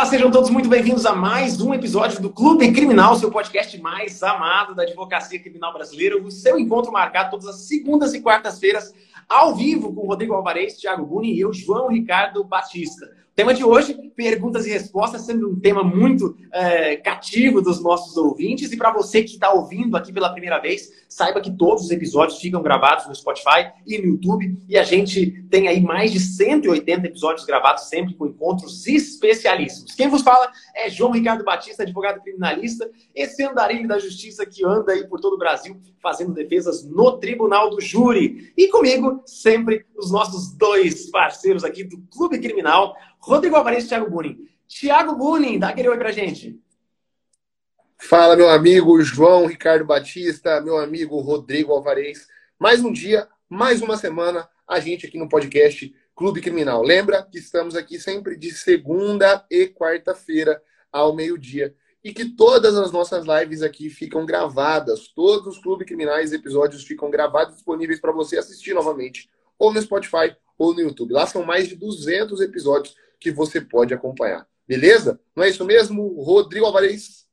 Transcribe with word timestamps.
Olá, 0.00 0.08
sejam 0.08 0.30
todos 0.30 0.48
muito 0.48 0.66
bem-vindos 0.66 1.04
a 1.04 1.14
mais 1.14 1.60
um 1.60 1.74
episódio 1.74 2.22
do 2.22 2.30
Clube 2.30 2.72
Criminal, 2.72 3.14
seu 3.16 3.30
podcast 3.30 3.78
mais 3.78 4.22
amado 4.22 4.74
da 4.74 4.82
advocacia 4.82 5.38
criminal 5.38 5.74
brasileira. 5.74 6.16
O 6.16 6.30
seu 6.30 6.58
encontro 6.58 6.90
marcado 6.90 7.32
todas 7.32 7.46
as 7.46 7.68
segundas 7.68 8.14
e 8.14 8.22
quartas-feiras, 8.22 8.94
ao 9.28 9.54
vivo, 9.54 9.92
com 9.94 10.06
Rodrigo 10.06 10.32
Alvarez, 10.32 10.78
Thiago 10.78 11.04
Buni 11.04 11.34
e 11.34 11.40
eu, 11.40 11.52
João 11.52 11.88
Ricardo 11.88 12.42
Batista. 12.42 13.19
Tema 13.40 13.54
de 13.54 13.64
hoje, 13.64 13.94
perguntas 14.14 14.66
e 14.66 14.70
respostas, 14.70 15.22
sendo 15.22 15.48
um 15.48 15.58
tema 15.58 15.82
muito 15.82 16.36
é, 16.52 16.96
cativo 16.96 17.62
dos 17.62 17.82
nossos 17.82 18.14
ouvintes. 18.18 18.70
E 18.70 18.76
para 18.76 18.92
você 18.92 19.22
que 19.22 19.30
está 19.30 19.50
ouvindo 19.50 19.96
aqui 19.96 20.12
pela 20.12 20.28
primeira 20.28 20.58
vez, 20.58 20.90
saiba 21.08 21.40
que 21.40 21.50
todos 21.50 21.84
os 21.84 21.90
episódios 21.90 22.38
ficam 22.38 22.62
gravados 22.62 23.06
no 23.06 23.14
Spotify 23.14 23.72
e 23.86 23.96
no 23.96 24.08
YouTube. 24.08 24.58
E 24.68 24.76
a 24.76 24.82
gente 24.82 25.42
tem 25.48 25.68
aí 25.68 25.80
mais 25.80 26.12
de 26.12 26.20
180 26.20 27.06
episódios 27.06 27.46
gravados, 27.46 27.84
sempre 27.84 28.12
com 28.12 28.26
encontros 28.26 28.86
especialíssimos. 28.86 29.94
Quem 29.94 30.08
vos 30.08 30.20
fala 30.20 30.52
é 30.76 30.90
João 30.90 31.12
Ricardo 31.12 31.42
Batista, 31.42 31.82
advogado 31.82 32.20
criminalista, 32.20 32.90
esse 33.14 33.42
andarilho 33.42 33.88
da 33.88 33.98
justiça 33.98 34.44
que 34.44 34.66
anda 34.66 34.92
aí 34.92 35.08
por 35.08 35.18
todo 35.18 35.32
o 35.32 35.38
Brasil 35.38 35.80
fazendo 36.02 36.32
defesas 36.32 36.84
no 36.84 37.18
Tribunal 37.18 37.70
do 37.70 37.80
Júri. 37.80 38.52
E 38.56 38.68
comigo, 38.68 39.22
sempre, 39.26 39.84
os 39.96 40.10
nossos 40.10 40.52
dois 40.52 41.10
parceiros 41.10 41.64
aqui 41.64 41.84
do 41.84 41.98
Clube 42.10 42.38
Criminal, 42.38 42.94
Rodrigo 43.20 43.56
Alvarez 43.56 43.84
e 43.84 43.88
Thiago 43.88 44.10
Bunin. 44.10 44.48
Thiago 44.66 45.14
Bunin, 45.14 45.58
dá 45.58 45.68
aquele 45.68 45.88
oi 45.88 45.98
pra 45.98 46.10
gente. 46.10 46.58
Fala, 47.98 48.34
meu 48.34 48.48
amigo 48.48 49.00
João 49.02 49.44
Ricardo 49.44 49.84
Batista, 49.84 50.60
meu 50.60 50.78
amigo 50.78 51.20
Rodrigo 51.20 51.72
Alvarez. 51.72 52.26
Mais 52.58 52.82
um 52.82 52.90
dia, 52.90 53.28
mais 53.48 53.82
uma 53.82 53.96
semana, 53.96 54.48
a 54.66 54.80
gente 54.80 55.06
aqui 55.06 55.18
no 55.18 55.28
podcast 55.28 55.94
Clube 56.16 56.40
Criminal. 56.40 56.82
Lembra 56.82 57.22
que 57.22 57.38
estamos 57.38 57.76
aqui 57.76 57.98
sempre 57.98 58.36
de 58.36 58.52
segunda 58.52 59.44
e 59.50 59.66
quarta-feira 59.66 60.62
ao 60.90 61.14
meio-dia 61.14 61.74
e 62.02 62.14
que 62.14 62.24
todas 62.24 62.74
as 62.76 62.90
nossas 62.90 63.26
lives 63.26 63.62
aqui 63.62 63.90
ficam 63.90 64.24
gravadas. 64.24 65.08
Todos 65.08 65.56
os 65.56 65.62
Clube 65.62 65.84
Criminais 65.84 66.32
episódios 66.32 66.84
ficam 66.84 67.10
gravados 67.10 67.56
disponíveis 67.56 68.00
para 68.00 68.12
você 68.12 68.38
assistir 68.38 68.72
novamente, 68.72 69.28
ou 69.58 69.72
no 69.72 69.82
Spotify 69.82 70.34
ou 70.58 70.72
no 70.72 70.80
YouTube. 70.80 71.12
Lá 71.12 71.26
são 71.26 71.42
mais 71.42 71.68
de 71.68 71.76
200 71.76 72.40
episódios 72.40 72.96
que 73.20 73.30
você 73.30 73.60
pode 73.60 73.92
acompanhar. 73.92 74.46
Beleza? 74.66 75.20
Não 75.36 75.44
é 75.44 75.48
isso 75.48 75.64
mesmo? 75.64 76.22
Rodrigo 76.22 76.64
Alvarez. 76.64 77.26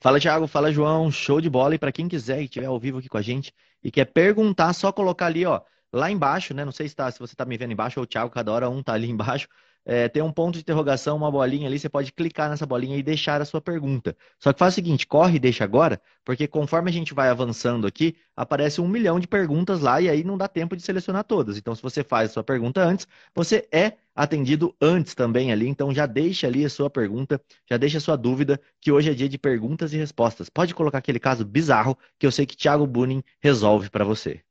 Fala, 0.00 0.20
Thiago. 0.20 0.46
Fala, 0.46 0.72
João. 0.72 1.10
Show 1.10 1.40
de 1.40 1.48
bola. 1.48 1.74
E 1.74 1.78
para 1.78 1.92
quem 1.92 2.08
quiser 2.08 2.40
e 2.40 2.44
estiver 2.44 2.66
ao 2.66 2.78
vivo 2.78 2.98
aqui 2.98 3.08
com 3.08 3.18
a 3.18 3.22
gente 3.22 3.54
e 3.82 3.90
quer 3.90 4.06
perguntar, 4.06 4.72
só 4.72 4.92
colocar 4.92 5.26
ali, 5.26 5.46
ó, 5.46 5.60
lá 5.92 6.10
embaixo, 6.10 6.52
né? 6.52 6.64
Não 6.64 6.72
sei 6.72 6.88
se, 6.88 6.94
tá, 6.94 7.10
se 7.10 7.18
você 7.18 7.34
está 7.34 7.44
me 7.44 7.56
vendo 7.56 7.72
embaixo 7.72 7.98
ou 7.98 8.04
o 8.04 8.06
Thiago, 8.06 8.30
cada 8.30 8.52
hora 8.52 8.68
um 8.68 8.82
tá 8.82 8.92
ali 8.92 9.08
embaixo 9.10 9.48
é, 9.84 10.08
tem 10.08 10.22
um 10.22 10.32
ponto 10.32 10.54
de 10.54 10.60
interrogação, 10.60 11.16
uma 11.16 11.30
bolinha 11.30 11.66
ali, 11.66 11.78
você 11.78 11.88
pode 11.88 12.12
clicar 12.12 12.50
nessa 12.50 12.66
bolinha 12.66 12.96
e 12.96 13.02
deixar 13.02 13.40
a 13.40 13.44
sua 13.44 13.60
pergunta. 13.60 14.16
Só 14.38 14.52
que 14.52 14.58
faz 14.58 14.74
o 14.74 14.76
seguinte, 14.76 15.06
corre 15.06 15.36
e 15.36 15.38
deixa 15.38 15.64
agora, 15.64 16.00
porque 16.24 16.46
conforme 16.46 16.90
a 16.90 16.92
gente 16.92 17.14
vai 17.14 17.28
avançando 17.28 17.86
aqui, 17.86 18.16
aparece 18.36 18.80
um 18.80 18.88
milhão 18.88 19.18
de 19.18 19.26
perguntas 19.26 19.80
lá 19.80 20.00
e 20.00 20.08
aí 20.08 20.22
não 20.22 20.36
dá 20.36 20.48
tempo 20.48 20.76
de 20.76 20.82
selecionar 20.82 21.24
todas. 21.24 21.56
Então, 21.56 21.74
se 21.74 21.82
você 21.82 22.04
faz 22.04 22.30
a 22.30 22.32
sua 22.34 22.44
pergunta 22.44 22.82
antes, 22.82 23.06
você 23.34 23.66
é 23.72 23.94
atendido 24.22 24.74
antes 24.80 25.14
também 25.14 25.50
ali. 25.50 25.66
Então, 25.66 25.94
já 25.94 26.06
deixa 26.06 26.46
ali 26.46 26.64
a 26.64 26.70
sua 26.70 26.90
pergunta, 26.90 27.40
já 27.68 27.76
deixa 27.76 27.98
a 27.98 28.00
sua 28.00 28.16
dúvida, 28.16 28.60
que 28.80 28.92
hoje 28.92 29.10
é 29.10 29.14
dia 29.14 29.28
de 29.28 29.38
perguntas 29.38 29.92
e 29.92 29.96
respostas. 29.96 30.48
Pode 30.48 30.74
colocar 30.74 30.98
aquele 30.98 31.18
caso 31.18 31.44
bizarro 31.44 31.96
que 32.18 32.26
eu 32.26 32.32
sei 32.32 32.44
que 32.44 32.56
Thiago 32.56 32.86
Bunin 32.86 33.22
resolve 33.40 33.88
para 33.88 34.04
você. 34.04 34.42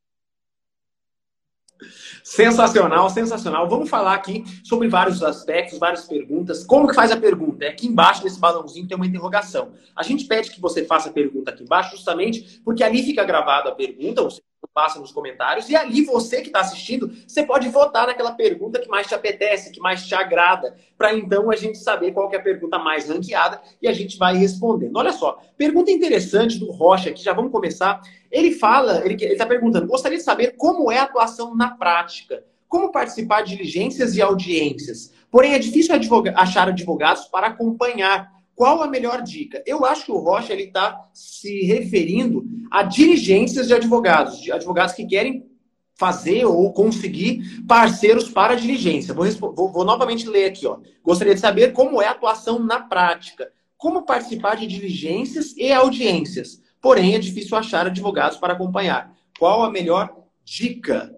Sensacional, 2.23 3.09
sensacional. 3.09 3.69
Vamos 3.69 3.89
falar 3.89 4.13
aqui 4.13 4.43
sobre 4.63 4.87
vários 4.89 5.23
aspectos, 5.23 5.79
várias 5.79 6.05
perguntas. 6.05 6.65
Como 6.65 6.87
que 6.87 6.93
faz 6.93 7.11
a 7.11 7.17
pergunta? 7.17 7.63
É 7.63 7.69
aqui 7.69 7.87
embaixo 7.87 8.23
desse 8.23 8.39
balãozinho 8.39 8.87
tem 8.87 8.97
uma 8.97 9.05
interrogação. 9.05 9.71
A 9.95 10.03
gente 10.03 10.25
pede 10.25 10.52
que 10.52 10.59
você 10.59 10.83
faça 10.83 11.09
a 11.09 11.13
pergunta 11.13 11.52
aqui 11.52 11.63
embaixo 11.63 11.91
justamente 11.95 12.59
porque 12.65 12.83
ali 12.83 13.03
fica 13.03 13.23
gravada 13.23 13.69
a 13.69 13.75
pergunta, 13.75 14.21
você 14.23 14.41
passa 14.73 14.99
nos 14.99 15.11
comentários 15.11 15.70
e 15.70 15.75
ali 15.75 16.03
você 16.03 16.42
que 16.42 16.47
está 16.47 16.61
assistindo, 16.61 17.11
você 17.27 17.43
pode 17.43 17.67
votar 17.70 18.08
naquela 18.08 18.31
pergunta 18.31 18.80
que 18.80 18.87
mais 18.87 19.08
te 19.08 19.15
apetece, 19.15 19.71
que 19.71 19.80
mais 19.80 20.05
te 20.05 20.15
agrada, 20.15 20.75
para 20.97 21.14
então 21.14 21.49
a 21.52 21.55
gente 21.55 21.77
saber 21.77 22.11
qual 22.11 22.31
é 22.31 22.37
a 22.37 22.42
pergunta 22.42 22.77
mais 22.80 23.09
ranqueada 23.09 23.61
e 23.81 23.87
a 23.87 23.93
gente 23.93 24.17
vai 24.17 24.36
respondendo. 24.36 24.95
Olha 24.95 25.11
só, 25.11 25.39
pergunta 25.58 25.92
interessante 25.92 26.58
do 26.58 26.71
Rocha, 26.71 27.11
que 27.11 27.23
já 27.23 27.33
vamos 27.33 27.52
começar. 27.52 28.02
Ele 28.31 28.52
fala, 28.52 29.02
ele 29.05 29.15
está 29.21 29.45
perguntando, 29.45 29.87
gostaria 29.87 30.17
de 30.17 30.23
saber 30.23 30.55
como 30.55 30.91
é 30.91 30.99
a 30.99 31.03
atuação 31.03 31.55
na 31.55 31.71
prática, 31.71 32.43
como 32.67 32.91
participar 32.91 33.41
de 33.41 33.55
diligências 33.55 34.15
e 34.15 34.21
audiências. 34.21 35.11
Porém, 35.31 35.53
é 35.53 35.59
difícil 35.59 35.93
achar 36.36 36.67
advogados 36.67 37.26
para 37.26 37.47
acompanhar. 37.47 38.39
Qual 38.59 38.83
a 38.83 38.89
melhor 38.89 39.21
dica? 39.21 39.64
Eu 39.65 39.86
acho 39.86 40.03
que 40.03 40.11
o 40.11 40.17
Rocha 40.17 40.52
ele 40.52 40.64
está 40.64 41.09
se 41.14 41.61
referindo 41.61 42.43
a 42.70 42.83
diligências 42.83 43.67
de 43.67 43.73
advogados, 43.73 44.42
de 44.42 44.52
advogados 44.52 44.93
que 44.93 45.05
querem 45.05 45.49
fazer 45.95 46.43
ou 46.43 46.73
conseguir 46.73 47.64
parceiros 47.65 48.30
para 48.30 48.52
a 48.52 48.55
diligência. 48.58 49.14
Vou, 49.14 49.25
vou, 49.31 49.71
vou, 49.71 49.86
novamente 49.86 50.27
ler 50.27 50.43
aqui. 50.43 50.67
Ó. 50.67 50.77
Gostaria 51.02 51.33
de 51.33 51.39
saber 51.39 51.71
como 51.71 52.02
é 52.02 52.08
a 52.08 52.11
atuação 52.11 52.59
na 52.59 52.81
prática, 52.81 53.49
como 53.77 54.05
participar 54.05 54.55
de 54.55 54.67
diligências 54.67 55.55
e 55.55 55.71
audiências. 55.71 56.61
Porém, 56.81 57.15
é 57.15 57.20
difícil 57.20 57.58
achar 57.58 57.87
advogados 57.87 58.37
para 58.37 58.52
acompanhar. 58.52 59.15
Qual 59.39 59.64
a 59.64 59.71
melhor 59.71 60.14
dica? 60.43 61.15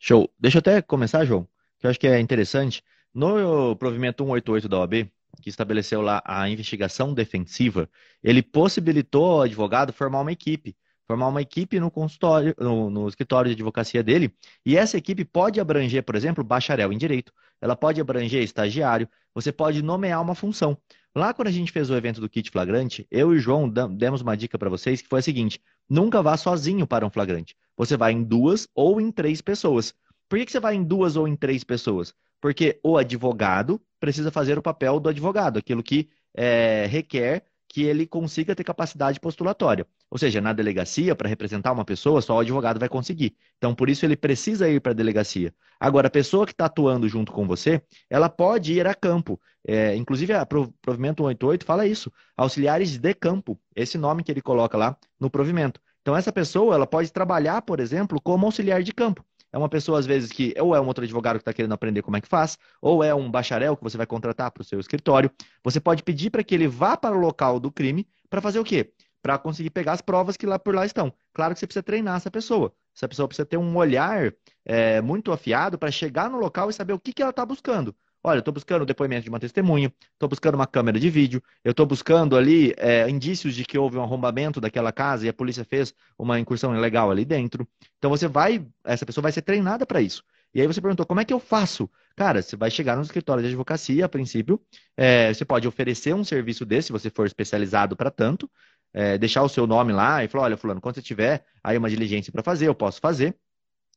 Show. 0.00 0.28
Deixa 0.36 0.58
eu 0.58 0.60
até 0.60 0.82
começar, 0.82 1.24
João, 1.24 1.46
que 1.78 1.86
eu 1.86 1.90
acho 1.90 2.00
que 2.00 2.08
é 2.08 2.18
interessante. 2.18 2.82
No 3.14 3.76
provimento 3.76 4.24
188 4.24 4.68
da 4.68 4.80
OAB, 4.80 5.08
que 5.40 5.48
estabeleceu 5.48 6.00
lá 6.00 6.22
a 6.24 6.48
investigação 6.48 7.12
defensiva, 7.14 7.88
ele 8.22 8.42
possibilitou 8.42 9.24
ao 9.24 9.42
advogado 9.42 9.92
formar 9.92 10.20
uma 10.20 10.32
equipe, 10.32 10.76
formar 11.06 11.28
uma 11.28 11.42
equipe 11.42 11.80
no 11.80 11.90
consultório, 11.90 12.54
no, 12.58 12.88
no, 12.88 13.08
escritório 13.08 13.48
de 13.48 13.54
advocacia 13.54 14.02
dele, 14.02 14.32
e 14.64 14.76
essa 14.76 14.96
equipe 14.96 15.24
pode 15.24 15.60
abranger, 15.60 16.04
por 16.04 16.14
exemplo, 16.14 16.44
bacharel 16.44 16.92
em 16.92 16.98
direito, 16.98 17.32
ela 17.60 17.74
pode 17.74 18.00
abranger 18.00 18.42
estagiário, 18.42 19.08
você 19.34 19.50
pode 19.50 19.82
nomear 19.82 20.22
uma 20.22 20.34
função. 20.34 20.78
Lá 21.14 21.34
quando 21.34 21.48
a 21.48 21.52
gente 21.52 21.72
fez 21.72 21.90
o 21.90 21.96
evento 21.96 22.20
do 22.20 22.28
kit 22.28 22.48
flagrante, 22.50 23.06
eu 23.10 23.34
e 23.34 23.38
o 23.38 23.40
João 23.40 23.68
demos 23.68 24.20
uma 24.20 24.36
dica 24.36 24.56
para 24.56 24.70
vocês 24.70 25.02
que 25.02 25.08
foi 25.08 25.18
a 25.18 25.22
seguinte: 25.22 25.60
nunca 25.88 26.22
vá 26.22 26.36
sozinho 26.36 26.86
para 26.86 27.04
um 27.04 27.10
flagrante. 27.10 27.56
Você 27.76 27.96
vai 27.96 28.12
em 28.12 28.22
duas 28.22 28.68
ou 28.74 29.00
em 29.00 29.10
três 29.10 29.40
pessoas. 29.40 29.92
Por 30.28 30.38
que, 30.38 30.46
que 30.46 30.52
você 30.52 30.60
vai 30.60 30.76
em 30.76 30.84
duas 30.84 31.16
ou 31.16 31.26
em 31.26 31.34
três 31.34 31.64
pessoas? 31.64 32.14
Porque 32.40 32.80
o 32.82 32.96
advogado 32.96 33.80
precisa 33.98 34.30
fazer 34.30 34.58
o 34.58 34.62
papel 34.62 34.98
do 34.98 35.08
advogado, 35.08 35.58
aquilo 35.58 35.82
que 35.82 36.08
é, 36.34 36.86
requer 36.86 37.44
que 37.70 37.84
ele 37.84 38.04
consiga 38.04 38.54
ter 38.54 38.64
capacidade 38.64 39.20
postulatória. 39.20 39.86
Ou 40.10 40.18
seja, 40.18 40.40
na 40.40 40.52
delegacia, 40.52 41.14
para 41.14 41.28
representar 41.28 41.70
uma 41.70 41.84
pessoa, 41.84 42.20
só 42.20 42.34
o 42.36 42.40
advogado 42.40 42.80
vai 42.80 42.88
conseguir. 42.88 43.36
Então, 43.58 43.72
por 43.76 43.88
isso, 43.88 44.04
ele 44.04 44.16
precisa 44.16 44.68
ir 44.68 44.80
para 44.80 44.90
a 44.90 44.94
delegacia. 44.94 45.54
Agora, 45.78 46.08
a 46.08 46.10
pessoa 46.10 46.44
que 46.44 46.50
está 46.52 46.64
atuando 46.64 47.08
junto 47.08 47.30
com 47.30 47.46
você, 47.46 47.80
ela 48.08 48.28
pode 48.28 48.72
ir 48.72 48.88
a 48.88 48.94
campo. 48.94 49.40
É, 49.64 49.94
inclusive, 49.94 50.32
a 50.32 50.44
provimento 50.44 51.22
188 51.22 51.64
fala 51.64 51.86
isso. 51.86 52.12
Auxiliares 52.36 52.98
de 52.98 53.14
campo. 53.14 53.58
Esse 53.74 53.96
nome 53.96 54.24
que 54.24 54.32
ele 54.32 54.42
coloca 54.42 54.76
lá 54.76 54.96
no 55.18 55.30
provimento. 55.30 55.80
Então, 56.02 56.16
essa 56.16 56.32
pessoa, 56.32 56.74
ela 56.74 56.88
pode 56.88 57.12
trabalhar, 57.12 57.62
por 57.62 57.78
exemplo, 57.78 58.20
como 58.20 58.46
auxiliar 58.46 58.82
de 58.82 58.92
campo. 58.92 59.24
É 59.52 59.58
uma 59.58 59.68
pessoa, 59.68 59.98
às 59.98 60.06
vezes, 60.06 60.30
que 60.30 60.54
ou 60.58 60.74
é 60.74 60.80
um 60.80 60.86
outro 60.86 61.04
advogado 61.04 61.36
que 61.36 61.42
está 61.42 61.52
querendo 61.52 61.72
aprender 61.72 62.02
como 62.02 62.16
é 62.16 62.20
que 62.20 62.28
faz, 62.28 62.56
ou 62.80 63.02
é 63.02 63.14
um 63.14 63.30
bacharel 63.30 63.76
que 63.76 63.82
você 63.82 63.96
vai 63.96 64.06
contratar 64.06 64.50
para 64.50 64.60
o 64.60 64.64
seu 64.64 64.78
escritório. 64.78 65.30
Você 65.64 65.80
pode 65.80 66.02
pedir 66.02 66.30
para 66.30 66.44
que 66.44 66.54
ele 66.54 66.68
vá 66.68 66.96
para 66.96 67.16
o 67.16 67.20
local 67.20 67.58
do 67.58 67.70
crime 67.70 68.06
para 68.28 68.40
fazer 68.40 68.60
o 68.60 68.64
quê? 68.64 68.92
Para 69.22 69.38
conseguir 69.38 69.70
pegar 69.70 69.92
as 69.92 70.00
provas 70.00 70.36
que 70.36 70.46
lá 70.46 70.58
por 70.58 70.74
lá 70.74 70.86
estão. 70.86 71.12
Claro 71.34 71.54
que 71.54 71.60
você 71.60 71.66
precisa 71.66 71.82
treinar 71.82 72.16
essa 72.16 72.30
pessoa. 72.30 72.72
Essa 72.94 73.08
pessoa 73.08 73.28
precisa 73.28 73.46
ter 73.46 73.56
um 73.56 73.76
olhar 73.76 74.32
é, 74.64 75.00
muito 75.00 75.32
afiado 75.32 75.78
para 75.78 75.90
chegar 75.90 76.30
no 76.30 76.38
local 76.38 76.70
e 76.70 76.72
saber 76.72 76.92
o 76.92 76.98
que, 76.98 77.12
que 77.12 77.22
ela 77.22 77.30
está 77.30 77.44
buscando. 77.44 77.94
Olha, 78.22 78.36
eu 78.36 78.40
estou 78.40 78.52
buscando 78.52 78.82
o 78.82 78.86
depoimento 78.86 79.24
de 79.24 79.30
uma 79.30 79.40
testemunha, 79.40 79.90
estou 80.12 80.28
buscando 80.28 80.54
uma 80.54 80.66
câmera 80.66 81.00
de 81.00 81.08
vídeo, 81.08 81.42
eu 81.64 81.70
estou 81.70 81.86
buscando 81.86 82.36
ali 82.36 82.74
é, 82.76 83.08
indícios 83.08 83.54
de 83.54 83.64
que 83.64 83.78
houve 83.78 83.96
um 83.96 84.02
arrombamento 84.02 84.60
daquela 84.60 84.92
casa 84.92 85.24
e 85.24 85.28
a 85.30 85.32
polícia 85.32 85.64
fez 85.64 85.94
uma 86.18 86.38
incursão 86.38 86.76
ilegal 86.76 87.10
ali 87.10 87.24
dentro. 87.24 87.66
Então 87.96 88.10
você 88.10 88.28
vai, 88.28 88.66
essa 88.84 89.06
pessoa 89.06 89.22
vai 89.22 89.32
ser 89.32 89.40
treinada 89.40 89.86
para 89.86 90.02
isso. 90.02 90.22
E 90.52 90.60
aí 90.60 90.66
você 90.66 90.80
perguntou, 90.82 91.06
como 91.06 91.20
é 91.20 91.24
que 91.24 91.32
eu 91.32 91.40
faço? 91.40 91.88
Cara, 92.14 92.42
você 92.42 92.56
vai 92.56 92.70
chegar 92.70 92.96
no 92.96 93.02
escritório 93.02 93.42
de 93.42 93.48
advocacia, 93.48 94.04
a 94.04 94.08
princípio, 94.08 94.60
é, 94.96 95.32
você 95.32 95.44
pode 95.44 95.66
oferecer 95.66 96.14
um 96.14 96.24
serviço 96.24 96.66
desse, 96.66 96.88
se 96.88 96.92
você 96.92 97.08
for 97.08 97.26
especializado 97.26 97.96
para 97.96 98.10
tanto, 98.10 98.50
é, 98.92 99.16
deixar 99.16 99.42
o 99.42 99.48
seu 99.48 99.66
nome 99.66 99.92
lá 99.92 100.22
e 100.22 100.28
falar, 100.28 100.44
olha, 100.44 100.56
fulano, 100.58 100.80
quando 100.80 100.96
você 100.96 101.02
tiver 101.02 101.44
aí 101.64 101.78
uma 101.78 101.88
diligência 101.88 102.30
para 102.32 102.42
fazer, 102.42 102.66
eu 102.68 102.74
posso 102.74 103.00
fazer. 103.00 103.34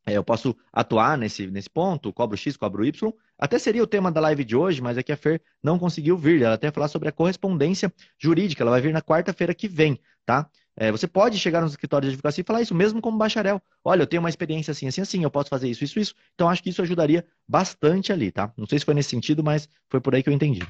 É, 0.05 0.13
eu 0.13 0.23
posso 0.23 0.55
atuar 0.71 1.17
nesse, 1.17 1.47
nesse 1.47 1.69
ponto, 1.69 2.11
cobro 2.11 2.35
X, 2.35 2.57
cobro 2.57 2.85
Y. 2.85 3.13
Até 3.39 3.57
seria 3.57 3.81
o 3.81 3.87
tema 3.87 4.11
da 4.11 4.19
live 4.19 4.43
de 4.43 4.55
hoje, 4.55 4.81
mas 4.81 4.97
é 4.97 5.03
que 5.03 5.11
a 5.11 5.17
Fer 5.17 5.41
não 5.61 5.79
conseguiu 5.79 6.17
vir. 6.17 6.41
Ela 6.41 6.55
até 6.55 6.69
falar 6.71 6.89
sobre 6.89 7.07
a 7.07 7.11
correspondência 7.11 7.91
jurídica. 8.17 8.63
Ela 8.63 8.71
vai 8.71 8.81
vir 8.81 8.93
na 8.93 9.01
quarta-feira 9.01 9.53
que 9.53 9.67
vem, 9.67 9.97
tá? 10.25 10.49
É, 10.75 10.91
você 10.91 11.07
pode 11.07 11.37
chegar 11.37 11.61
nos 11.61 11.71
escritórios 11.71 12.09
de 12.09 12.15
advocacia 12.15 12.41
e 12.41 12.45
falar 12.45 12.61
isso 12.61 12.75
mesmo 12.75 12.99
como 12.99 13.17
bacharel. 13.17 13.61
Olha, 13.83 14.01
eu 14.01 14.07
tenho 14.07 14.21
uma 14.21 14.29
experiência 14.29 14.71
assim, 14.71 14.87
assim, 14.87 15.01
assim, 15.01 15.23
eu 15.23 15.31
posso 15.31 15.49
fazer 15.49 15.69
isso, 15.69 15.83
isso, 15.83 15.99
isso. 15.99 16.15
Então, 16.33 16.49
acho 16.49 16.63
que 16.63 16.69
isso 16.69 16.81
ajudaria 16.81 17.25
bastante 17.47 18.11
ali, 18.11 18.31
tá? 18.31 18.51
Não 18.57 18.67
sei 18.67 18.79
se 18.79 18.85
foi 18.85 18.93
nesse 18.93 19.11
sentido, 19.11 19.43
mas 19.43 19.69
foi 19.87 20.01
por 20.01 20.15
aí 20.15 20.23
que 20.23 20.29
eu 20.29 20.33
entendi. 20.33 20.61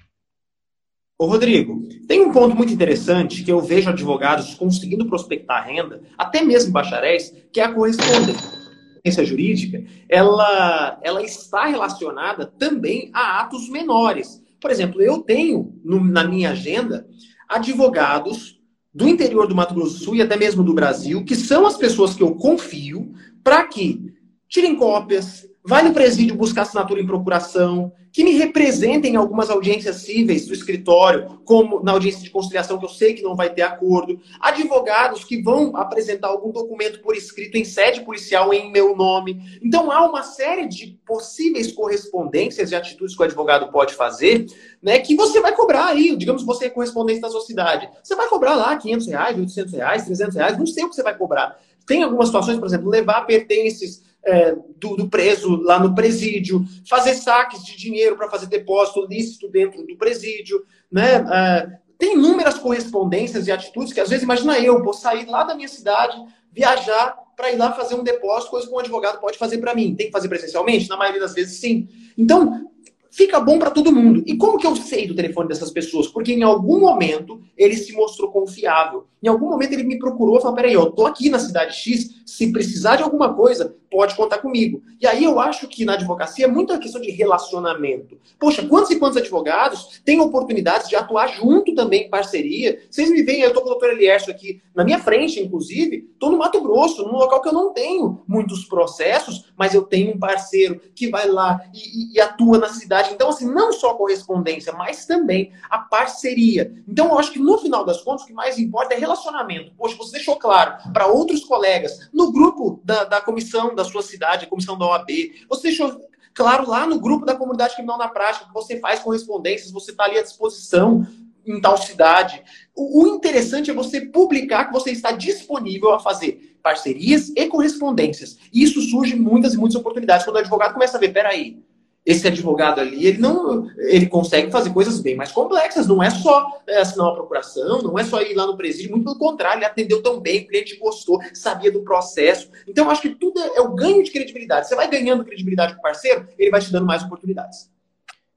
Ô, 1.18 1.26
Rodrigo, 1.26 1.88
tem 2.08 2.22
um 2.22 2.34
ponto 2.34 2.56
muito 2.56 2.74
interessante 2.74 3.44
que 3.44 3.52
eu 3.52 3.62
vejo 3.62 3.90
advogados 3.90 4.56
conseguindo 4.56 5.08
prospectar 5.08 5.66
renda, 5.66 6.02
até 6.18 6.42
mesmo 6.42 6.74
bacharéis, 6.74 7.34
que 7.52 7.62
é 7.62 7.64
a 7.64 7.74
correspondência 7.74 8.63
jurídica, 9.12 9.84
ela, 10.08 11.00
ela 11.04 11.22
está 11.22 11.66
relacionada 11.66 12.46
também 12.46 13.10
a 13.14 13.42
atos 13.42 13.68
menores. 13.70 14.42
Por 14.62 14.72
exemplo, 14.72 15.02
eu 15.02 15.20
tenho 15.20 15.78
no, 15.84 16.02
na 16.02 16.24
minha 16.24 16.52
agenda 16.52 17.06
advogados 17.50 18.62
do 18.94 19.08
interior 19.08 19.48
do 19.48 19.56
Mato 19.56 19.74
Grosso 19.74 19.98
do 19.98 20.06
Sul 20.06 20.16
e 20.16 20.22
até 20.22 20.38
mesmo 20.38 20.64
do 20.64 20.74
Brasil, 20.74 21.26
que 21.26 21.36
são 21.36 21.66
as 21.66 21.76
pessoas 21.76 22.14
que 22.14 22.24
eu 22.24 22.36
confio 22.36 23.14
para 23.44 23.68
que 23.68 24.14
tirem 24.48 24.76
cópias, 24.76 25.46
vai 25.66 25.84
no 25.84 25.94
presídio 25.94 26.36
buscar 26.36 26.62
assinatura 26.62 27.02
em 27.02 27.06
procuração, 27.06 27.92
que 28.14 28.24
me 28.24 28.38
representem 28.38 29.14
em 29.14 29.16
algumas 29.16 29.50
audiências 29.50 29.96
cíveis 29.98 30.46
do 30.46 30.54
escritório, 30.54 31.42
como 31.44 31.84
na 31.84 31.94
audiência 31.94 32.22
de 32.22 32.30
conciliação, 32.30 32.78
que 32.78 32.86
eu 32.86 32.90
sei 32.90 33.16
que 33.16 33.24
não 33.24 33.36
vai 33.36 33.52
ter 33.52 33.64
acordo, 33.64 34.22
advogados 34.40 35.24
que 35.24 35.42
vão 35.42 35.76
apresentar 35.76 36.28
algum 36.28 36.52
documento 36.52 37.02
por 37.02 37.16
escrito 37.16 37.58
em 37.58 37.66
sede 37.66 38.02
policial 38.02 38.54
em 38.54 38.72
meu 38.72 38.96
nome. 38.96 39.42
Então, 39.64 39.92
há 39.92 40.08
uma 40.08 40.22
série 40.22 40.68
de 40.68 41.00
possíveis 41.08 41.72
correspondências 41.72 42.72
e 42.72 42.76
atitudes 42.76 43.16
que 43.16 43.22
o 43.24 43.26
advogado 43.26 43.72
pode 43.72 43.96
fazer, 43.96 44.46
né, 44.80 45.00
que 45.00 45.16
você 45.16 45.42
vai 45.42 45.56
cobrar 45.56 45.88
aí, 45.88 46.16
digamos 46.16 46.44
você 46.46 46.66
é 46.66 46.70
correspondente 46.70 47.20
da 47.20 47.32
sua 47.32 47.42
cidade, 47.42 47.90
você 48.04 48.16
vai 48.16 48.28
cobrar 48.28 48.54
lá 48.54 48.78
500 48.78 49.08
reais, 49.08 49.40
800 49.40 49.74
reais, 49.74 50.06
300 50.06 50.36
reais, 50.36 50.58
não 50.58 50.68
sei 50.68 50.84
o 50.84 50.90
que 50.90 50.96
você 50.96 51.02
vai 51.02 51.18
cobrar. 51.18 51.60
Tem 51.88 52.04
algumas 52.04 52.28
situações, 52.28 52.60
por 52.60 52.68
exemplo, 52.68 52.90
levar 52.90 53.26
pertences 53.26 54.04
é, 54.26 54.56
do, 54.78 54.96
do, 54.96 55.10
preso 55.10 55.58
lá 55.62 55.80
no 55.80 55.94
presídio, 55.94 56.66
fazer 56.90 57.14
saques 57.16 57.64
de 57.64 57.78
dinheiro 57.78 58.16
para 58.16 58.30
fazer 58.30 58.48
depósito 58.48 59.06
lícito 59.06 59.50
dentro 59.50 59.86
do 59.86 59.98
presídio, 59.98 60.64
né? 60.92 61.16
É, 61.16 61.84
tem 61.98 62.16
inúmeras 62.16 62.58
correspondências 62.58 63.48
e 63.48 63.52
atitudes 63.52 63.94
que 63.94 64.00
às 64.00 64.10
vezes, 64.10 64.24
imagina 64.24 64.60
eu, 64.60 64.84
vou 64.84 64.94
sair 64.94 65.26
lá 65.26 65.44
da 65.44 65.56
minha 65.56 65.68
cidade, 65.68 66.18
viajar 66.52 67.18
para 67.36 67.52
ir 67.52 67.58
lá 67.58 67.72
fazer 67.72 67.96
um 67.96 68.04
depósito, 68.04 68.52
coisa 68.52 68.68
que 68.68 68.74
um 68.74 68.80
advogado 68.80 69.20
pode 69.20 69.38
fazer 69.38 69.58
para 69.58 69.74
mim. 69.74 69.96
Tem 69.96 70.08
que 70.08 70.12
fazer 70.12 70.28
presencialmente? 70.28 70.90
Na 70.90 70.98
maioria 70.98 71.22
das 71.22 71.34
vezes, 71.34 71.60
sim. 71.60 71.88
Então, 72.18 72.70
fica 73.14 73.40
bom 73.40 73.60
para 73.60 73.72
todo 73.72 73.92
mundo. 73.92 74.24
E 74.26 74.36
como 74.36 74.58
que 74.58 74.66
eu 74.66 74.76
sei 74.76 75.08
do 75.08 75.16
telefone 75.16 75.48
dessas 75.48 75.72
pessoas? 75.72 76.08
Porque 76.08 76.34
em 76.34 76.44
algum 76.44 76.80
momento 76.80 77.40
ele 77.56 77.76
se 77.76 77.94
mostrou 77.94 78.32
confiável. 78.32 79.06
Em 79.22 79.28
algum 79.28 79.50
momento 79.50 79.74
ele 79.74 79.84
me 79.84 80.00
procurou 80.00 80.38
e 80.38 80.42
falou: 80.42 80.56
peraí, 80.56 80.74
eu 80.74 80.92
tô 80.92 81.06
aqui 81.06 81.30
na 81.30 81.40
cidade 81.40 81.76
X, 81.76 82.24
se 82.26 82.52
precisar 82.52 82.96
de 82.96 83.04
alguma 83.04 83.34
coisa, 83.34 83.76
pode 83.94 84.16
contar 84.16 84.40
comigo. 84.40 84.82
E 85.00 85.06
aí 85.06 85.24
eu 85.24 85.40
acho 85.40 85.68
que 85.68 85.86
na 85.86 85.94
advocacia 85.94 86.46
é 86.46 86.48
muita 86.48 86.80
questão 86.80 87.00
de 87.00 87.12
relacionamento. 87.12 88.18
Poxa, 88.40 88.68
quantos 88.68 88.90
e 88.90 88.98
quantos 88.98 89.18
advogados 89.18 90.02
têm 90.04 90.20
oportunidades 90.20 90.90
de 90.90 90.96
atuar 90.96 91.28
junto 91.28 91.76
também 91.76 92.08
em 92.08 92.10
parceria? 92.10 92.82
Vocês 92.90 93.12
me 93.12 93.22
veem, 93.22 93.42
eu 93.42 93.54
tô 93.54 93.62
com 93.62 93.68
o 93.68 93.70
doutor 93.70 93.92
Elierso 93.92 94.32
aqui 94.32 94.64
na 94.74 94.84
minha 94.84 94.98
frente, 94.98 95.40
inclusive, 95.40 96.10
tô 96.20 96.32
no 96.32 96.40
Mato 96.40 96.60
Grosso, 96.60 97.04
num 97.04 97.14
local 97.14 97.40
que 97.40 97.50
eu 97.50 97.54
não 97.54 97.72
tenho 97.72 98.24
muitos 98.28 98.66
processos, 98.66 99.54
mas 99.56 99.76
eu 99.76 99.84
tenho 99.84 100.16
um 100.16 100.20
parceiro 100.20 100.82
que 100.96 101.10
vai 101.10 101.28
lá 101.28 101.62
e, 101.72 102.14
e, 102.14 102.16
e 102.16 102.20
atua 102.20 102.58
na 102.58 102.70
cidade. 102.70 103.12
Então, 103.14 103.30
assim, 103.30 103.46
não 103.46 103.72
só 103.72 103.92
a 103.92 103.96
correspondência, 103.96 104.74
mas 104.74 105.06
também 105.06 105.52
a 105.70 105.78
parceria. 105.78 106.74
Então, 106.88 107.10
eu 107.10 107.20
acho 107.20 107.32
que 107.32 107.40
no 107.40 107.60
final 107.60 107.86
das 107.86 108.02
contas, 108.02 108.24
o 108.24 108.28
que 108.28 108.34
mais 108.34 108.58
importa 108.58 108.96
é 108.96 108.98
relacionamento. 108.98 109.72
Poxa, 109.78 109.96
você 109.96 110.14
deixou 110.14 110.36
claro 110.38 110.78
para 110.92 111.06
outros 111.06 111.44
colegas, 111.46 112.10
no 112.12 112.32
grupo 112.32 112.82
da, 112.84 113.04
da 113.04 113.22
comissão 113.22 113.76
da 113.76 113.83
sua 113.84 114.02
cidade, 114.02 114.46
a 114.46 114.50
comissão 114.50 114.78
da 114.78 114.86
OAB, 114.86 115.10
você 115.50 115.64
deixou 115.64 116.00
claro 116.34 116.70
lá 116.70 116.86
no 116.88 117.00
grupo 117.00 117.26
da 117.26 117.36
comunidade 117.36 117.76
criminal 117.76 117.98
na 117.98 118.08
prática 118.08 118.46
que 118.46 118.54
você 118.54 118.80
faz 118.80 119.00
correspondências, 119.00 119.72
você 119.72 119.92
está 119.92 120.06
ali 120.06 120.18
à 120.18 120.24
disposição 120.24 121.06
em 121.46 121.60
tal 121.60 121.78
cidade. 121.78 122.42
O, 122.76 123.04
o, 123.04 123.16
interessante 123.16 123.70
é 123.70 123.74
você 123.74 124.02
publicar 124.02 124.66
que 124.66 124.74
você 124.74 124.92
está 124.92 125.12
disponível 125.12 125.92
a 125.92 126.00
fazer 126.00 126.58
parcerias 126.64 127.32
e 127.36 127.48
correspondências. 127.48 128.38
E 128.52 128.64
isso 128.64 128.82
surge 128.82 129.16
muitas 129.16 129.54
e 129.54 129.58
muitas 129.58 129.76
oportunidades 129.76 130.26
quando 130.26 130.38
o 130.38 130.40
advogado 130.40 130.74
começa 130.74 130.98
a 130.98 131.00
ver, 131.00 131.12
peraí, 131.12 131.62
esse 132.06 132.28
advogado 132.28 132.82
ali, 132.82 133.06
ele 133.06 133.18
não, 133.18 133.70
ele 133.78 134.08
consegue 134.08 134.52
fazer 134.52 134.72
coisas 134.72 135.00
bem 135.00 135.16
mais 135.16 135.32
complexas. 135.32 135.88
Não 135.88 136.04
é 136.04 136.10
só 136.10 136.62
é, 136.68 136.80
assinar 136.80 137.08
uma 137.08 137.16
procuração, 137.16 137.82
não 137.82 137.98
é 137.98 138.04
só 138.04 138.22
ir 138.22 138.34
lá 138.34 138.46
no 138.46 138.58
presídio, 138.58 138.92
muito 138.92 139.06
pelo 139.06 139.18
contrário, 139.18 139.60
ele 139.60 139.66
atendeu 139.66 140.04
tão 140.04 140.20
bem, 140.20 140.42
o 140.42 140.48
cliente 140.48 140.78
gostou, 140.78 141.22
sabia 141.34 141.72
do 141.72 141.84
processo. 141.84 142.50
Então, 142.68 142.86
eu 142.86 142.92
acho 142.92 143.02
que 143.02 143.16
tudo 143.16 143.40
é, 143.40 143.58
é 143.58 143.62
o 143.62 143.74
ganho 143.74 144.04
de 144.04 144.12
credibilidade. 144.12 144.68
Você 144.68 144.76
vai 144.76 144.90
ganhando 144.90 145.24
credibilidade 145.24 145.74
com 145.74 145.80
o 145.80 145.84
parceiro, 145.84 146.28
ele 146.38 146.52
vai 146.52 146.60
te 146.60 146.72
dando 146.72 146.86
mais 146.86 147.04
oportunidades. 147.04 147.72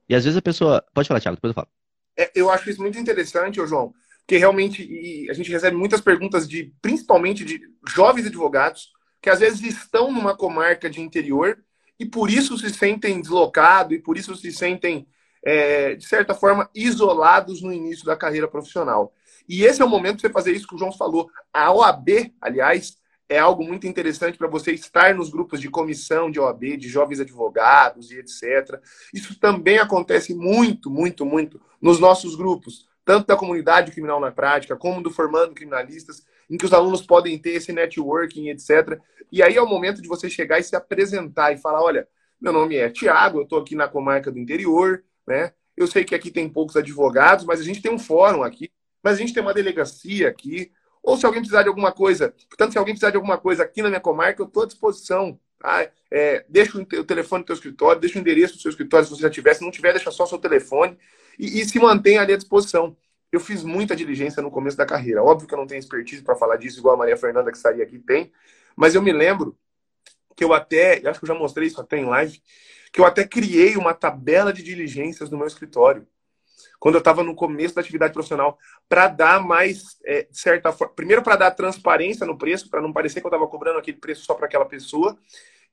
E 0.08 0.14
às 0.14 0.22
vezes 0.22 0.36
a 0.36 0.42
pessoa. 0.42 0.84
Pode 0.94 1.08
falar, 1.08 1.20
Thiago, 1.20 1.36
depois 1.36 1.50
eu 1.50 1.54
falo. 1.54 1.68
É, 2.16 2.30
eu 2.34 2.48
acho 2.50 2.70
isso 2.70 2.80
muito 2.80 2.98
interessante, 2.98 3.60
ô 3.60 3.66
João, 3.66 3.92
porque 4.20 4.38
realmente 4.38 5.26
a 5.28 5.34
gente 5.34 5.50
recebe 5.50 5.76
muitas 5.76 6.00
perguntas 6.00 6.48
de, 6.48 6.72
principalmente 6.80 7.44
de 7.44 7.60
jovens 7.88 8.26
advogados, 8.26 8.90
que 9.20 9.28
às 9.28 9.40
vezes 9.40 9.60
estão 9.62 10.12
numa 10.12 10.36
comarca 10.36 10.88
de 10.88 11.00
interior 11.00 11.58
e 11.98 12.04
por 12.06 12.31
isso 12.31 12.56
se 12.58 12.70
sentem 12.70 13.20
deslocados 13.20 13.96
e 13.96 13.98
por 13.98 14.16
isso 14.16 14.34
se 14.37 14.52
sentem, 14.52 15.06
é, 15.43 15.94
de 15.94 16.06
certa 16.06 16.34
forma, 16.34 16.69
isolados 16.75 17.62
no 17.62 17.72
início 17.72 18.04
da 18.04 18.16
carreira 18.16 18.48
profissional. 18.48 19.12
E 19.48 19.64
esse 19.64 19.81
é 19.81 19.84
o 19.84 19.88
momento 19.88 20.16
de 20.16 20.22
você 20.22 20.31
fazer 20.31 20.52
isso 20.52 20.66
que 20.66 20.75
o 20.75 20.78
João 20.78 20.93
falou. 20.93 21.31
A 21.52 21.72
OAB, 21.72 22.32
aliás, 22.40 22.98
é 23.28 23.38
algo 23.38 23.64
muito 23.64 23.87
interessante 23.87 24.38
para 24.38 24.48
você 24.48 24.72
estar 24.72 25.14
nos 25.14 25.31
grupos 25.31 25.60
de 25.60 25.69
comissão 25.69 26.31
de 26.31 26.38
OAB, 26.38 26.76
de 26.76 26.88
jovens 26.88 27.20
advogados 27.20 28.10
e 28.10 28.19
etc. 28.19 28.81
Isso 29.12 29.38
também 29.38 29.78
acontece 29.78 30.34
muito, 30.34 30.90
muito, 30.90 31.25
muito 31.25 31.60
nos 31.81 31.99
nossos 31.99 32.37
grupos, 32.37 32.87
tanto 33.04 33.26
da 33.26 33.37
comunidade 33.37 33.92
criminal 33.92 34.20
na 34.20 34.31
prática, 34.31 34.76
como 34.76 35.02
do 35.02 35.10
formando 35.10 35.54
criminalistas, 35.54 36.25
em 36.48 36.56
que 36.56 36.64
os 36.64 36.72
alunos 36.72 37.02
podem 37.02 37.38
ter 37.38 37.50
esse 37.50 37.72
networking, 37.72 38.48
etc. 38.48 39.00
E 39.31 39.43
aí 39.43 39.56
é 39.56 39.62
o 39.62 39.69
momento 39.69 40.00
de 40.00 40.08
você 40.08 40.31
chegar 40.31 40.58
e 40.58 40.62
se 40.62 40.76
apresentar 40.76 41.52
e 41.52 41.58
falar: 41.58 41.82
olha, 41.82 42.08
meu 42.40 42.52
nome 42.52 42.76
é 42.76 42.88
Tiago, 42.90 43.38
eu 43.38 43.43
estou 43.44 43.60
aqui 43.60 43.75
na 43.75 43.88
comarca 43.88 44.31
do 44.31 44.38
interior, 44.38 45.02
né? 45.26 45.52
Eu 45.76 45.87
sei 45.87 46.04
que 46.04 46.14
aqui 46.14 46.31
tem 46.31 46.48
poucos 46.48 46.76
advogados, 46.76 47.44
mas 47.44 47.60
a 47.60 47.64
gente 47.64 47.82
tem 47.82 47.93
um 47.93 47.98
fórum 47.98 48.43
aqui, 48.43 48.70
mas 49.02 49.14
a 49.14 49.19
gente 49.19 49.34
tem 49.34 49.43
uma 49.43 49.52
delegacia 49.52 50.28
aqui. 50.28 50.72
Ou 51.02 51.16
se 51.16 51.25
alguém 51.26 51.40
precisar 51.40 51.62
de 51.62 51.69
alguma 51.69 51.93
coisa, 51.93 52.34
portanto, 52.49 52.72
se 52.72 52.78
alguém 52.78 52.94
precisar 52.94 53.10
de 53.10 53.16
alguma 53.16 53.38
coisa 53.38 53.62
aqui 53.62 53.82
na 53.82 53.88
minha 53.88 54.00
comarca, 54.00 54.42
eu 54.42 54.46
estou 54.46 54.62
à 54.62 54.66
disposição. 54.66 55.38
Tá? 55.59 55.88
É, 56.11 56.44
deixa 56.49 56.78
o 56.78 57.04
telefone 57.04 57.42
do 57.42 57.47
teu 57.47 57.54
escritório, 57.54 58.00
deixa 58.00 58.18
o 58.18 58.20
endereço 58.20 58.54
do 58.54 58.61
seu 58.61 58.70
escritório 58.70 59.06
se 59.06 59.14
você 59.14 59.23
já 59.23 59.30
tiver. 59.30 59.54
Se 59.54 59.62
não 59.62 59.70
tiver, 59.70 59.92
deixa 59.92 60.11
só 60.11 60.25
o 60.25 60.26
seu 60.26 60.38
telefone 60.38 60.99
e, 61.38 61.61
e 61.61 61.64
se 61.64 61.78
mantenha 61.78 62.23
ali 62.23 62.32
à 62.32 62.37
disposição. 62.37 62.97
Eu 63.37 63.40
fiz 63.40 63.62
muita 63.62 63.95
diligência 63.95 64.43
no 64.43 64.50
começo 64.50 64.78
da 64.78 64.87
carreira. 64.87 65.23
Óbvio 65.23 65.47
que 65.47 65.52
eu 65.52 65.59
não 65.59 65.66
tenho 65.66 65.78
expertise 65.78 66.23
para 66.23 66.35
falar 66.35 66.57
disso, 66.57 66.78
igual 66.78 66.95
a 66.95 66.99
Maria 66.99 67.19
Fernanda 67.19 67.50
que 67.50 67.57
estaria 67.59 67.85
aqui 67.85 67.99
tem, 67.99 68.33
mas 68.75 68.95
eu 68.95 69.02
me 69.02 69.12
lembro 69.12 69.55
que 70.35 70.43
eu 70.43 70.55
até, 70.55 71.07
acho 71.07 71.21
que 71.21 71.25
eu 71.25 71.35
já 71.35 71.35
mostrei 71.35 71.69
isso 71.69 71.78
até 71.78 71.99
em 71.99 72.07
live, 72.07 72.40
que 72.90 72.99
eu 72.99 73.05
até 73.05 73.26
criei 73.26 73.76
uma 73.76 73.93
tabela 73.93 74.55
de 74.55 74.62
diligências 74.62 75.28
no 75.28 75.37
meu 75.37 75.47
escritório. 75.47 76.07
Quando 76.81 76.95
eu 76.95 77.00
estava 77.00 77.23
no 77.23 77.35
começo 77.35 77.75
da 77.75 77.83
atividade 77.83 78.14
profissional, 78.14 78.59
para 78.88 79.07
dar 79.07 79.38
mais, 79.38 79.99
é, 80.07 80.26
certa 80.33 80.73
forma. 80.73 80.95
Primeiro, 80.95 81.23
para 81.23 81.37
dar 81.37 81.50
transparência 81.50 82.25
no 82.25 82.38
preço, 82.38 82.71
para 82.71 82.81
não 82.81 82.90
parecer 82.90 83.21
que 83.21 83.26
eu 83.26 83.28
estava 83.28 83.47
cobrando 83.47 83.78
aquele 83.78 83.99
preço 83.99 84.25
só 84.25 84.33
para 84.33 84.47
aquela 84.47 84.64
pessoa. 84.64 85.14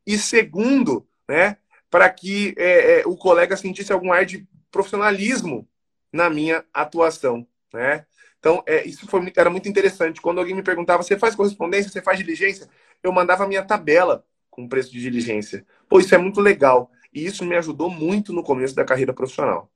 E 0.05 0.17
segundo, 0.17 1.07
né, 1.29 1.55
para 1.89 2.09
que 2.09 2.53
é, 2.57 2.99
é, 2.99 3.07
o 3.07 3.15
colega 3.15 3.55
sentisse 3.55 3.93
algum 3.93 4.11
ar 4.11 4.25
de 4.25 4.45
profissionalismo 4.69 5.65
na 6.11 6.29
minha 6.29 6.65
atuação. 6.73 7.47
Né? 7.73 8.05
Então, 8.39 8.63
é, 8.67 8.85
isso 8.85 9.07
foi, 9.07 9.31
era 9.35 9.49
muito 9.49 9.67
interessante. 9.67 10.21
Quando 10.21 10.39
alguém 10.39 10.55
me 10.55 10.61
perguntava, 10.61 11.01
você 11.01 11.17
faz 11.17 11.35
correspondência, 11.35 11.91
você 11.91 12.01
faz 12.01 12.19
diligência? 12.19 12.69
Eu 13.01 13.11
mandava 13.11 13.43
a 13.43 13.47
minha 13.47 13.63
tabela 13.63 14.23
com 14.49 14.67
preço 14.67 14.91
de 14.91 15.01
diligência. 15.01 15.65
Pô, 15.89 15.99
isso 15.99 16.13
é 16.13 16.17
muito 16.17 16.39
legal. 16.39 16.91
E 17.13 17.25
isso 17.25 17.43
me 17.43 17.55
ajudou 17.55 17.89
muito 17.89 18.31
no 18.31 18.43
começo 18.43 18.75
da 18.75 18.85
carreira 18.85 19.13
profissional. 19.13 19.71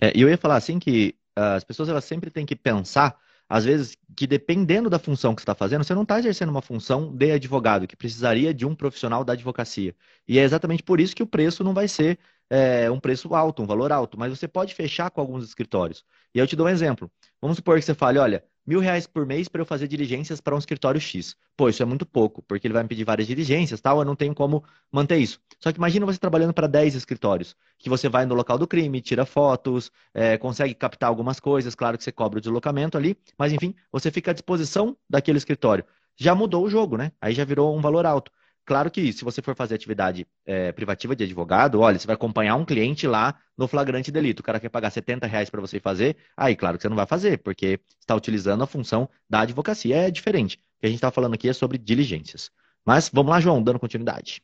É, 0.00 0.12
e 0.14 0.20
eu 0.20 0.28
ia 0.28 0.38
falar 0.38 0.56
assim 0.56 0.78
que 0.78 1.14
uh, 1.38 1.56
as 1.56 1.64
pessoas 1.64 1.88
elas 1.88 2.04
sempre 2.04 2.30
têm 2.30 2.46
que 2.46 2.56
pensar, 2.56 3.18
às 3.48 3.64
vezes, 3.64 3.96
que 4.16 4.26
dependendo 4.26 4.88
da 4.88 4.98
função 4.98 5.34
que 5.34 5.40
você 5.40 5.44
está 5.44 5.54
fazendo, 5.54 5.82
você 5.82 5.94
não 5.94 6.02
está 6.02 6.18
exercendo 6.18 6.50
uma 6.50 6.62
função 6.62 7.14
de 7.14 7.32
advogado, 7.32 7.86
que 7.86 7.96
precisaria 7.96 8.54
de 8.54 8.64
um 8.64 8.74
profissional 8.74 9.24
da 9.24 9.32
advocacia. 9.32 9.94
E 10.26 10.38
é 10.38 10.42
exatamente 10.42 10.82
por 10.82 11.00
isso 11.00 11.16
que 11.16 11.22
o 11.22 11.26
preço 11.26 11.64
não 11.64 11.74
vai 11.74 11.88
ser 11.88 12.18
é, 12.48 12.90
um 12.90 13.00
preço 13.00 13.34
alto, 13.34 13.62
um 13.62 13.66
valor 13.66 13.90
alto, 13.92 14.18
mas 14.18 14.36
você 14.36 14.48
pode 14.48 14.74
fechar 14.74 15.10
com 15.10 15.20
alguns 15.20 15.44
escritórios. 15.44 16.04
E 16.34 16.38
eu 16.38 16.46
te 16.46 16.56
dou 16.56 16.66
um 16.66 16.70
exemplo. 16.70 17.10
Vamos 17.40 17.56
supor 17.56 17.78
que 17.78 17.84
você 17.84 17.94
fale, 17.94 18.18
olha, 18.18 18.44
mil 18.66 18.80
reais 18.80 19.06
por 19.06 19.26
mês 19.26 19.48
para 19.48 19.60
eu 19.60 19.66
fazer 19.66 19.88
diligências 19.88 20.40
para 20.40 20.54
um 20.54 20.58
escritório 20.58 21.00
X. 21.00 21.36
Pô, 21.56 21.68
isso 21.68 21.82
é 21.82 21.86
muito 21.86 22.06
pouco, 22.06 22.42
porque 22.42 22.66
ele 22.66 22.74
vai 22.74 22.82
me 22.82 22.88
pedir 22.88 23.04
várias 23.04 23.26
diligências, 23.26 23.80
tal, 23.80 23.98
eu 23.98 24.04
não 24.04 24.14
tenho 24.14 24.34
como 24.34 24.62
manter 24.92 25.18
isso. 25.18 25.40
Só 25.58 25.72
que 25.72 25.78
imagina 25.78 26.06
você 26.06 26.18
trabalhando 26.18 26.54
para 26.54 26.66
10 26.66 26.94
escritórios, 26.94 27.56
que 27.78 27.88
você 27.88 28.08
vai 28.08 28.24
no 28.26 28.34
local 28.34 28.58
do 28.58 28.66
crime, 28.66 29.00
tira 29.00 29.26
fotos, 29.26 29.90
é, 30.14 30.38
consegue 30.38 30.74
captar 30.74 31.08
algumas 31.08 31.40
coisas, 31.40 31.74
claro 31.74 31.98
que 31.98 32.04
você 32.04 32.12
cobra 32.12 32.38
o 32.38 32.40
deslocamento 32.40 32.96
ali, 32.96 33.16
mas 33.38 33.52
enfim, 33.52 33.74
você 33.90 34.10
fica 34.10 34.30
à 34.30 34.34
disposição 34.34 34.96
daquele 35.08 35.38
escritório. 35.38 35.84
Já 36.16 36.34
mudou 36.34 36.64
o 36.64 36.70
jogo, 36.70 36.96
né? 36.96 37.12
Aí 37.20 37.32
já 37.34 37.44
virou 37.44 37.76
um 37.76 37.80
valor 37.80 38.06
alto. 38.06 38.30
Claro 38.70 38.88
que 38.88 39.12
se 39.12 39.24
você 39.24 39.42
for 39.42 39.56
fazer 39.56 39.74
atividade 39.74 40.24
é, 40.46 40.70
privativa 40.70 41.16
de 41.16 41.24
advogado, 41.24 41.80
olha, 41.80 41.98
você 41.98 42.06
vai 42.06 42.14
acompanhar 42.14 42.54
um 42.54 42.64
cliente 42.64 43.04
lá 43.04 43.34
no 43.58 43.66
flagrante 43.66 44.12
delito. 44.12 44.38
O 44.38 44.42
cara 44.44 44.60
quer 44.60 44.68
pagar 44.68 44.90
70 44.90 45.26
reais 45.26 45.50
para 45.50 45.60
você 45.60 45.80
fazer, 45.80 46.16
aí 46.36 46.54
claro 46.54 46.76
que 46.76 46.82
você 46.82 46.88
não 46.88 46.94
vai 46.94 47.04
fazer, 47.04 47.38
porque 47.38 47.80
está 47.98 48.14
utilizando 48.14 48.62
a 48.62 48.68
função 48.68 49.08
da 49.28 49.40
advocacia. 49.40 49.96
É 49.96 50.08
diferente. 50.08 50.54
O 50.54 50.80
que 50.82 50.86
a 50.86 50.88
gente 50.88 50.98
está 50.98 51.10
falando 51.10 51.34
aqui 51.34 51.48
é 51.48 51.52
sobre 51.52 51.78
diligências. 51.78 52.48
Mas 52.86 53.10
vamos 53.12 53.32
lá, 53.32 53.40
João, 53.40 53.60
dando 53.60 53.80
continuidade. 53.80 54.40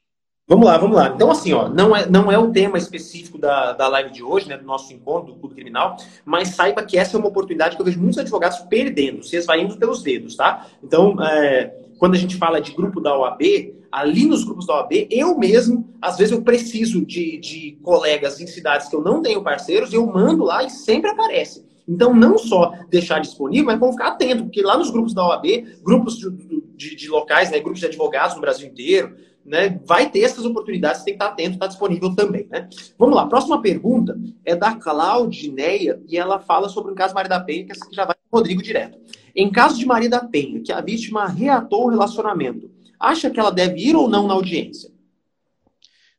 Vamos 0.48 0.66
lá, 0.66 0.76
vamos 0.76 0.96
lá. 0.96 1.08
Então, 1.08 1.30
assim, 1.30 1.52
ó, 1.52 1.68
não 1.68 1.94
é, 1.94 2.06
não 2.10 2.30
é 2.30 2.36
o 2.36 2.50
tema 2.50 2.78
específico 2.78 3.38
da, 3.38 3.74
da 3.74 3.86
live 3.86 4.10
de 4.10 4.24
hoje, 4.24 4.48
né, 4.48 4.56
do 4.56 4.64
nosso 4.64 4.92
encontro 4.92 5.34
do 5.34 5.38
Clube 5.38 5.54
Criminal, 5.54 5.96
mas 6.24 6.48
saiba 6.48 6.84
que 6.84 6.98
essa 6.98 7.16
é 7.16 7.18
uma 7.20 7.28
oportunidade 7.28 7.76
que 7.76 7.82
eu 7.82 7.86
vejo 7.86 8.00
muitos 8.00 8.18
advogados 8.18 8.58
perdendo, 8.58 9.22
se 9.22 9.36
esvaindo 9.36 9.76
pelos 9.76 10.02
dedos, 10.02 10.34
tá? 10.34 10.66
Então, 10.82 11.16
é, 11.20 11.85
quando 11.98 12.14
a 12.14 12.18
gente 12.18 12.36
fala 12.36 12.60
de 12.60 12.72
grupo 12.72 13.00
da 13.00 13.16
OAB, 13.16 13.42
ali 13.90 14.26
nos 14.26 14.44
grupos 14.44 14.66
da 14.66 14.74
OAB, 14.74 15.08
eu 15.10 15.38
mesmo, 15.38 15.88
às 16.00 16.16
vezes 16.16 16.32
eu 16.32 16.42
preciso 16.42 17.04
de, 17.04 17.38
de 17.38 17.78
colegas 17.82 18.40
em 18.40 18.46
cidades 18.46 18.88
que 18.88 18.96
eu 18.96 19.02
não 19.02 19.22
tenho 19.22 19.42
parceiros, 19.42 19.92
eu 19.92 20.06
mando 20.06 20.44
lá 20.44 20.64
e 20.64 20.70
sempre 20.70 21.10
aparece. 21.10 21.64
Então, 21.88 22.12
não 22.12 22.36
só 22.36 22.72
deixar 22.90 23.20
disponível, 23.20 23.66
mas 23.66 23.78
vamos 23.78 23.94
ficar 23.94 24.08
atento, 24.08 24.44
porque 24.44 24.60
lá 24.60 24.76
nos 24.76 24.90
grupos 24.90 25.14
da 25.14 25.26
OAB, 25.26 25.46
grupos 25.84 26.18
de, 26.18 26.30
de, 26.74 26.96
de 26.96 27.08
locais, 27.08 27.50
né, 27.50 27.60
grupos 27.60 27.80
de 27.80 27.86
advogados 27.86 28.34
no 28.34 28.40
Brasil 28.40 28.66
inteiro, 28.68 29.16
né, 29.46 29.80
vai 29.86 30.10
ter 30.10 30.20
essas 30.20 30.44
oportunidades, 30.44 31.02
tem 31.02 31.16
que 31.16 31.22
estar 31.22 31.32
atento, 31.32 31.52
está 31.52 31.66
disponível 31.66 32.14
também. 32.14 32.46
Né? 32.50 32.68
Vamos 32.98 33.14
lá, 33.14 33.26
próxima 33.26 33.62
pergunta 33.62 34.18
é 34.44 34.54
da 34.54 34.74
Claudineia, 34.74 36.00
e 36.08 36.18
ela 36.18 36.40
fala 36.40 36.68
sobre 36.68 36.92
um 36.92 36.94
caso 36.94 37.14
Maria 37.14 37.30
da 37.30 37.40
Penha, 37.40 37.64
que 37.64 37.72
essa 37.72 37.84
aqui 37.84 37.94
já 37.94 38.04
vai 38.04 38.14
para 38.14 38.24
o 38.30 38.36
Rodrigo 38.36 38.62
direto. 38.62 38.98
Em 39.34 39.50
caso 39.50 39.78
de 39.78 39.86
Maria 39.86 40.10
da 40.10 40.24
Penha, 40.24 40.60
que 40.60 40.72
a 40.72 40.80
vítima 40.80 41.26
reatou 41.26 41.86
o 41.86 41.90
relacionamento, 41.90 42.70
acha 42.98 43.30
que 43.30 43.38
ela 43.38 43.50
deve 43.50 43.78
ir 43.78 43.94
ou 43.94 44.08
não 44.08 44.26
na 44.26 44.34
audiência? 44.34 44.90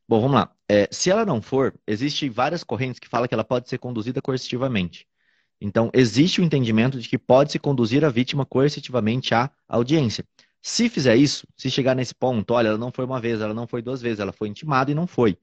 Bom, 0.08 0.20
vamos 0.20 0.36
lá. 0.36 0.50
É, 0.68 0.88
se 0.90 1.10
ela 1.10 1.26
não 1.26 1.42
for, 1.42 1.74
existem 1.86 2.30
várias 2.30 2.64
correntes 2.64 2.98
que 2.98 3.08
falam 3.08 3.28
que 3.28 3.34
ela 3.34 3.44
pode 3.44 3.68
ser 3.68 3.78
conduzida 3.78 4.22
coercitivamente. 4.22 5.06
Então, 5.60 5.90
existe 5.92 6.40
o 6.40 6.44
entendimento 6.44 7.00
de 7.00 7.08
que 7.08 7.18
pode 7.18 7.52
se 7.52 7.58
conduzir 7.58 8.04
a 8.04 8.08
vítima 8.08 8.46
coercitivamente 8.46 9.34
à 9.34 9.50
audiência. 9.68 10.24
Se 10.62 10.88
fizer 10.88 11.16
isso, 11.16 11.46
se 11.56 11.70
chegar 11.70 11.94
nesse 11.94 12.14
ponto, 12.14 12.52
olha, 12.52 12.68
ela 12.68 12.78
não 12.78 12.92
foi 12.92 13.04
uma 13.04 13.20
vez, 13.20 13.40
ela 13.40 13.54
não 13.54 13.66
foi 13.66 13.80
duas 13.82 14.02
vezes, 14.02 14.20
ela 14.20 14.32
foi 14.32 14.48
intimada 14.48 14.90
e 14.90 14.94
não 14.94 15.06
foi. 15.06 15.38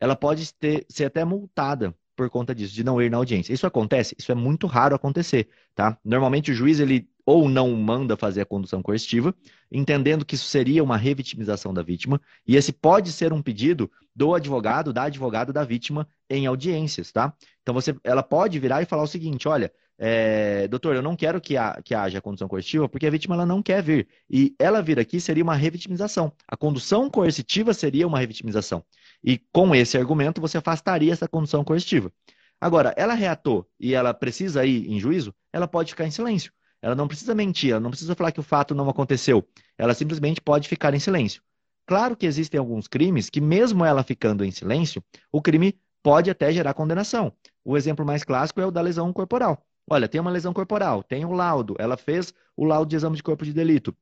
Ela 0.00 0.16
pode 0.16 0.52
ter, 0.54 0.84
ser 0.88 1.06
até 1.06 1.24
multada 1.24 1.94
por 2.16 2.28
conta 2.28 2.52
disso, 2.54 2.74
de 2.74 2.82
não 2.82 3.00
ir 3.00 3.10
na 3.10 3.16
audiência. 3.16 3.52
Isso 3.52 3.66
acontece? 3.66 4.14
Isso 4.18 4.32
é 4.32 4.34
muito 4.34 4.66
raro 4.66 4.94
acontecer, 4.94 5.48
tá? 5.74 5.96
Normalmente 6.04 6.50
o 6.50 6.54
juiz, 6.54 6.80
ele 6.80 7.08
ou 7.24 7.48
não 7.48 7.76
manda 7.76 8.16
fazer 8.16 8.40
a 8.40 8.46
condução 8.46 8.82
coercitiva, 8.82 9.34
entendendo 9.70 10.24
que 10.24 10.34
isso 10.34 10.46
seria 10.46 10.82
uma 10.82 10.96
revitimização 10.96 11.74
da 11.74 11.82
vítima, 11.82 12.20
e 12.46 12.56
esse 12.56 12.72
pode 12.72 13.12
ser 13.12 13.32
um 13.34 13.42
pedido 13.42 13.90
do 14.16 14.34
advogado, 14.34 14.92
da 14.92 15.04
advogada 15.04 15.52
da 15.52 15.62
vítima 15.62 16.08
em 16.28 16.46
audiências, 16.46 17.12
tá? 17.12 17.32
Então 17.62 17.74
você, 17.74 17.94
ela 18.02 18.22
pode 18.22 18.58
virar 18.58 18.82
e 18.82 18.86
falar 18.86 19.02
o 19.02 19.06
seguinte, 19.06 19.46
olha, 19.46 19.70
é, 19.98 20.68
doutor, 20.68 20.94
eu 20.94 21.02
não 21.02 21.16
quero 21.16 21.40
que, 21.40 21.56
ha, 21.56 21.80
que 21.82 21.92
haja 21.92 22.20
condução 22.20 22.46
coercitiva 22.46 22.88
porque 22.88 23.06
a 23.06 23.10
vítima 23.10 23.34
ela 23.34 23.44
não 23.44 23.60
quer 23.60 23.82
vir. 23.82 24.06
E 24.30 24.54
ela 24.58 24.80
vir 24.80 25.00
aqui 25.00 25.20
seria 25.20 25.42
uma 25.42 25.56
revitimização. 25.56 26.32
A 26.46 26.56
condução 26.56 27.10
coercitiva 27.10 27.74
seria 27.74 28.06
uma 28.06 28.18
revitimização. 28.18 28.84
E 29.24 29.38
com 29.52 29.74
esse 29.74 29.98
argumento 29.98 30.40
você 30.40 30.58
afastaria 30.58 31.12
essa 31.12 31.26
condução 31.26 31.64
coercitiva. 31.64 32.12
Agora, 32.60 32.94
ela 32.96 33.14
reatou 33.14 33.68
e 33.78 33.94
ela 33.94 34.14
precisa 34.14 34.64
ir 34.64 34.88
em 34.88 34.98
juízo, 34.98 35.34
ela 35.52 35.66
pode 35.66 35.90
ficar 35.90 36.06
em 36.06 36.10
silêncio. 36.10 36.52
Ela 36.80 36.94
não 36.94 37.08
precisa 37.08 37.34
mentir, 37.34 37.72
ela 37.72 37.80
não 37.80 37.90
precisa 37.90 38.14
falar 38.14 38.30
que 38.30 38.40
o 38.40 38.42
fato 38.42 38.74
não 38.74 38.88
aconteceu. 38.88 39.44
Ela 39.76 39.94
simplesmente 39.94 40.40
pode 40.40 40.68
ficar 40.68 40.94
em 40.94 41.00
silêncio. 41.00 41.42
Claro 41.86 42.16
que 42.16 42.26
existem 42.26 42.58
alguns 42.58 42.86
crimes 42.86 43.30
que, 43.30 43.40
mesmo 43.40 43.84
ela 43.84 44.02
ficando 44.04 44.44
em 44.44 44.50
silêncio, 44.50 45.02
o 45.32 45.42
crime 45.42 45.74
pode 46.02 46.30
até 46.30 46.52
gerar 46.52 46.74
condenação. 46.74 47.32
O 47.64 47.76
exemplo 47.76 48.04
mais 48.04 48.22
clássico 48.22 48.60
é 48.60 48.66
o 48.66 48.70
da 48.70 48.80
lesão 48.80 49.12
corporal. 49.12 49.64
Olha, 49.90 50.08
tem 50.08 50.20
uma 50.20 50.30
lesão 50.30 50.52
corporal, 50.52 51.02
tem 51.02 51.24
um 51.24 51.32
laudo, 51.32 51.74
ela 51.78 51.96
fez 51.96 52.34
o 52.56 52.64
laudo 52.64 52.90
de 52.90 52.96
exame 52.96 53.16
de 53.16 53.22
corpo 53.22 53.44
de 53.44 53.52
delito. 53.52 53.96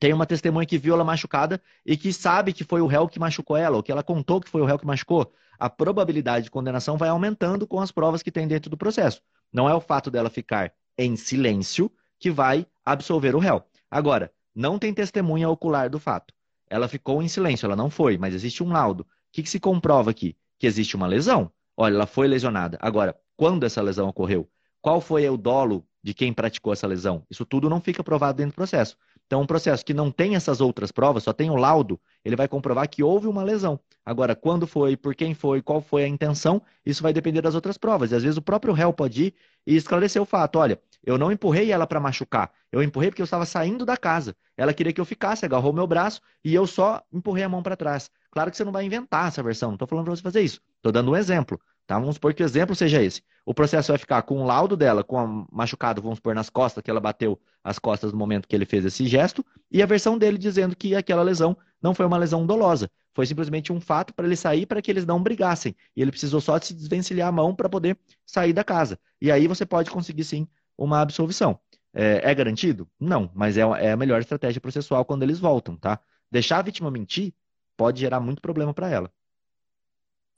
Tem 0.00 0.12
uma 0.12 0.26
testemunha 0.26 0.66
que 0.66 0.78
viu 0.78 0.94
ela 0.94 1.04
machucada 1.04 1.60
e 1.84 1.96
que 1.96 2.12
sabe 2.12 2.52
que 2.52 2.64
foi 2.64 2.80
o 2.80 2.86
réu 2.86 3.08
que 3.08 3.18
machucou 3.18 3.56
ela, 3.56 3.76
ou 3.76 3.82
que 3.82 3.90
ela 3.90 4.02
contou 4.02 4.40
que 4.40 4.48
foi 4.48 4.60
o 4.60 4.64
réu 4.64 4.78
que 4.78 4.86
machucou. 4.86 5.32
A 5.58 5.68
probabilidade 5.68 6.44
de 6.44 6.50
condenação 6.50 6.96
vai 6.96 7.08
aumentando 7.08 7.66
com 7.66 7.80
as 7.80 7.90
provas 7.90 8.22
que 8.22 8.30
tem 8.30 8.46
dentro 8.46 8.70
do 8.70 8.76
processo. 8.76 9.20
Não 9.52 9.68
é 9.68 9.74
o 9.74 9.80
fato 9.80 10.10
dela 10.10 10.30
ficar 10.30 10.72
em 10.96 11.16
silêncio 11.16 11.90
que 12.18 12.30
vai 12.30 12.66
absolver 12.84 13.34
o 13.34 13.38
réu. 13.38 13.62
Agora, 13.90 14.32
não 14.54 14.78
tem 14.78 14.94
testemunha 14.94 15.48
ocular 15.48 15.90
do 15.90 15.98
fato. 15.98 16.32
Ela 16.70 16.88
ficou 16.88 17.22
em 17.22 17.28
silêncio, 17.28 17.66
ela 17.66 17.76
não 17.76 17.90
foi, 17.90 18.16
mas 18.16 18.34
existe 18.34 18.62
um 18.62 18.72
laudo. 18.72 19.02
O 19.02 19.06
que, 19.32 19.42
que 19.42 19.50
se 19.50 19.58
comprova 19.60 20.10
aqui? 20.10 20.36
Que 20.58 20.66
existe 20.66 20.96
uma 20.96 21.06
lesão. 21.06 21.50
Olha, 21.76 21.94
ela 21.94 22.06
foi 22.06 22.28
lesionada. 22.28 22.78
Agora, 22.80 23.16
quando 23.36 23.64
essa 23.64 23.82
lesão 23.82 24.08
ocorreu? 24.08 24.48
Qual 24.80 25.00
foi 25.00 25.28
o 25.28 25.36
dolo 25.36 25.84
de 26.02 26.14
quem 26.14 26.32
praticou 26.32 26.72
essa 26.72 26.86
lesão? 26.86 27.24
Isso 27.30 27.44
tudo 27.44 27.68
não 27.68 27.80
fica 27.80 28.02
provado 28.04 28.38
dentro 28.38 28.52
do 28.52 28.56
processo. 28.56 28.96
Então, 29.26 29.42
um 29.42 29.46
processo 29.46 29.84
que 29.84 29.92
não 29.92 30.10
tem 30.10 30.36
essas 30.36 30.58
outras 30.58 30.90
provas, 30.90 31.24
só 31.24 31.34
tem 31.34 31.50
o 31.50 31.56
laudo, 31.56 32.00
ele 32.24 32.34
vai 32.34 32.48
comprovar 32.48 32.88
que 32.88 33.02
houve 33.02 33.26
uma 33.26 33.42
lesão. 33.42 33.78
Agora, 34.02 34.34
quando 34.34 34.66
foi, 34.66 34.96
por 34.96 35.14
quem 35.14 35.34
foi, 35.34 35.60
qual 35.60 35.82
foi 35.82 36.04
a 36.04 36.08
intenção, 36.08 36.62
isso 36.84 37.02
vai 37.02 37.12
depender 37.12 37.42
das 37.42 37.54
outras 37.54 37.76
provas. 37.76 38.10
E 38.10 38.14
às 38.14 38.22
vezes 38.22 38.38
o 38.38 38.42
próprio 38.42 38.72
réu 38.72 38.90
pode 38.90 39.24
ir 39.24 39.34
e 39.66 39.76
esclarecer 39.76 40.22
o 40.22 40.24
fato. 40.24 40.58
Olha, 40.58 40.80
eu 41.04 41.18
não 41.18 41.30
empurrei 41.30 41.70
ela 41.70 41.86
para 41.86 42.00
machucar. 42.00 42.50
Eu 42.72 42.82
empurrei 42.82 43.10
porque 43.10 43.20
eu 43.20 43.24
estava 43.24 43.44
saindo 43.44 43.84
da 43.84 43.98
casa. 43.98 44.34
Ela 44.56 44.72
queria 44.72 44.94
que 44.94 45.00
eu 45.00 45.04
ficasse, 45.04 45.44
agarrou 45.44 45.74
meu 45.74 45.86
braço 45.86 46.22
e 46.42 46.54
eu 46.54 46.66
só 46.66 47.02
empurrei 47.12 47.44
a 47.44 47.48
mão 47.50 47.62
para 47.62 47.76
trás. 47.76 48.10
Claro 48.30 48.50
que 48.50 48.56
você 48.56 48.64
não 48.64 48.72
vai 48.72 48.86
inventar 48.86 49.28
essa 49.28 49.42
versão. 49.42 49.68
Não 49.68 49.74
estou 49.74 49.86
falando 49.86 50.06
para 50.06 50.16
você 50.16 50.22
fazer 50.22 50.40
isso. 50.40 50.60
Estou 50.76 50.90
dando 50.90 51.10
um 51.10 51.16
exemplo. 51.16 51.60
Tá? 51.88 51.98
Vamos 51.98 52.16
supor 52.16 52.34
que 52.34 52.42
o 52.42 52.44
exemplo 52.44 52.76
seja 52.76 53.02
esse. 53.02 53.22
O 53.46 53.54
processo 53.54 53.90
vai 53.90 53.96
ficar 53.96 54.20
com 54.20 54.42
o 54.42 54.44
laudo 54.44 54.76
dela, 54.76 55.02
com 55.02 55.18
a 55.18 55.46
machucado, 55.50 56.02
vamos 56.02 56.18
supor, 56.18 56.34
nas 56.34 56.50
costas, 56.50 56.82
que 56.84 56.90
ela 56.90 57.00
bateu 57.00 57.40
as 57.64 57.78
costas 57.78 58.12
no 58.12 58.18
momento 58.18 58.46
que 58.46 58.54
ele 58.54 58.66
fez 58.66 58.84
esse 58.84 59.06
gesto, 59.06 59.42
e 59.72 59.82
a 59.82 59.86
versão 59.86 60.18
dele 60.18 60.36
dizendo 60.36 60.76
que 60.76 60.94
aquela 60.94 61.22
lesão 61.22 61.56
não 61.80 61.94
foi 61.94 62.04
uma 62.04 62.18
lesão 62.18 62.44
dolosa. 62.44 62.90
Foi 63.14 63.24
simplesmente 63.24 63.72
um 63.72 63.80
fato 63.80 64.12
para 64.12 64.26
ele 64.26 64.36
sair 64.36 64.66
para 64.66 64.82
que 64.82 64.90
eles 64.90 65.06
não 65.06 65.22
brigassem. 65.22 65.74
E 65.96 66.02
ele 66.02 66.10
precisou 66.10 66.42
só 66.42 66.60
se 66.60 66.74
desvencilhar 66.74 67.28
a 67.28 67.32
mão 67.32 67.54
para 67.54 67.70
poder 67.70 67.96
sair 68.26 68.52
da 68.52 68.62
casa. 68.62 68.98
E 69.18 69.32
aí 69.32 69.48
você 69.48 69.64
pode 69.64 69.90
conseguir 69.90 70.24
sim 70.24 70.46
uma 70.76 71.00
absolvição. 71.00 71.58
É, 71.94 72.20
é 72.22 72.34
garantido? 72.34 72.86
Não, 73.00 73.30
mas 73.34 73.56
é, 73.56 73.62
é 73.62 73.92
a 73.92 73.96
melhor 73.96 74.20
estratégia 74.20 74.60
processual 74.60 75.06
quando 75.06 75.22
eles 75.22 75.40
voltam, 75.40 75.74
tá? 75.74 75.98
Deixar 76.30 76.58
a 76.58 76.62
vítima 76.62 76.90
mentir 76.90 77.32
pode 77.78 77.98
gerar 77.98 78.20
muito 78.20 78.42
problema 78.42 78.74
para 78.74 78.90
ela. 78.90 79.10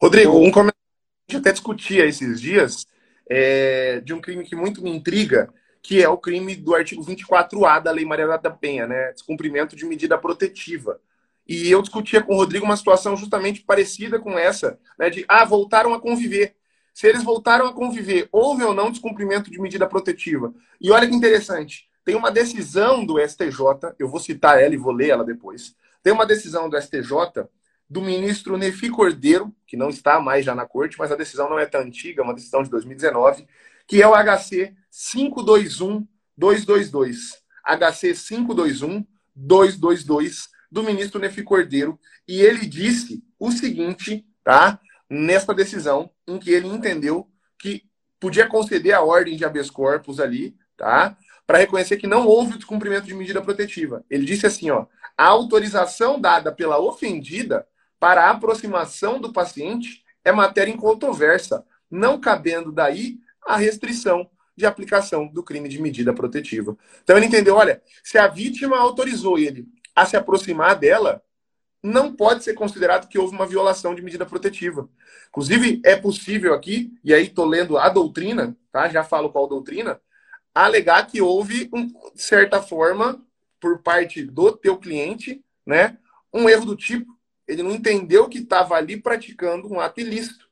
Rodrigo, 0.01 0.39
um 0.39 0.53
comentário 0.53 0.80
gente 1.31 1.37
até 1.37 1.53
discutia 1.53 2.05
esses 2.05 2.41
dias 2.41 2.87
é, 3.29 4.01
de 4.01 4.13
um 4.13 4.21
crime 4.21 4.45
que 4.45 4.57
muito 4.57 4.83
me 4.83 4.91
intriga, 4.91 5.53
que 5.81 6.03
é 6.03 6.09
o 6.09 6.19
crime 6.19 6.57
do 6.57 6.75
artigo 6.75 7.05
24A 7.05 7.81
da 7.81 7.93
Lei 7.93 8.05
Maria 8.05 8.27
da 8.37 8.51
Penha, 8.51 8.87
né? 8.87 9.13
Descumprimento 9.13 9.77
de 9.77 9.87
medida 9.87 10.19
protetiva. 10.19 11.01
E 11.47 11.71
eu 11.71 11.81
discutia 11.81 12.23
com 12.23 12.35
o 12.35 12.37
Rodrigo 12.37 12.65
uma 12.65 12.77
situação 12.77 13.17
justamente 13.17 13.63
parecida 13.63 14.19
com 14.19 14.39
essa, 14.39 14.79
né? 14.99 15.09
De, 15.09 15.25
ah, 15.29 15.45
voltaram 15.45 15.95
a 15.95 16.01
conviver. 16.01 16.57
Se 16.93 17.07
eles 17.07 17.23
voltaram 17.23 17.67
a 17.67 17.73
conviver, 17.73 18.29
houve 18.33 18.65
ou 18.65 18.75
não 18.75 18.91
descumprimento 18.91 19.51
de 19.51 19.61
medida 19.61 19.87
protetiva? 19.87 20.53
E 20.81 20.91
olha 20.91 21.09
que 21.09 21.15
interessante, 21.15 21.89
tem 22.05 22.17
uma 22.17 22.31
decisão 22.31 23.07
do 23.07 23.19
STJ, 23.21 23.95
eu 23.99 24.09
vou 24.09 24.19
citar 24.19 24.61
ela 24.61 24.75
e 24.75 24.77
vou 24.77 24.93
ler 24.93 25.11
ela 25.11 25.25
depois. 25.25 25.75
Tem 26.03 26.13
uma 26.13 26.27
decisão 26.27 26.69
do 26.69 26.81
STJ 26.81 27.47
do 27.91 28.01
ministro 28.01 28.57
Nefi 28.57 28.89
Cordeiro, 28.89 29.53
que 29.67 29.77
não 29.77 29.89
está 29.89 30.21
mais 30.21 30.45
já 30.45 30.55
na 30.55 30.65
corte, 30.65 30.97
mas 30.97 31.11
a 31.11 31.17
decisão 31.17 31.51
não 31.51 31.59
é 31.59 31.67
tão 31.67 31.81
antiga, 31.81 32.23
é 32.23 32.25
uma 32.25 32.35
decisão 32.35 32.63
de 32.63 32.71
2019, 32.71 33.49
que 33.85 34.01
é 34.01 34.07
o 34.07 34.15
HC 34.15 34.77
521222. 34.93 37.43
HC 37.65 38.15
521222 38.15 40.49
do 40.71 40.85
ministro 40.85 41.21
Nefi 41.21 41.43
Cordeiro, 41.43 41.99
e 42.29 42.41
ele 42.41 42.65
disse 42.65 43.25
o 43.37 43.51
seguinte, 43.51 44.25
tá? 44.45 44.79
Nesta 45.09 45.53
decisão, 45.53 46.13
em 46.29 46.39
que 46.39 46.53
ele 46.53 46.69
entendeu 46.69 47.29
que 47.59 47.83
podia 48.21 48.47
conceder 48.47 48.95
a 48.95 49.03
ordem 49.03 49.37
de 49.37 49.45
habeas 49.45 49.69
corpus 49.69 50.21
ali, 50.21 50.57
tá? 50.77 51.19
Para 51.45 51.59
reconhecer 51.59 51.97
que 51.97 52.07
não 52.07 52.29
houve 52.29 52.55
o 52.55 52.59
descumprimento 52.59 53.09
de 53.09 53.15
medida 53.15 53.43
protetiva. 53.43 54.05
Ele 54.09 54.25
disse 54.25 54.47
assim, 54.47 54.71
ó: 54.71 54.87
a 55.19 55.27
autorização 55.27 56.21
dada 56.21 56.53
pela 56.53 56.79
ofendida 56.79 57.67
para 58.01 58.25
a 58.25 58.31
aproximação 58.31 59.21
do 59.21 59.33
paciente 59.33 60.03
é 60.25 60.33
matéria 60.33 60.73
incontroversa, 60.73 61.65
não 61.91 62.19
cabendo 62.19 62.73
daí 62.73 63.19
a 63.47 63.57
restrição. 63.57 64.29
de 64.57 64.67
aplicação 64.67 65.27
do 65.27 65.43
crime 65.43 65.71
de 65.71 65.81
medida 65.81 66.13
protetiva. 66.13 66.77
Então 67.03 67.17
ele 67.17 67.25
entendeu, 67.25 67.57
olha, 67.57 67.83
se 68.05 68.19
a 68.19 68.27
vítima 68.27 68.77
autorizou 68.77 69.39
ele 69.39 69.67
a 69.97 70.05
se 70.05 70.19
aproximar 70.19 70.77
dela, 70.77 71.23
não 71.83 72.15
pode 72.15 72.45
ser 72.45 72.53
considerado 72.53 73.09
que 73.09 73.19
houve 73.19 73.35
uma 73.35 73.47
violação 73.47 73.95
de 73.95 74.03
medida 74.03 74.27
protetiva. 74.27 74.87
Inclusive, 75.29 75.81
é 75.83 75.97
possível 75.97 76.53
aqui, 76.53 76.93
e 77.03 77.15
aí 77.15 77.29
estou 77.29 77.47
lendo 77.47 77.79
a 77.79 77.89
doutrina, 77.89 78.55
tá? 78.71 78.87
já 78.89 79.03
falo 79.03 79.31
qual 79.31 79.49
doutrina, 79.49 79.99
alegar 80.55 81.07
que 81.07 81.23
houve, 81.23 81.71
um, 81.73 81.87
de 81.87 82.23
certa 82.23 82.61
forma, 82.61 83.25
por 83.59 83.83
parte 83.83 84.23
do 84.23 84.53
teu 84.53 84.77
cliente, 84.77 85.43
né, 85.65 85.97
um 86.35 86.51
erro 86.51 86.67
do 86.67 86.77
tipo, 86.77 87.11
ele 87.51 87.65
não 87.65 87.73
entendeu 87.73 88.29
que 88.29 88.39
estava 88.39 88.77
ali 88.77 88.97
praticando 88.97 89.71
um 89.73 89.81
ato 89.81 90.01
ilícito. 90.01 90.49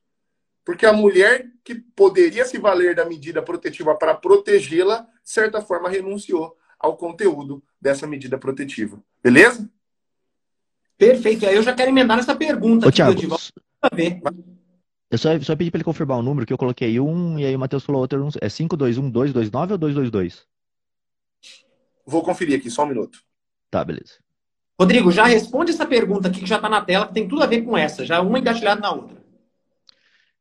Porque 0.64 0.84
a 0.84 0.92
mulher 0.92 1.48
que 1.62 1.76
poderia 1.76 2.44
se 2.44 2.58
valer 2.58 2.94
da 2.94 3.04
medida 3.04 3.40
protetiva 3.40 3.94
para 3.94 4.14
protegê-la, 4.14 5.02
de 5.22 5.30
certa 5.30 5.62
forma, 5.62 5.88
renunciou 5.88 6.56
ao 6.76 6.96
conteúdo 6.96 7.62
dessa 7.80 8.04
medida 8.04 8.36
protetiva. 8.36 9.00
Beleza? 9.22 9.70
Perfeito. 10.96 11.46
Aí 11.46 11.54
eu 11.54 11.62
já 11.62 11.72
quero 11.72 11.90
emendar 11.90 12.16
nessa 12.16 12.34
pergunta. 12.34 12.88
Ô, 12.88 12.90
Thiago, 12.90 13.14
eu 15.10 15.16
só, 15.16 15.40
só 15.40 15.54
pedi 15.54 15.70
para 15.70 15.78
ele 15.78 15.84
confirmar 15.84 16.18
o 16.18 16.22
número, 16.22 16.44
que 16.44 16.52
eu 16.52 16.58
coloquei 16.58 16.98
um, 16.98 17.38
e 17.38 17.46
aí 17.46 17.54
o 17.54 17.58
Matheus 17.58 17.84
falou 17.84 18.02
outro. 18.02 18.28
É 18.40 18.48
521229 18.48 19.72
ou 19.72 19.78
222? 19.78 20.46
Vou 22.04 22.22
conferir 22.22 22.58
aqui, 22.58 22.68
só 22.68 22.82
um 22.82 22.88
minuto. 22.88 23.22
Tá, 23.70 23.84
beleza. 23.84 24.18
Rodrigo, 24.80 25.10
já 25.10 25.24
responde 25.24 25.72
essa 25.72 25.84
pergunta 25.84 26.28
aqui 26.28 26.40
que 26.40 26.46
já 26.46 26.56
está 26.56 26.68
na 26.68 26.80
tela, 26.80 27.08
que 27.08 27.14
tem 27.14 27.26
tudo 27.26 27.42
a 27.42 27.46
ver 27.46 27.62
com 27.62 27.76
essa, 27.76 28.06
já 28.06 28.20
uma 28.20 28.38
engatilhada 28.38 28.80
na 28.80 28.92
outra. 28.92 29.18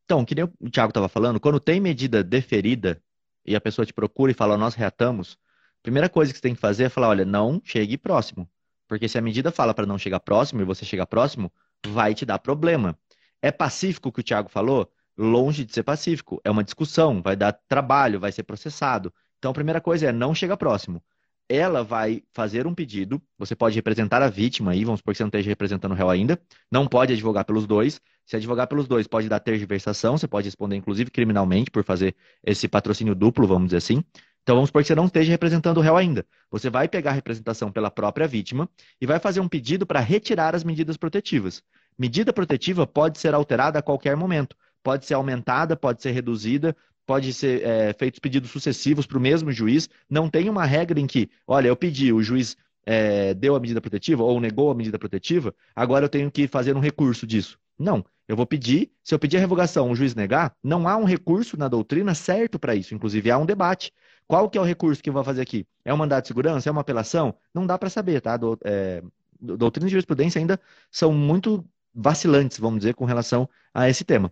Então, 0.05 0.23
que 0.23 0.35
nem 0.35 0.45
o 0.45 0.69
Thiago 0.69 0.91
estava 0.91 1.09
falando, 1.09 1.39
quando 1.39 1.59
tem 1.59 1.79
medida 1.79 2.23
deferida 2.23 3.01
e 3.43 3.55
a 3.55 3.61
pessoa 3.61 3.85
te 3.85 3.93
procura 3.93 4.31
e 4.31 4.35
fala, 4.35 4.55
nós 4.55 4.75
reatamos, 4.75 5.37
a 5.79 5.83
primeira 5.83 6.07
coisa 6.07 6.31
que 6.31 6.37
você 6.37 6.43
tem 6.43 6.53
que 6.53 6.61
fazer 6.61 6.85
é 6.85 6.89
falar, 6.89 7.09
olha, 7.09 7.25
não 7.25 7.59
chegue 7.63 7.97
próximo. 7.97 8.47
Porque 8.87 9.09
se 9.09 9.17
a 9.17 9.21
medida 9.21 9.51
fala 9.51 9.73
para 9.73 9.85
não 9.85 9.97
chegar 9.97 10.19
próximo 10.19 10.61
e 10.61 10.65
você 10.65 10.85
chegar 10.85 11.07
próximo, 11.07 11.51
vai 11.85 12.13
te 12.13 12.25
dar 12.25 12.39
problema. 12.39 12.97
É 13.41 13.51
pacífico 13.51 14.09
o 14.09 14.11
que 14.11 14.21
o 14.21 14.23
Thiago 14.23 14.49
falou? 14.49 14.89
Longe 15.17 15.65
de 15.65 15.73
ser 15.73 15.83
pacífico. 15.83 16.39
É 16.43 16.51
uma 16.51 16.63
discussão, 16.63 17.21
vai 17.21 17.35
dar 17.35 17.53
trabalho, 17.67 18.19
vai 18.19 18.31
ser 18.31 18.43
processado. 18.43 19.13
Então 19.39 19.51
a 19.51 19.53
primeira 19.53 19.81
coisa 19.81 20.07
é 20.07 20.11
não 20.11 20.33
chega 20.33 20.55
próximo. 20.55 21.03
Ela 21.49 21.83
vai 21.83 22.23
fazer 22.33 22.67
um 22.67 22.75
pedido, 22.75 23.21
você 23.37 23.55
pode 23.55 23.75
representar 23.75 24.21
a 24.21 24.29
vítima 24.29 24.71
aí, 24.71 24.83
vamos 24.83 24.99
supor 24.99 25.13
que 25.13 25.17
você 25.17 25.23
não 25.23 25.29
esteja 25.29 25.49
representando 25.49 25.93
o 25.93 25.95
réu 25.95 26.09
ainda, 26.09 26.39
não 26.69 26.85
pode 26.85 27.13
advogar 27.13 27.45
pelos 27.45 27.65
dois. 27.65 28.01
Se 28.25 28.35
advogar 28.35 28.67
pelos 28.67 28.85
dois, 28.85 29.07
pode 29.07 29.29
dar 29.29 29.39
tergiversação, 29.39 30.17
você 30.17 30.27
pode 30.27 30.47
responder 30.47 30.75
inclusive 30.75 31.09
criminalmente 31.09 31.71
por 31.71 31.85
fazer 31.85 32.13
esse 32.43 32.67
patrocínio 32.67 33.15
duplo, 33.15 33.47
vamos 33.47 33.67
dizer 33.67 33.77
assim. 33.77 34.03
Então 34.43 34.55
vamos 34.55 34.69
supor 34.69 34.81
que 34.81 34.87
você 34.87 34.95
não 34.95 35.05
esteja 35.05 35.31
representando 35.31 35.77
o 35.77 35.81
réu 35.81 35.95
ainda. 35.95 36.25
Você 36.51 36.69
vai 36.69 36.87
pegar 36.87 37.11
a 37.11 37.13
representação 37.13 37.71
pela 37.71 37.89
própria 37.91 38.27
vítima 38.27 38.69
e 38.99 39.05
vai 39.05 39.19
fazer 39.19 39.39
um 39.39 39.47
pedido 39.47 39.85
para 39.85 39.99
retirar 40.01 40.55
as 40.55 40.63
medidas 40.63 40.97
protetivas. 40.97 41.61
Medida 41.97 42.31
protetiva 42.31 42.85
pode 42.85 43.19
ser 43.19 43.33
alterada 43.33 43.79
a 43.79 43.81
qualquer 43.81 44.15
momento. 44.15 44.55
Pode 44.83 45.05
ser 45.05 45.15
aumentada, 45.15 45.75
pode 45.75 46.01
ser 46.01 46.11
reduzida, 46.11 46.75
pode 47.07 47.33
ser 47.33 47.65
é, 47.65 47.93
feitos 47.93 48.19
pedidos 48.19 48.51
sucessivos 48.51 49.07
para 49.07 49.17
o 49.17 49.21
mesmo 49.21 49.51
juiz. 49.51 49.89
Não 50.09 50.29
tem 50.29 50.49
uma 50.49 50.65
regra 50.65 50.99
em 50.99 51.07
que, 51.07 51.29
olha, 51.47 51.69
eu 51.69 51.75
pedi, 51.75 52.11
o 52.11 52.21
juiz 52.21 52.57
é, 52.85 53.33
deu 53.33 53.55
a 53.55 53.59
medida 53.59 53.81
protetiva 53.81 54.23
ou 54.23 54.39
negou 54.39 54.69
a 54.69 54.75
medida 54.75 54.99
protetiva, 54.99 55.55
agora 55.75 56.05
eu 56.05 56.09
tenho 56.09 56.29
que 56.29 56.47
fazer 56.47 56.75
um 56.75 56.79
recurso 56.79 57.25
disso. 57.25 57.57
Não. 57.79 58.05
Eu 58.27 58.35
vou 58.35 58.45
pedir, 58.45 58.91
se 59.01 59.15
eu 59.15 59.19
pedir 59.19 59.37
a 59.37 59.39
revogação, 59.39 59.89
o 59.89 59.95
juiz 59.95 60.13
negar, 60.13 60.53
não 60.61 60.85
há 60.85 60.97
um 60.97 61.05
recurso 61.05 61.57
na 61.57 61.69
doutrina 61.69 62.13
certo 62.13 62.59
para 62.59 62.75
isso. 62.75 62.93
Inclusive, 62.93 63.31
há 63.31 63.37
um 63.37 63.45
debate. 63.45 63.93
Qual 64.27 64.49
que 64.49 64.57
é 64.57 64.61
o 64.61 64.65
recurso 64.65 65.01
que 65.01 65.09
vou 65.09 65.23
fazer 65.23 65.41
aqui? 65.41 65.65
É 65.85 65.93
um 65.93 65.97
mandado 65.97 66.23
de 66.23 66.27
segurança? 66.27 66.67
É 66.67 66.71
uma 66.71 66.81
apelação? 66.81 67.33
Não 67.53 67.65
dá 67.65 67.77
para 67.77 67.89
saber, 67.89 68.19
tá? 68.19 68.35
Do, 68.35 68.59
é, 68.65 69.01
doutrina 69.39 69.87
e 69.87 69.91
jurisprudência 69.91 70.39
ainda 70.39 70.59
são 70.91 71.13
muito 71.13 71.63
vacilantes, 71.95 72.59
vamos 72.59 72.79
dizer, 72.79 72.95
com 72.95 73.05
relação 73.05 73.47
a 73.73 73.89
esse 73.89 74.03
tema. 74.03 74.31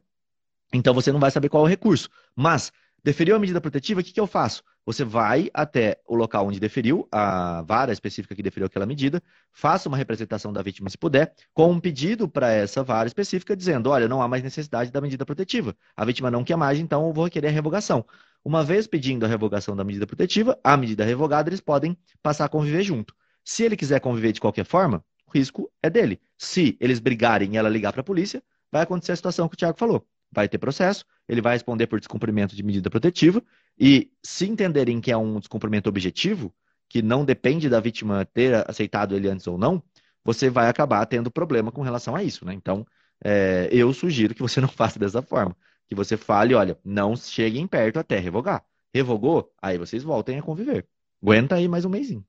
Então 0.75 0.93
você 0.93 1.11
não 1.11 1.19
vai 1.19 1.31
saber 1.31 1.49
qual 1.49 1.63
é 1.63 1.65
o 1.65 1.69
recurso. 1.69 2.09
Mas, 2.35 2.71
deferiu 3.03 3.35
a 3.35 3.39
medida 3.39 3.61
protetiva, 3.61 4.01
o 4.01 4.03
que, 4.03 4.11
que 4.11 4.19
eu 4.19 4.27
faço? 4.27 4.63
Você 4.85 5.03
vai 5.03 5.49
até 5.53 5.99
o 6.07 6.15
local 6.15 6.47
onde 6.47 6.59
deferiu, 6.59 7.07
a 7.11 7.63
vara 7.63 7.91
específica 7.91 8.35
que 8.35 8.43
deferiu 8.43 8.67
aquela 8.67 8.85
medida, 8.85 9.21
faça 9.51 9.89
uma 9.89 9.97
representação 9.97 10.53
da 10.53 10.61
vítima, 10.61 10.89
se 10.89 10.97
puder, 10.97 11.33
com 11.53 11.71
um 11.71 11.79
pedido 11.79 12.29
para 12.29 12.51
essa 12.51 12.83
vara 12.83 13.07
específica, 13.07 13.55
dizendo: 13.55 13.89
olha, 13.89 14.07
não 14.07 14.21
há 14.21 14.27
mais 14.27 14.43
necessidade 14.43 14.91
da 14.91 15.01
medida 15.01 15.25
protetiva. 15.25 15.75
A 15.95 16.05
vítima 16.05 16.29
não 16.29 16.43
quer 16.43 16.55
mais, 16.55 16.77
então 16.77 17.07
eu 17.07 17.13
vou 17.13 17.23
requerer 17.23 17.49
a 17.49 17.53
revogação. 17.53 18.05
Uma 18.43 18.63
vez 18.63 18.85
pedindo 18.85 19.25
a 19.25 19.27
revogação 19.27 19.75
da 19.75 19.83
medida 19.83 20.05
protetiva, 20.05 20.59
a 20.63 20.77
medida 20.77 21.03
revogada, 21.03 21.49
eles 21.49 21.61
podem 21.61 21.97
passar 22.21 22.45
a 22.45 22.49
conviver 22.49 22.83
junto. 22.83 23.15
Se 23.43 23.63
ele 23.63 23.75
quiser 23.75 23.99
conviver 23.99 24.33
de 24.33 24.41
qualquer 24.41 24.65
forma, 24.65 25.03
o 25.25 25.31
risco 25.31 25.71
é 25.81 25.89
dele. 25.89 26.19
Se 26.37 26.77
eles 26.79 26.99
brigarem 26.99 27.53
e 27.53 27.57
ela 27.57 27.69
ligar 27.69 27.91
para 27.91 28.01
a 28.01 28.03
polícia, 28.03 28.43
vai 28.71 28.83
acontecer 28.83 29.13
a 29.13 29.15
situação 29.15 29.47
que 29.47 29.55
o 29.55 29.57
Tiago 29.57 29.79
falou. 29.79 30.05
Vai 30.35 30.49
ter 30.49 30.57
processo, 30.57 31.05
ele 31.27 31.41
vai 31.41 31.53
responder 31.53 31.87
por 31.87 31.99
descumprimento 31.99 32.55
de 32.55 32.61
medida 32.61 32.89
protetiva, 32.89 33.41
e 33.79 34.11
se 34.21 34.45
entenderem 34.45 34.99
que 34.99 35.11
é 35.11 35.17
um 35.17 35.39
descumprimento 35.39 35.89
objetivo, 35.89 36.53
que 36.89 37.01
não 37.01 37.23
depende 37.23 37.69
da 37.69 37.79
vítima 37.79 38.25
ter 38.25 38.69
aceitado 38.69 39.15
ele 39.15 39.29
antes 39.29 39.47
ou 39.47 39.57
não, 39.57 39.81
você 40.23 40.49
vai 40.49 40.67
acabar 40.67 41.05
tendo 41.05 41.31
problema 41.31 41.71
com 41.71 41.81
relação 41.81 42.15
a 42.15 42.23
isso. 42.23 42.45
Né? 42.45 42.53
Então, 42.53 42.85
é, 43.23 43.69
eu 43.71 43.91
sugiro 43.93 44.35
que 44.35 44.41
você 44.41 44.59
não 44.61 44.67
faça 44.67 44.99
dessa 44.99 45.21
forma 45.21 45.55
que 45.87 45.95
você 45.95 46.17
fale, 46.17 46.53
olha, 46.53 46.77
não 46.83 47.15
cheguem 47.15 47.67
perto 47.67 47.99
até 47.99 48.17
revogar. 48.17 48.63
Revogou, 48.93 49.51
aí 49.61 49.77
vocês 49.77 50.03
voltem 50.03 50.39
a 50.39 50.41
conviver. 50.41 50.85
Aguenta 51.21 51.55
aí 51.55 51.67
mais 51.67 51.85
um 51.85 51.89
mêsinho. 51.89 52.25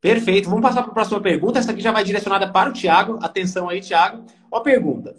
Perfeito. 0.00 0.48
Vamos 0.48 0.62
passar 0.62 0.82
para 0.82 0.92
a 0.92 0.94
próxima 0.94 1.20
pergunta. 1.20 1.58
Essa 1.58 1.72
aqui 1.72 1.82
já 1.82 1.92
vai 1.92 2.02
direcionada 2.04 2.50
para 2.50 2.70
o 2.70 2.72
Tiago. 2.72 3.18
Atenção 3.20 3.68
aí, 3.68 3.80
Tiago. 3.80 4.24
Ó 4.50 4.58
a 4.58 4.62
pergunta. 4.62 5.14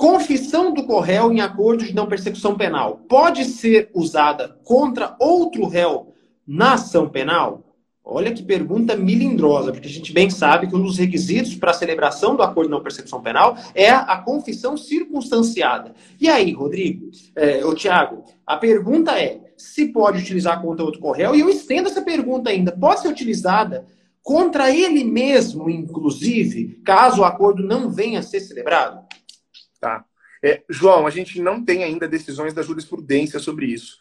Confissão 0.00 0.72
do 0.72 0.84
corréu 0.84 1.30
em 1.30 1.42
acordo 1.42 1.84
de 1.84 1.94
não 1.94 2.06
persecução 2.06 2.56
penal 2.56 3.02
pode 3.06 3.44
ser 3.44 3.90
usada 3.92 4.58
contra 4.64 5.14
outro 5.20 5.66
réu 5.66 6.14
na 6.46 6.72
ação 6.72 7.06
penal? 7.06 7.76
Olha 8.02 8.32
que 8.32 8.42
pergunta 8.42 8.96
milindrosa, 8.96 9.72
porque 9.72 9.88
a 9.88 9.90
gente 9.90 10.10
bem 10.10 10.30
sabe 10.30 10.66
que 10.66 10.74
um 10.74 10.82
dos 10.82 10.96
requisitos 10.96 11.54
para 11.54 11.72
a 11.72 11.74
celebração 11.74 12.34
do 12.34 12.42
acordo 12.42 12.68
de 12.68 12.70
não 12.70 12.82
persecução 12.82 13.20
penal 13.20 13.58
é 13.74 13.90
a 13.90 14.16
confissão 14.16 14.74
circunstanciada. 14.74 15.92
E 16.18 16.30
aí, 16.30 16.50
Rodrigo, 16.50 17.10
é, 17.36 17.62
o 17.66 17.74
Tiago, 17.74 18.24
a 18.46 18.56
pergunta 18.56 19.20
é 19.20 19.52
se 19.54 19.88
pode 19.88 20.22
utilizar 20.22 20.62
contra 20.62 20.82
outro 20.82 20.98
corréu, 20.98 21.34
e 21.34 21.40
eu 21.40 21.50
estendo 21.50 21.90
essa 21.90 22.00
pergunta 22.00 22.48
ainda, 22.48 22.72
pode 22.72 23.02
ser 23.02 23.08
utilizada 23.08 23.84
contra 24.22 24.74
ele 24.74 25.04
mesmo, 25.04 25.68
inclusive, 25.68 26.80
caso 26.86 27.20
o 27.20 27.24
acordo 27.24 27.62
não 27.62 27.90
venha 27.90 28.20
a 28.20 28.22
ser 28.22 28.40
celebrado? 28.40 29.09
Tá. 29.80 30.04
É, 30.42 30.62
João, 30.68 31.06
a 31.06 31.10
gente 31.10 31.40
não 31.40 31.64
tem 31.64 31.84
ainda 31.84 32.08
decisões 32.08 32.54
da 32.54 32.62
jurisprudência 32.62 33.38
sobre 33.38 33.66
isso. 33.66 33.98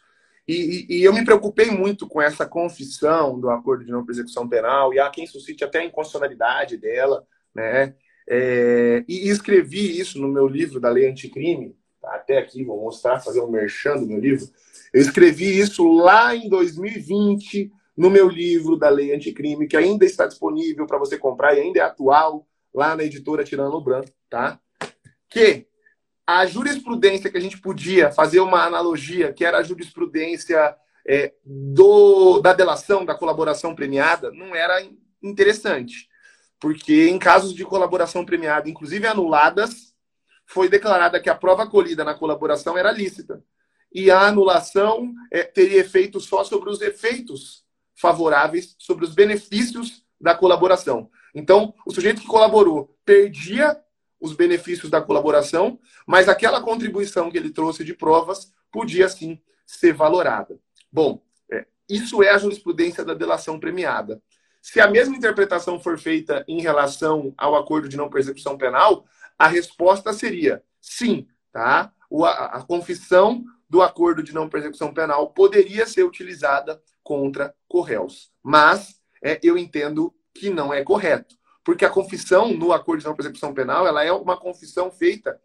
E, 0.48 0.88
e, 0.90 1.04
eu 1.04 1.14
me 1.14 1.24
preocupei 1.24 1.70
muito 1.70 2.08
com 2.08 2.20
essa 2.20 2.44
confissão 2.44 3.40
do 3.40 3.52
acordo 3.52 3.86
de 3.86 3.92
não 3.92 4.04
persecução 4.04 4.50
penal, 4.50 4.92
e 4.92 5.00
há 5.00 5.08
quem 5.10 5.28
suscite 5.28 5.64
até 5.64 5.80
a 5.80 5.86
inconstitucionalidade 5.86 6.76
dela, 6.76 7.24
né? 7.54 7.94
É, 8.28 9.04
e 9.08 9.30
escrevi 9.30 10.00
isso 10.00 10.20
no 10.20 10.28
meu 10.28 10.48
livro 10.48 10.80
da 10.80 10.90
Lei 10.90 11.08
Anticrime, 11.08 11.76
tá? 12.02 12.16
até 12.16 12.40
aqui, 12.40 12.64
vou 12.64 12.82
mostrar, 12.82 13.20
fazer 13.20 13.42
um 13.42 13.52
merchan 13.52 13.98
do 13.98 14.08
meu 14.08 14.20
livro. 14.20 14.48
Eu 14.92 15.02
escrevi 15.02 15.60
isso 15.60 15.88
lá 15.88 16.36
em 16.36 16.50
2020, 16.50 17.72
no 17.96 18.10
meu 18.10 18.28
livro 18.28 18.76
da 18.76 18.90
Lei 18.90 19.14
Anticrime, 19.14 19.68
que 19.68 19.78
ainda 19.78 20.04
está 20.04 20.26
disponível 20.26 20.88
para 20.88 20.98
você 20.98 21.16
comprar 21.16 21.56
e 21.56 21.62
ainda 21.62 21.80
é 21.80 21.84
atual, 21.84 22.48
lá 22.74 22.96
na 22.96 23.04
editora 23.04 23.44
Tirando 23.44 23.82
Branco, 23.82 24.10
tá? 24.28 24.60
Que 25.30 25.69
a 26.32 26.46
jurisprudência 26.46 27.32
que 27.32 27.38
a 27.38 27.42
gente 27.42 27.60
podia 27.60 28.12
fazer 28.12 28.40
uma 28.40 28.64
analogia, 28.64 29.34
que 29.34 29.44
era 29.44 29.58
a 29.58 29.64
jurisprudência 29.64 30.78
é, 31.08 31.34
do, 31.44 32.40
da 32.40 32.54
delação, 32.54 33.04
da 33.04 33.16
colaboração 33.16 33.74
premiada, 33.74 34.30
não 34.32 34.54
era 34.54 34.80
interessante. 35.24 36.08
Porque 36.60 37.10
em 37.10 37.18
casos 37.18 37.52
de 37.52 37.66
colaboração 37.66 38.24
premiada, 38.24 38.70
inclusive 38.70 39.08
anuladas, 39.08 39.92
foi 40.46 40.70
declarada 40.70 41.20
que 41.20 41.32
a 41.32 41.36
prova 41.36 41.66
colhida 41.66 42.04
na 42.04 42.14
colaboração 42.14 42.78
era 42.78 42.92
lícita. 42.92 43.44
E 43.92 44.12
a 44.12 44.28
anulação 44.28 45.12
é, 45.32 45.42
teria 45.42 45.80
efeito 45.80 46.20
só 46.20 46.44
sobre 46.44 46.70
os 46.70 46.80
efeitos 46.80 47.64
favoráveis, 47.96 48.76
sobre 48.78 49.04
os 49.04 49.16
benefícios 49.16 50.04
da 50.22 50.36
colaboração. 50.36 51.10
Então, 51.34 51.74
o 51.88 51.92
sujeito 51.92 52.22
que 52.22 52.28
colaborou 52.28 52.96
perdia 53.04 53.76
os 54.20 54.34
benefícios 54.34 54.90
da 54.90 55.02
colaboração, 55.02 55.80
mas 56.06 56.28
aquela 56.28 56.62
contribuição 56.62 57.32
que 57.32 57.38
ele 57.38 57.52
trouxe 57.52 57.84
de 57.84 57.94
provas 57.94 58.52
podia 58.72 59.08
sim 59.08 59.40
ser 59.66 59.94
valorada. 59.94 60.60
Bom, 60.92 61.22
é, 61.52 61.66
isso 61.90 62.22
é 62.22 62.30
a 62.30 62.38
jurisprudência 62.38 63.04
da 63.06 63.14
delação 63.14 63.60
premiada. 63.60 64.22
Se 64.62 64.82
a 64.82 64.88
mesma 64.88 65.16
interpretação 65.16 65.80
for 65.80 65.98
feita 65.98 66.44
em 66.48 66.62
relação 66.62 67.34
ao 67.38 67.56
acordo 67.56 67.88
de 67.88 67.96
não 67.96 68.10
persecução 68.10 68.58
penal, 68.58 69.06
a 69.38 69.48
resposta 69.48 70.12
seria 70.12 70.62
sim, 70.82 71.28
tá? 71.52 71.94
a, 72.26 72.58
a 72.58 72.64
confissão 72.64 73.44
do 73.70 73.82
acordo 73.82 74.24
de 74.24 74.34
não 74.34 74.50
persecução 74.50 74.94
penal 74.94 75.32
poderia 75.32 75.86
ser 75.86 76.04
utilizada 76.04 76.82
contra 77.04 77.56
corréus. 77.68 78.32
Mas 78.44 78.96
é, 79.24 79.40
eu 79.44 79.58
entendo 79.58 80.14
que 80.34 80.50
não 80.50 80.74
é 80.74 80.84
correto. 80.84 81.36
Porque 81.70 81.86
a 81.86 81.90
confissão 81.92 82.52
no 82.52 82.74
acordo 82.74 83.02
de 83.02 83.06
não 83.06 83.14
persecução 83.14 83.54
penal 83.54 83.86
ela 83.86 84.04
é 84.04 84.12
uma 84.12 84.36
confissão 84.36 84.90
feita 84.90 85.40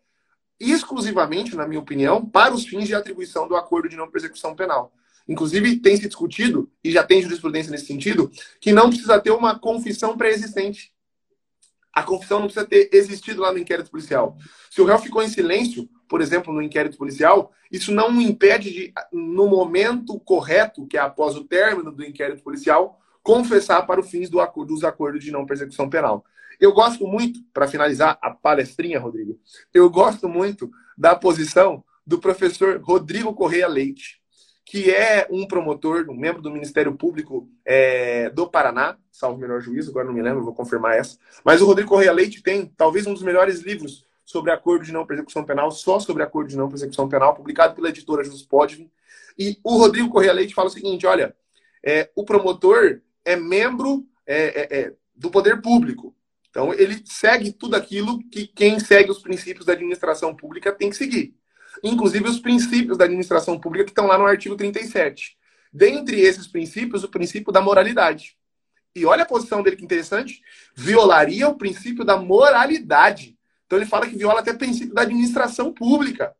exclusivamente, 0.58 1.54
na 1.54 1.68
minha 1.68 1.78
opinião, 1.78 2.24
para 2.24 2.54
os 2.54 2.64
fins 2.64 2.86
de 2.86 2.94
atribuição 2.94 3.46
do 3.46 3.54
acordo 3.54 3.90
de 3.90 3.96
não 3.96 4.10
persecução 4.10 4.56
penal. 4.56 4.90
Inclusive, 5.28 5.76
tem 5.80 5.98
se 5.98 6.06
discutido, 6.06 6.72
e 6.82 6.90
já 6.90 7.04
tem 7.04 7.20
jurisprudência 7.20 7.70
nesse 7.70 7.84
sentido, 7.84 8.32
que 8.58 8.72
não 8.72 8.88
precisa 8.88 9.20
ter 9.20 9.32
uma 9.32 9.58
confissão 9.58 10.16
pré-existente. 10.16 10.94
A 11.92 12.02
confissão 12.02 12.40
não 12.40 12.46
precisa 12.46 12.64
ter 12.64 12.88
existido 12.90 13.42
lá 13.42 13.52
no 13.52 13.58
inquérito 13.58 13.90
policial. 13.90 14.38
Se 14.70 14.80
o 14.80 14.86
réu 14.86 14.98
ficou 14.98 15.22
em 15.22 15.28
silêncio, 15.28 15.86
por 16.08 16.22
exemplo, 16.22 16.54
no 16.54 16.62
inquérito 16.62 16.96
policial, 16.96 17.52
isso 17.70 17.92
não 17.92 18.18
impede 18.18 18.70
de, 18.70 18.94
no 19.12 19.46
momento 19.46 20.18
correto, 20.20 20.86
que 20.86 20.96
é 20.96 21.00
após 21.00 21.36
o 21.36 21.44
término 21.44 21.92
do 21.92 22.02
inquérito 22.02 22.42
policial, 22.42 22.98
confessar 23.24 23.86
para 23.86 24.00
os 24.00 24.10
fins 24.10 24.28
do 24.28 24.38
acordo, 24.38 24.74
dos 24.74 24.84
acordos 24.84 25.24
de 25.24 25.32
não 25.32 25.46
persecução 25.46 25.88
penal. 25.88 26.24
Eu 26.60 26.72
gosto 26.72 27.06
muito, 27.06 27.40
para 27.52 27.66
finalizar 27.66 28.18
a 28.22 28.30
palestrinha, 28.30 29.00
Rodrigo, 29.00 29.40
eu 29.72 29.90
gosto 29.90 30.28
muito 30.28 30.70
da 30.96 31.16
posição 31.16 31.82
do 32.06 32.18
professor 32.18 32.80
Rodrigo 32.80 33.34
Correia 33.34 33.66
Leite, 33.66 34.20
que 34.64 34.90
é 34.90 35.26
um 35.30 35.46
promotor, 35.46 36.06
um 36.08 36.14
membro 36.14 36.42
do 36.42 36.50
Ministério 36.50 36.94
Público 36.94 37.48
é, 37.64 38.28
do 38.30 38.46
Paraná, 38.46 38.96
salvo 39.10 39.40
melhor 39.40 39.60
juízo, 39.60 39.90
agora 39.90 40.06
não 40.06 40.12
me 40.12 40.22
lembro, 40.22 40.44
vou 40.44 40.54
confirmar 40.54 40.96
essa. 40.96 41.18
Mas 41.42 41.62
o 41.62 41.66
Rodrigo 41.66 41.88
Correia 41.88 42.12
Leite 42.12 42.42
tem 42.42 42.66
talvez 42.76 43.06
um 43.06 43.14
dos 43.14 43.22
melhores 43.22 43.60
livros 43.60 44.04
sobre 44.24 44.50
acordo 44.50 44.84
de 44.84 44.92
não 44.92 45.06
persecução 45.06 45.44
penal, 45.44 45.70
só 45.70 45.98
sobre 45.98 46.22
acordo 46.22 46.48
de 46.48 46.56
não 46.56 46.68
persecução 46.68 47.08
penal, 47.08 47.34
publicado 47.34 47.74
pela 47.74 47.88
editora 47.88 48.22
Jus 48.22 48.42
Podvin. 48.42 48.90
E 49.38 49.58
o 49.64 49.76
Rodrigo 49.76 50.10
Correia 50.10 50.32
Leite 50.32 50.54
fala 50.54 50.68
o 50.68 50.72
seguinte: 50.72 51.06
olha, 51.06 51.34
é, 51.84 52.10
o 52.14 52.24
promotor 52.24 53.00
é 53.24 53.36
membro 53.36 54.06
é, 54.26 54.36
é, 54.36 54.80
é 54.80 54.94
do 55.14 55.30
poder 55.30 55.62
público. 55.62 56.14
Então, 56.50 56.72
ele 56.72 57.02
segue 57.04 57.52
tudo 57.52 57.74
aquilo 57.74 58.18
que 58.30 58.46
quem 58.46 58.78
segue 58.78 59.10
os 59.10 59.18
princípios 59.18 59.66
da 59.66 59.72
administração 59.72 60.34
pública 60.34 60.72
tem 60.72 60.90
que 60.90 60.96
seguir 60.96 61.34
inclusive 61.82 62.28
os 62.28 62.38
princípios 62.38 62.96
da 62.96 63.04
administração 63.04 63.58
pública 63.58 63.84
que 63.84 63.90
estão 63.90 64.06
lá 64.06 64.18
no 64.18 64.26
artigo 64.26 64.56
37. 64.56 65.36
Dentre 65.72 66.20
esses 66.20 66.46
princípios, 66.46 67.02
o 67.02 67.08
princípio 67.08 67.52
da 67.52 67.60
moralidade. 67.60 68.36
E 68.94 69.04
olha 69.04 69.24
a 69.24 69.26
posição 69.26 69.62
dele 69.62 69.76
que 69.76 69.84
interessante. 69.84 70.40
Violaria 70.74 71.48
o 71.48 71.56
princípio 71.56 72.04
da 72.04 72.16
moralidade. 72.16 73.36
Então 73.66 73.78
ele 73.78 73.86
fala 73.86 74.06
que 74.06 74.16
viola 74.16 74.40
até 74.40 74.52
o 74.52 74.58
princípio 74.58 74.94
da 74.94 75.02
administração 75.02 75.72
pública. 75.72 76.34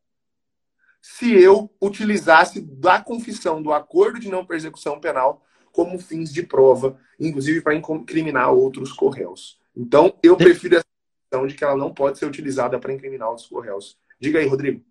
Se 1.03 1.33
eu 1.33 1.71
utilizasse 1.81 2.61
da 2.61 3.01
confissão 3.01 3.61
do 3.61 3.73
acordo 3.73 4.21
de 4.21 4.31
não 4.31 4.47
persecução 4.47 5.01
penal 5.01 5.45
como 5.75 5.99
fins 5.99 6.33
de 6.33 6.45
prova, 6.45 6.97
inclusive 7.19 7.61
para 7.61 7.75
incriminar 7.75 8.53
outros 8.53 8.93
corréus. 8.93 9.59
Então, 9.77 10.15
eu 10.23 10.37
prefiro 10.37 10.77
essa 10.77 10.87
questão 11.21 11.47
de 11.49 11.55
que 11.55 11.65
ela 11.65 11.77
não 11.77 11.93
pode 11.93 12.17
ser 12.17 12.27
utilizada 12.27 12.79
para 12.79 12.93
incriminar 12.93 13.29
outros 13.29 13.49
corréus. 13.49 13.99
Diga 14.21 14.39
aí, 14.39 14.47
Rodrigo. 14.47 14.85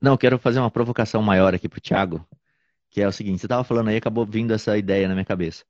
Não, 0.00 0.16
quero 0.16 0.38
fazer 0.38 0.58
uma 0.58 0.70
provocação 0.70 1.22
maior 1.22 1.54
aqui 1.54 1.68
pro 1.68 1.82
Thiago, 1.82 2.26
que 2.88 3.02
é 3.02 3.06
o 3.06 3.12
seguinte, 3.12 3.40
você 3.40 3.46
estava 3.46 3.62
falando 3.62 3.88
aí, 3.88 3.96
acabou 3.98 4.24
vindo 4.24 4.54
essa 4.54 4.76
ideia 4.76 5.06
na 5.06 5.12
minha 5.14 5.24
cabeça. 5.24 5.64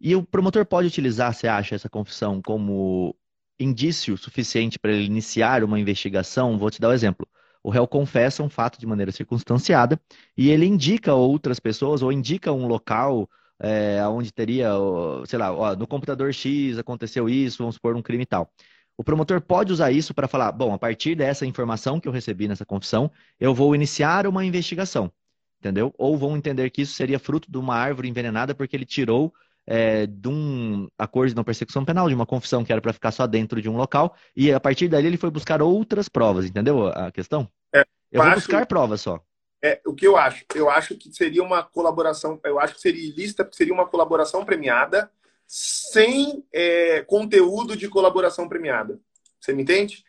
E 0.00 0.16
o 0.16 0.22
promotor 0.24 0.64
pode 0.64 0.88
utilizar, 0.88 1.34
você 1.34 1.46
acha, 1.46 1.74
essa 1.74 1.90
confissão 1.90 2.40
como 2.40 3.14
indício 3.60 4.16
suficiente 4.16 4.78
para 4.78 4.90
ele 4.90 5.04
iniciar 5.04 5.62
uma 5.62 5.78
investigação? 5.78 6.58
Vou 6.58 6.70
te 6.70 6.80
dar 6.80 6.88
o 6.88 6.90
um 6.92 6.94
exemplo. 6.94 7.28
O 7.62 7.68
réu 7.68 7.86
confessa 7.86 8.42
um 8.42 8.48
fato 8.48 8.80
de 8.80 8.86
maneira 8.86 9.12
circunstanciada 9.12 10.00
e 10.34 10.50
ele 10.50 10.64
indica 10.64 11.14
outras 11.14 11.60
pessoas 11.60 12.02
ou 12.02 12.10
indica 12.10 12.50
um 12.52 12.66
local 12.66 13.28
é, 13.62 14.04
onde 14.08 14.32
teria, 14.32 14.70
sei 15.24 15.38
lá, 15.38 15.54
ó, 15.54 15.76
no 15.76 15.86
computador 15.86 16.34
X 16.34 16.78
aconteceu 16.78 17.28
isso, 17.28 17.58
vamos 17.58 17.76
supor 17.76 17.94
um 17.94 18.02
crime 18.02 18.24
e 18.24 18.26
tal. 18.26 18.52
O 18.98 19.04
promotor 19.04 19.40
pode 19.40 19.72
usar 19.72 19.92
isso 19.92 20.12
para 20.12 20.26
falar: 20.26 20.50
bom, 20.50 20.74
a 20.74 20.78
partir 20.78 21.14
dessa 21.14 21.46
informação 21.46 22.00
que 22.00 22.08
eu 22.08 22.12
recebi 22.12 22.48
nessa 22.48 22.66
confissão, 22.66 23.10
eu 23.38 23.54
vou 23.54 23.74
iniciar 23.74 24.26
uma 24.26 24.44
investigação, 24.44 25.10
entendeu? 25.60 25.94
Ou 25.96 26.18
vão 26.18 26.36
entender 26.36 26.68
que 26.70 26.82
isso 26.82 26.94
seria 26.94 27.20
fruto 27.20 27.50
de 27.50 27.56
uma 27.56 27.76
árvore 27.76 28.08
envenenada 28.08 28.52
porque 28.52 28.74
ele 28.74 28.84
tirou 28.84 29.32
é, 29.64 30.06
de 30.08 30.28
um 30.28 30.88
acordo 30.98 31.30
de 31.30 31.36
não 31.36 31.44
persecução 31.44 31.84
penal, 31.84 32.08
de 32.08 32.14
uma 32.14 32.26
confissão 32.26 32.64
que 32.64 32.72
era 32.72 32.80
para 32.80 32.92
ficar 32.92 33.12
só 33.12 33.28
dentro 33.28 33.62
de 33.62 33.68
um 33.68 33.76
local, 33.76 34.16
e 34.34 34.52
a 34.52 34.58
partir 34.58 34.88
dali 34.88 35.06
ele 35.06 35.16
foi 35.16 35.30
buscar 35.30 35.62
outras 35.62 36.08
provas, 36.08 36.46
entendeu 36.46 36.88
a 36.88 37.12
questão? 37.12 37.48
É, 37.72 37.84
eu 38.10 38.22
vou 38.22 38.34
buscar 38.34 38.66
provas 38.66 39.00
só. 39.00 39.20
É, 39.62 39.80
o 39.86 39.94
que 39.94 40.06
eu 40.06 40.16
acho? 40.16 40.44
Eu 40.54 40.68
acho 40.68 40.96
que 40.96 41.12
seria 41.12 41.42
uma 41.42 41.62
colaboração, 41.62 42.40
eu 42.44 42.58
acho 42.58 42.74
que 42.74 42.80
seria 42.80 43.08
ilícita, 43.08 43.48
seria 43.52 43.72
uma 43.72 43.86
colaboração 43.86 44.44
premiada 44.44 45.10
sem 45.46 46.44
é, 46.52 47.02
conteúdo 47.02 47.76
de 47.76 47.88
colaboração 47.88 48.48
premiada. 48.48 48.98
Você 49.40 49.52
me 49.52 49.62
entende? 49.62 50.04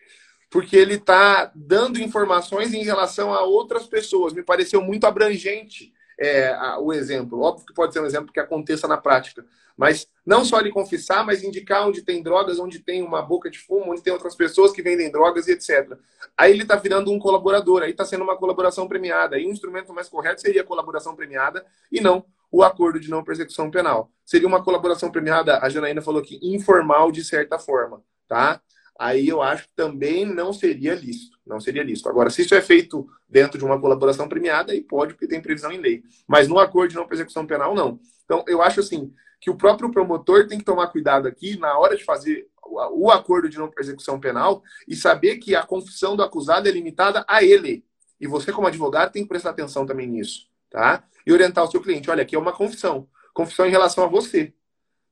Porque 0.50 0.76
ele 0.76 0.96
está 0.96 1.52
dando 1.54 2.02
informações 2.02 2.74
em 2.74 2.84
relação 2.84 3.34
a 3.34 3.44
outras 3.44 3.86
pessoas. 3.86 4.34
Me 4.34 4.42
pareceu 4.42 4.82
muito 4.82 5.06
abrangente 5.06 5.93
é, 6.20 6.56
o 6.80 6.94
exemplo. 6.94 7.42
Óbvio 7.42 7.66
que 7.66 7.74
pode 7.74 7.94
ser 7.94 8.00
um 8.00 8.06
exemplo 8.06 8.32
que 8.32 8.40
aconteça 8.40 8.88
na 8.88 8.98
prática. 8.98 9.46
Mas 9.76 10.08
não 10.26 10.46
só 10.46 10.60
ele 10.60 10.72
confessar, 10.72 11.26
mas 11.26 11.44
indicar 11.44 11.88
onde 11.88 12.04
tem 12.04 12.22
drogas, 12.22 12.60
onde 12.60 12.80
tem 12.80 13.02
uma 13.02 13.22
boca 13.22 13.50
de 13.50 13.58
fumo, 13.58 13.92
onde 13.92 14.04
tem 14.04 14.14
outras 14.14 14.36
pessoas 14.36 14.72
que 14.72 14.84
vendem 14.84 15.12
drogas 15.12 15.48
e 15.48 15.52
etc. 15.54 15.98
Aí 16.38 16.52
ele 16.52 16.64
está 16.64 16.76
virando 16.76 17.12
um 17.12 17.18
colaborador, 17.18 17.82
aí 17.82 17.92
está 17.92 18.06
sendo 18.06 18.24
uma 18.24 18.38
colaboração 18.38 18.88
premiada. 18.88 19.36
Aí 19.36 19.48
o 19.48 19.52
instrumento 19.52 19.94
mais 19.94 20.08
correto 20.08 20.42
seria 20.42 20.62
a 20.62 20.66
colaboração 20.66 21.16
premiada 21.16 21.66
e 21.92 22.00
não 22.00 22.24
o 22.52 22.62
acordo 22.62 23.00
de 23.00 23.10
não 23.10 23.24
persecução 23.24 23.72
penal. 23.72 24.12
Seria 24.24 24.48
uma 24.48 24.64
colaboração 24.64 25.10
premiada, 25.10 25.58
a 25.60 25.70
Janaína 25.70 26.04
falou 26.04 26.22
aqui, 26.22 26.40
informal 26.44 27.12
de 27.12 27.24
certa 27.24 27.58
forma, 27.58 28.04
tá? 28.28 28.62
Aí 29.04 29.28
eu 29.28 29.42
acho 29.42 29.64
que 29.64 29.76
também 29.76 30.26
não 30.26 30.54
seria 30.54 30.96
lícito, 30.96 31.38
não 31.46 31.60
seria 31.60 31.84
lícito. 31.84 32.10
Agora, 32.10 32.30
se 32.30 32.42
isso 32.42 32.56
é 32.56 32.62
feito 32.62 33.08
dentro 33.28 33.58
de 33.58 33.66
uma 33.66 33.80
colaboração 33.80 34.30
premiada, 34.30 34.72
aí 34.72 34.82
pode, 34.82 35.14
porque 35.14 35.28
tem 35.28 35.42
previsão 35.42 35.72
em 35.72 35.80
lei. 35.80 36.04
Mas 36.28 36.48
no 36.48 36.60
acordo 36.60 36.92
de 36.92 36.96
não 36.96 37.08
persecução 37.08 37.46
penal, 37.46 37.76
não. 37.76 38.00
Então, 38.24 38.44
eu 38.48 38.62
acho 38.62 38.80
assim, 38.80 39.14
que 39.42 39.50
o 39.50 39.56
próprio 39.56 39.92
promotor 39.92 40.48
tem 40.48 40.58
que 40.58 40.66
tomar 40.66 40.88
cuidado 40.88 41.28
aqui 41.28 41.58
na 41.58 41.78
hora 41.78 41.98
de 41.98 42.04
fazer 42.04 42.48
o 42.66 43.12
acordo 43.12 43.50
de 43.50 43.58
não 43.58 43.70
persecução 43.70 44.20
penal 44.20 44.64
e 44.88 44.96
saber 44.96 45.38
que 45.38 45.56
a 45.56 45.64
confissão 45.64 46.16
do 46.16 46.24
acusado 46.24 46.68
é 46.68 46.72
limitada 46.72 47.26
a 47.28 47.44
ele. 47.44 47.86
E 48.20 48.26
você, 48.26 48.52
como 48.52 48.68
advogado, 48.68 49.12
tem 49.12 49.24
que 49.24 49.30
prestar 49.30 49.50
atenção 49.50 49.86
também 49.86 50.08
nisso, 50.08 50.48
tá? 50.70 51.04
e 51.26 51.32
orientar 51.32 51.64
o 51.64 51.72
seu 51.72 51.82
cliente. 51.82 52.10
Olha, 52.10 52.24
aqui 52.24 52.36
é 52.36 52.40
uma 52.40 52.52
confissão. 52.52 53.08
Confissão 53.34 53.66
em 53.66 53.72
relação 53.72 54.04
a 54.04 54.08
você. 54.08 54.54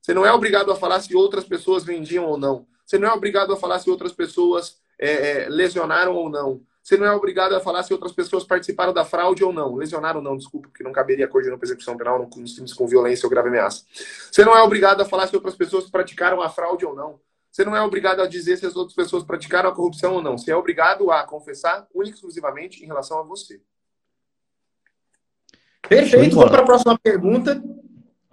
Você 0.01 0.13
não 0.13 0.25
é 0.25 0.31
obrigado 0.31 0.71
a 0.71 0.75
falar 0.75 0.99
se 0.99 1.15
outras 1.15 1.43
pessoas 1.43 1.83
vendiam 1.83 2.25
ou 2.25 2.37
não. 2.37 2.67
Você 2.91 2.97
não 2.97 3.07
é 3.07 3.13
obrigado 3.13 3.53
a 3.53 3.55
falar 3.55 3.79
se 3.79 3.89
outras 3.89 4.11
pessoas 4.11 4.75
é, 4.99 5.45
é, 5.45 5.49
lesionaram 5.49 6.13
ou 6.13 6.29
não. 6.29 6.59
Você 6.83 6.97
não 6.97 7.05
é 7.05 7.11
obrigado 7.13 7.55
a 7.55 7.61
falar 7.61 7.83
se 7.83 7.93
outras 7.93 8.11
pessoas 8.11 8.43
participaram 8.43 8.91
da 8.91 9.05
fraude 9.05 9.45
ou 9.45 9.53
não. 9.53 9.75
Lesionaram 9.75 10.17
ou 10.17 10.23
não, 10.23 10.35
desculpa, 10.35 10.67
porque 10.67 10.83
não 10.83 10.91
caberia 10.91 11.25
não 11.25 11.57
persecução 11.57 11.95
penal 11.95 12.19
nos 12.19 12.53
crimes 12.53 12.73
com 12.73 12.85
violência 12.85 13.25
ou 13.25 13.29
grave 13.29 13.47
ameaça. 13.47 13.85
Você 14.29 14.43
não 14.43 14.57
é 14.57 14.61
obrigado 14.61 14.99
a 14.99 15.05
falar 15.05 15.27
se 15.27 15.35
outras 15.37 15.55
pessoas 15.55 15.89
praticaram 15.89 16.41
a 16.41 16.49
fraude 16.49 16.85
ou 16.85 16.93
não. 16.93 17.17
Você 17.49 17.63
não 17.63 17.77
é 17.77 17.81
obrigado 17.81 18.21
a 18.21 18.27
dizer 18.27 18.57
se 18.57 18.65
as 18.65 18.75
outras 18.75 18.93
pessoas 18.93 19.23
praticaram 19.23 19.69
a 19.69 19.73
corrupção 19.73 20.15
ou 20.15 20.21
não. 20.21 20.37
Você 20.37 20.51
é 20.51 20.55
obrigado 20.55 21.09
a 21.11 21.23
confessar 21.23 21.87
única 21.95 22.15
e 22.15 22.17
exclusivamente 22.17 22.83
em 22.83 22.87
relação 22.87 23.19
a 23.19 23.23
você. 23.23 23.61
Perfeito, 25.87 26.35
vamos 26.35 26.51
para 26.51 26.61
a 26.61 26.65
próxima 26.65 26.99
pergunta. 26.99 27.63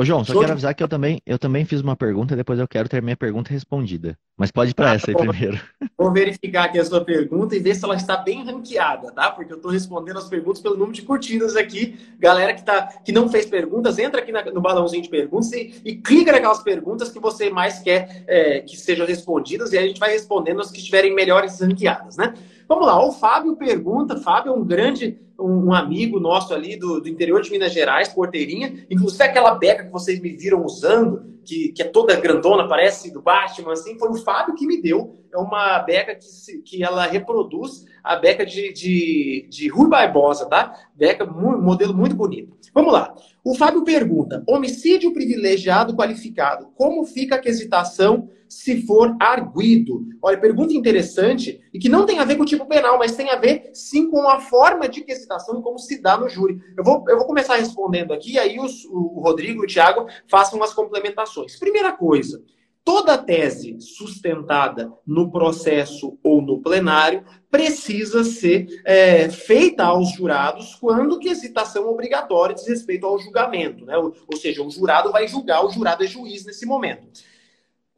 Ô, 0.00 0.04
João, 0.04 0.24
só 0.24 0.32
Show 0.32 0.42
quero 0.42 0.52
avisar 0.52 0.72
que 0.76 0.82
eu 0.82 0.86
também, 0.86 1.20
eu 1.26 1.40
também 1.40 1.64
fiz 1.64 1.80
uma 1.80 1.96
pergunta, 1.96 2.36
depois 2.36 2.60
eu 2.60 2.68
quero 2.68 2.88
ter 2.88 3.02
minha 3.02 3.16
pergunta 3.16 3.52
respondida. 3.52 4.16
Mas 4.36 4.52
pode 4.52 4.70
ir 4.70 4.74
para 4.74 4.92
ah, 4.92 4.94
essa 4.94 5.10
aí 5.10 5.14
bom. 5.14 5.26
primeiro. 5.26 5.60
Vou 5.98 6.12
verificar 6.12 6.66
aqui 6.66 6.78
a 6.78 6.84
sua 6.84 7.04
pergunta 7.04 7.56
e 7.56 7.58
ver 7.58 7.74
se 7.74 7.84
ela 7.84 7.96
está 7.96 8.16
bem 8.16 8.44
ranqueada, 8.44 9.10
tá? 9.10 9.32
Porque 9.32 9.52
eu 9.52 9.56
estou 9.56 9.72
respondendo 9.72 10.18
as 10.18 10.28
perguntas 10.28 10.62
pelo 10.62 10.76
número 10.76 10.92
de 10.92 11.02
curtidas 11.02 11.56
aqui. 11.56 11.98
Galera 12.16 12.54
que, 12.54 12.62
tá, 12.62 12.86
que 13.04 13.10
não 13.10 13.28
fez 13.28 13.46
perguntas, 13.46 13.98
entra 13.98 14.20
aqui 14.20 14.30
na, 14.30 14.44
no 14.44 14.60
balãozinho 14.60 15.02
de 15.02 15.08
perguntas 15.08 15.50
e, 15.52 15.82
e, 15.84 15.96
clica 15.96 16.30
naquelas 16.30 16.62
perguntas 16.62 17.10
que 17.10 17.18
você 17.18 17.50
mais 17.50 17.80
quer 17.80 18.22
é, 18.28 18.60
que 18.60 18.76
sejam 18.76 19.04
respondidas 19.04 19.72
e 19.72 19.78
a 19.78 19.82
gente 19.82 19.98
vai 19.98 20.12
respondendo 20.12 20.60
as 20.60 20.70
que 20.70 20.78
estiverem 20.78 21.12
melhores 21.12 21.60
ranqueadas, 21.60 22.16
né? 22.16 22.34
Vamos 22.68 22.86
lá, 22.86 23.02
o 23.02 23.12
Fábio 23.12 23.56
pergunta, 23.56 24.18
Fábio 24.18 24.52
é 24.52 24.54
um 24.54 24.62
grande 24.62 25.18
um, 25.40 25.72
amigo 25.72 26.20
nosso 26.20 26.52
ali 26.52 26.76
do, 26.76 27.00
do, 27.00 27.08
interior 27.08 27.40
de 27.40 27.50
Minas 27.50 27.72
Gerais, 27.72 28.08
Porteirinha, 28.08 28.86
inclusive 28.90 29.24
aquela 29.24 29.54
beca 29.54 29.84
que 29.84 29.90
vocês 29.90 30.20
me 30.20 30.36
viram 30.36 30.62
usando, 30.64 31.37
que, 31.48 31.72
que 31.72 31.82
é 31.82 31.86
toda 31.86 32.20
grandona, 32.20 32.68
parece 32.68 33.10
do 33.10 33.22
Batman, 33.22 33.72
assim, 33.72 33.98
foi 33.98 34.10
o 34.10 34.16
Fábio 34.16 34.54
que 34.54 34.66
me 34.66 34.82
deu. 34.82 35.18
É 35.32 35.38
uma 35.38 35.78
beca 35.80 36.14
que, 36.14 36.58
que 36.62 36.82
ela 36.82 37.06
reproduz 37.06 37.86
a 38.04 38.16
beca 38.16 38.44
de, 38.44 38.72
de, 38.72 39.48
de 39.50 39.68
Rui 39.68 39.88
Barbosa, 39.88 40.46
tá? 40.46 40.74
Beca, 40.94 41.24
modelo 41.24 41.94
muito 41.94 42.14
bonito. 42.14 42.56
Vamos 42.74 42.92
lá. 42.92 43.14
O 43.42 43.54
Fábio 43.54 43.82
pergunta: 43.82 44.42
homicídio 44.46 45.12
privilegiado 45.12 45.96
qualificado, 45.96 46.68
como 46.74 47.04
fica 47.04 47.36
a 47.36 47.40
quesitação 47.40 48.28
se 48.48 48.82
for 48.82 49.14
arguido? 49.20 50.06
Olha, 50.22 50.40
pergunta 50.40 50.72
interessante 50.72 51.60
e 51.72 51.78
que 51.78 51.88
não 51.88 52.06
tem 52.06 52.18
a 52.18 52.24
ver 52.24 52.36
com 52.36 52.42
o 52.42 52.46
tipo 52.46 52.66
penal, 52.66 52.98
mas 52.98 53.14
tem 53.14 53.30
a 53.30 53.36
ver 53.36 53.70
sim 53.74 54.10
com 54.10 54.26
a 54.28 54.40
forma 54.40 54.88
de 54.88 55.02
quesitação 55.02 55.58
e 55.58 55.62
como 55.62 55.78
se 55.78 56.00
dá 56.00 56.16
no 56.16 56.28
júri. 56.28 56.58
Eu 56.76 56.82
vou, 56.82 57.04
eu 57.08 57.18
vou 57.18 57.26
começar 57.26 57.56
respondendo 57.56 58.12
aqui, 58.12 58.38
aí 58.38 58.58
os, 58.58 58.84
o 58.86 59.20
Rodrigo 59.20 59.62
e 59.62 59.64
o 59.66 59.68
Thiago 59.68 60.06
façam 60.26 60.58
umas 60.58 60.72
complementações. 60.72 61.37
Primeira 61.58 61.92
coisa. 61.92 62.42
Toda 62.84 63.18
tese 63.18 63.76
sustentada 63.80 64.90
no 65.06 65.30
processo 65.30 66.18
ou 66.22 66.40
no 66.40 66.62
plenário 66.62 67.22
precisa 67.50 68.24
ser 68.24 68.66
é, 68.84 69.28
feita 69.28 69.84
aos 69.84 70.12
jurados 70.12 70.74
quando 70.76 71.18
que 71.18 71.28
hesitação 71.28 71.86
obrigatória 71.86 72.54
diz 72.54 72.66
respeito 72.66 73.04
ao 73.04 73.18
julgamento. 73.18 73.84
Né? 73.84 73.96
Ou, 73.98 74.14
ou 74.26 74.38
seja, 74.38 74.62
o 74.62 74.70
jurado 74.70 75.12
vai 75.12 75.28
julgar, 75.28 75.64
o 75.66 75.70
jurado 75.70 76.02
é 76.02 76.06
juiz 76.06 76.46
nesse 76.46 76.64
momento. 76.64 77.06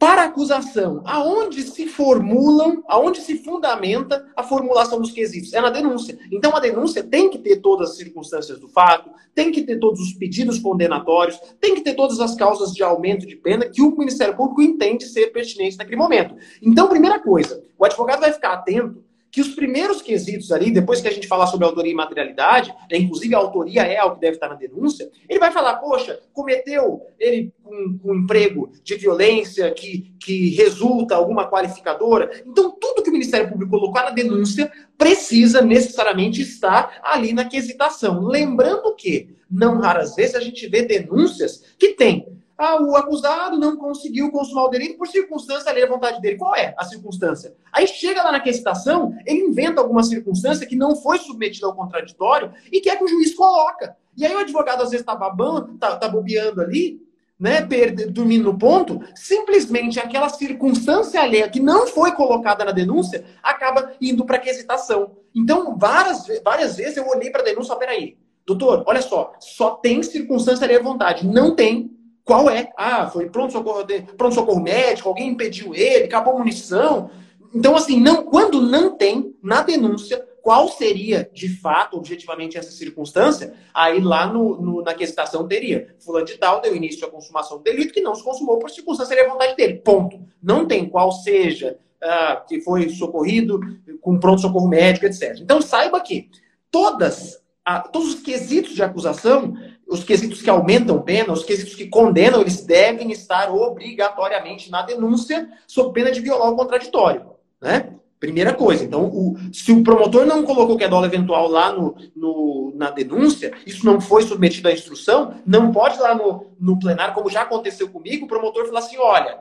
Para 0.01 0.25
acusação, 0.25 1.03
aonde 1.05 1.63
se 1.63 1.87
formulam, 1.87 2.83
aonde 2.89 3.21
se 3.21 3.37
fundamenta 3.45 4.27
a 4.35 4.43
formulação 4.43 4.99
dos 4.99 5.11
quesitos? 5.11 5.53
É 5.53 5.61
na 5.61 5.69
denúncia. 5.69 6.19
Então, 6.33 6.57
a 6.57 6.59
denúncia 6.59 7.03
tem 7.03 7.29
que 7.29 7.37
ter 7.37 7.57
todas 7.57 7.91
as 7.91 7.97
circunstâncias 7.99 8.59
do 8.59 8.67
fato, 8.67 9.11
tem 9.35 9.53
que 9.53 9.61
ter 9.61 9.79
todos 9.79 10.01
os 10.01 10.15
pedidos 10.15 10.59
condenatórios, 10.59 11.39
tem 11.61 11.75
que 11.75 11.83
ter 11.83 11.93
todas 11.93 12.19
as 12.19 12.35
causas 12.35 12.73
de 12.73 12.83
aumento 12.83 13.27
de 13.27 13.37
pena 13.37 13.69
que 13.69 13.83
o 13.83 13.95
Ministério 13.95 14.35
Público 14.35 14.63
entende 14.63 15.05
ser 15.05 15.27
pertinente 15.35 15.77
naquele 15.77 15.99
momento. 15.99 16.35
Então, 16.63 16.89
primeira 16.89 17.19
coisa, 17.19 17.63
o 17.79 17.85
advogado 17.85 18.21
vai 18.21 18.33
ficar 18.33 18.55
atento 18.55 19.05
que 19.31 19.41
os 19.41 19.49
primeiros 19.49 20.03
quesitos 20.03 20.51
ali, 20.51 20.71
depois 20.71 21.01
que 21.01 21.09
a 21.09 21.13
gente 21.13 21.29
falar 21.29 21.47
sobre 21.47 21.67
autoria 21.67 21.93
e 21.93 21.95
materialidade, 21.95 22.75
né, 22.91 22.99
inclusive 22.99 23.35
a 23.35 23.39
autoria 23.39 23.83
é 23.83 24.03
o 24.03 24.15
que 24.15 24.21
deve 24.21 24.37
estar 24.37 24.49
na 24.49 24.55
denúncia, 24.55 25.09
ele 25.29 25.39
vai 25.39 25.53
falar, 25.53 25.77
poxa, 25.77 26.19
cometeu 26.33 27.03
ele 27.19 27.53
um, 27.65 28.01
um 28.05 28.15
emprego 28.17 28.73
de 28.83 28.97
violência 28.97 29.71
que, 29.73 30.13
que 30.19 30.51
resulta 30.51 31.15
alguma 31.15 31.49
qualificadora. 31.49 32.43
Então, 32.47 32.77
tudo 32.81 33.03
que 33.03 33.11
o 33.11 33.13
Ministério 33.13 33.49
Público 33.49 33.71
colocar 33.71 34.05
na 34.05 34.11
denúncia 34.11 34.71
precisa 34.99 35.63
necessariamente 35.63 36.43
estar 36.43 37.01
ali 37.03 37.33
na 37.33 37.45
quesitação. 37.45 38.21
Lembrando 38.27 38.95
que, 38.97 39.37
não 39.51 39.79
raras 39.79 40.15
vezes, 40.15 40.35
a 40.35 40.41
gente 40.41 40.67
vê 40.69 40.83
denúncias 40.83 41.63
que 41.79 41.95
tem 41.95 42.40
ah, 42.61 42.83
o 42.83 42.95
acusado 42.95 43.59
não 43.59 43.75
conseguiu 43.75 44.31
consumar 44.31 44.65
o 44.65 44.69
delito 44.69 44.99
por 44.99 45.09
circunstância 45.09 45.71
ali 45.71 45.83
à 45.83 45.89
vontade 45.89 46.21
dele. 46.21 46.37
Qual 46.37 46.55
é 46.55 46.75
a 46.77 46.85
circunstância? 46.85 47.55
Aí 47.73 47.87
chega 47.87 48.23
lá 48.23 48.31
na 48.31 48.41
questão, 48.41 49.15
ele 49.25 49.41
inventa 49.41 49.81
alguma 49.81 50.03
circunstância 50.03 50.67
que 50.67 50.77
não 50.77 50.95
foi 50.95 51.19
submetida 51.19 51.67
ao 51.67 51.75
contraditório 51.75 52.53
e 52.71 52.83
quer 52.83 52.99
que 52.99 53.05
o 53.05 53.09
juiz 53.09 53.35
coloca. 53.35 53.97
E 54.15 54.27
aí 54.27 54.35
o 54.35 54.41
advogado 54.41 54.83
às 54.83 54.91
vezes 54.91 55.01
está 55.01 55.15
babando, 55.15 55.79
tá, 55.79 55.97
tá 55.97 56.07
bobeando 56.07 56.61
ali, 56.61 57.01
né, 57.39 57.67
dormindo 58.11 58.53
no 58.53 58.59
ponto, 58.59 59.01
simplesmente 59.15 59.99
aquela 59.99 60.29
circunstância 60.29 61.23
alheia 61.23 61.49
que 61.49 61.61
não 61.61 61.87
foi 61.87 62.13
colocada 62.13 62.63
na 62.63 62.73
denúncia 62.73 63.25
acaba 63.43 63.95
indo 63.99 64.27
para 64.27 64.37
a 64.37 64.41
quesitação. 64.41 65.13
Então, 65.35 65.79
várias, 65.79 66.27
várias 66.45 66.77
vezes 66.77 66.99
eu 66.99 67.09
olhei 67.09 67.31
para 67.31 67.41
a 67.41 67.45
denúncia, 67.45 67.75
peraí, 67.77 68.19
doutor, 68.47 68.85
olha 68.87 69.01
só, 69.01 69.33
só 69.41 69.71
tem 69.71 70.03
circunstância 70.03 70.65
alheia 70.65 70.81
à 70.81 70.83
vontade, 70.83 71.27
não 71.27 71.55
tem 71.57 71.99
qual 72.31 72.49
é? 72.49 72.71
Ah, 72.77 73.11
foi 73.11 73.29
pronto-socorro 73.29 73.85
pronto 74.17 74.37
-socorro 74.37 74.63
médico, 74.63 75.09
alguém 75.09 75.31
impediu 75.31 75.75
ele, 75.75 76.05
acabou 76.05 76.35
a 76.35 76.39
munição. 76.39 77.11
Então, 77.53 77.75
assim, 77.75 78.01
não, 78.01 78.23
quando 78.23 78.63
não 78.63 78.97
tem 78.97 79.35
na 79.43 79.63
denúncia 79.63 80.25
qual 80.41 80.69
seria, 80.69 81.29
de 81.35 81.49
fato, 81.49 81.97
objetivamente, 81.97 82.57
essa 82.57 82.71
circunstância, 82.71 83.53
aí 83.75 84.01
lá 84.01 84.29
no, 84.29 84.61
no, 84.61 84.81
na 84.81 84.95
questão 84.95 85.49
teria. 85.49 85.97
Fulano 85.99 86.25
de 86.25 86.39
tal 86.39 86.61
deu 86.61 86.77
início 86.77 87.05
à 87.05 87.11
consumação 87.11 87.59
do 87.59 87.65
delito 87.65 87.93
que 87.93 88.01
não 88.01 88.15
se 88.15 88.23
consumou 88.23 88.61
por 88.61 88.71
circunstância 88.71 89.13
seria 89.13 89.29
vontade 89.29 89.57
dele. 89.57 89.81
Ponto. 89.85 90.21
Não 90.41 90.67
tem 90.67 90.89
qual 90.89 91.11
seja 91.11 91.79
ah, 92.01 92.45
que 92.49 92.61
foi 92.61 92.91
socorrido 92.91 93.59
com 94.01 94.21
pronto-socorro 94.21 94.69
médico, 94.69 95.05
etc. 95.05 95.37
Então, 95.41 95.61
saiba 95.61 96.01
que 96.01 96.31
todas, 96.71 97.43
ah, 97.65 97.81
todos 97.81 98.15
os 98.15 98.21
quesitos 98.21 98.73
de 98.73 98.85
acusação 98.85 99.53
os 99.91 100.05
quesitos 100.05 100.41
que 100.41 100.49
aumentam 100.49 101.03
pena, 101.03 101.33
os 101.33 101.43
quesitos 101.43 101.75
que 101.75 101.89
condenam, 101.89 102.41
eles 102.41 102.65
devem 102.65 103.11
estar 103.11 103.53
obrigatoriamente 103.53 104.71
na 104.71 104.83
denúncia, 104.83 105.51
sob 105.67 105.93
pena 105.93 106.13
de 106.13 106.21
violar 106.21 106.49
o 106.49 106.57
contraditório. 106.57 107.27
Né? 107.61 107.93
Primeira 108.21 108.55
coisa. 108.55 108.85
Então, 108.85 109.07
o, 109.07 109.37
se 109.53 109.73
o 109.73 109.83
promotor 109.83 110.25
não 110.25 110.45
colocou 110.45 110.77
que 110.77 110.85
é 110.85 110.89
dolo 110.89 111.07
eventual 111.07 111.49
lá 111.49 111.73
no, 111.73 111.97
no, 112.15 112.73
na 112.77 112.91
denúncia, 112.91 113.53
isso 113.67 113.85
não 113.85 114.01
foi 114.01 114.23
submetido 114.23 114.69
à 114.69 114.73
instrução, 114.73 115.35
não 115.45 115.73
pode 115.73 115.99
lá 115.99 116.15
no, 116.15 116.47
no 116.61 116.79
plenário, 116.79 117.13
como 117.13 117.29
já 117.29 117.43
aconteceu 117.43 117.89
comigo, 117.89 118.27
o 118.27 118.29
promotor 118.29 118.67
falar 118.67 118.81
assim: 118.81 118.97
olha, 118.97 119.41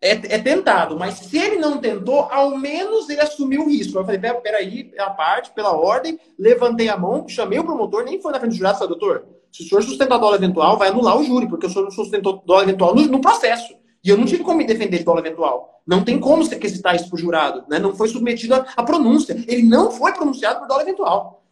é, 0.00 0.10
é, 0.10 0.38
tentado, 0.38 0.98
mas 0.98 1.14
se 1.14 1.38
ele 1.38 1.56
não 1.56 1.78
tentou, 1.78 2.20
ao 2.30 2.56
menos 2.56 3.08
ele 3.08 3.20
assumiu 3.20 3.62
o 3.62 3.68
risco. 3.68 3.96
Eu 3.96 4.04
falei, 4.04 4.20
peraí, 4.42 4.92
a 4.98 5.10
parte, 5.10 5.52
pela 5.52 5.76
ordem, 5.76 6.18
levantei 6.36 6.88
a 6.88 6.96
mão, 6.96 7.28
chamei 7.28 7.60
o 7.60 7.64
promotor, 7.64 8.04
nem 8.04 8.20
foi 8.20 8.32
na 8.32 8.40
frente 8.40 8.52
do 8.52 8.56
jurado, 8.56 8.78
falei, 8.78 8.88
doutor, 8.88 9.37
se 9.52 9.64
o 9.64 9.68
senhor 9.68 9.82
sustentar 9.82 10.18
dólar 10.18 10.36
eventual, 10.36 10.78
vai 10.78 10.88
anular 10.88 11.18
o 11.18 11.24
júri, 11.24 11.48
porque 11.48 11.66
o 11.66 11.70
senhor 11.70 11.90
sustentou 11.90 12.42
dólar 12.44 12.64
eventual 12.64 12.94
no, 12.94 13.06
no 13.06 13.20
processo. 13.20 13.74
E 14.04 14.08
eu 14.10 14.16
não 14.16 14.24
tive 14.24 14.42
como 14.42 14.58
me 14.58 14.66
defender 14.66 14.98
de 14.98 15.04
dólar 15.04 15.20
eventual. 15.20 15.82
Não 15.86 16.04
tem 16.04 16.18
como 16.20 16.44
você 16.44 16.54
requisitar 16.54 16.94
isso 16.94 17.08
para 17.08 17.16
o 17.16 17.18
jurado. 17.18 17.64
Né? 17.68 17.78
Não 17.78 17.94
foi 17.94 18.08
submetido 18.08 18.54
à 18.54 18.82
pronúncia. 18.82 19.42
Ele 19.48 19.62
não 19.62 19.90
foi 19.90 20.12
pronunciado 20.12 20.60
por 20.60 20.68
dólar 20.68 20.82
eventual. 20.82 21.42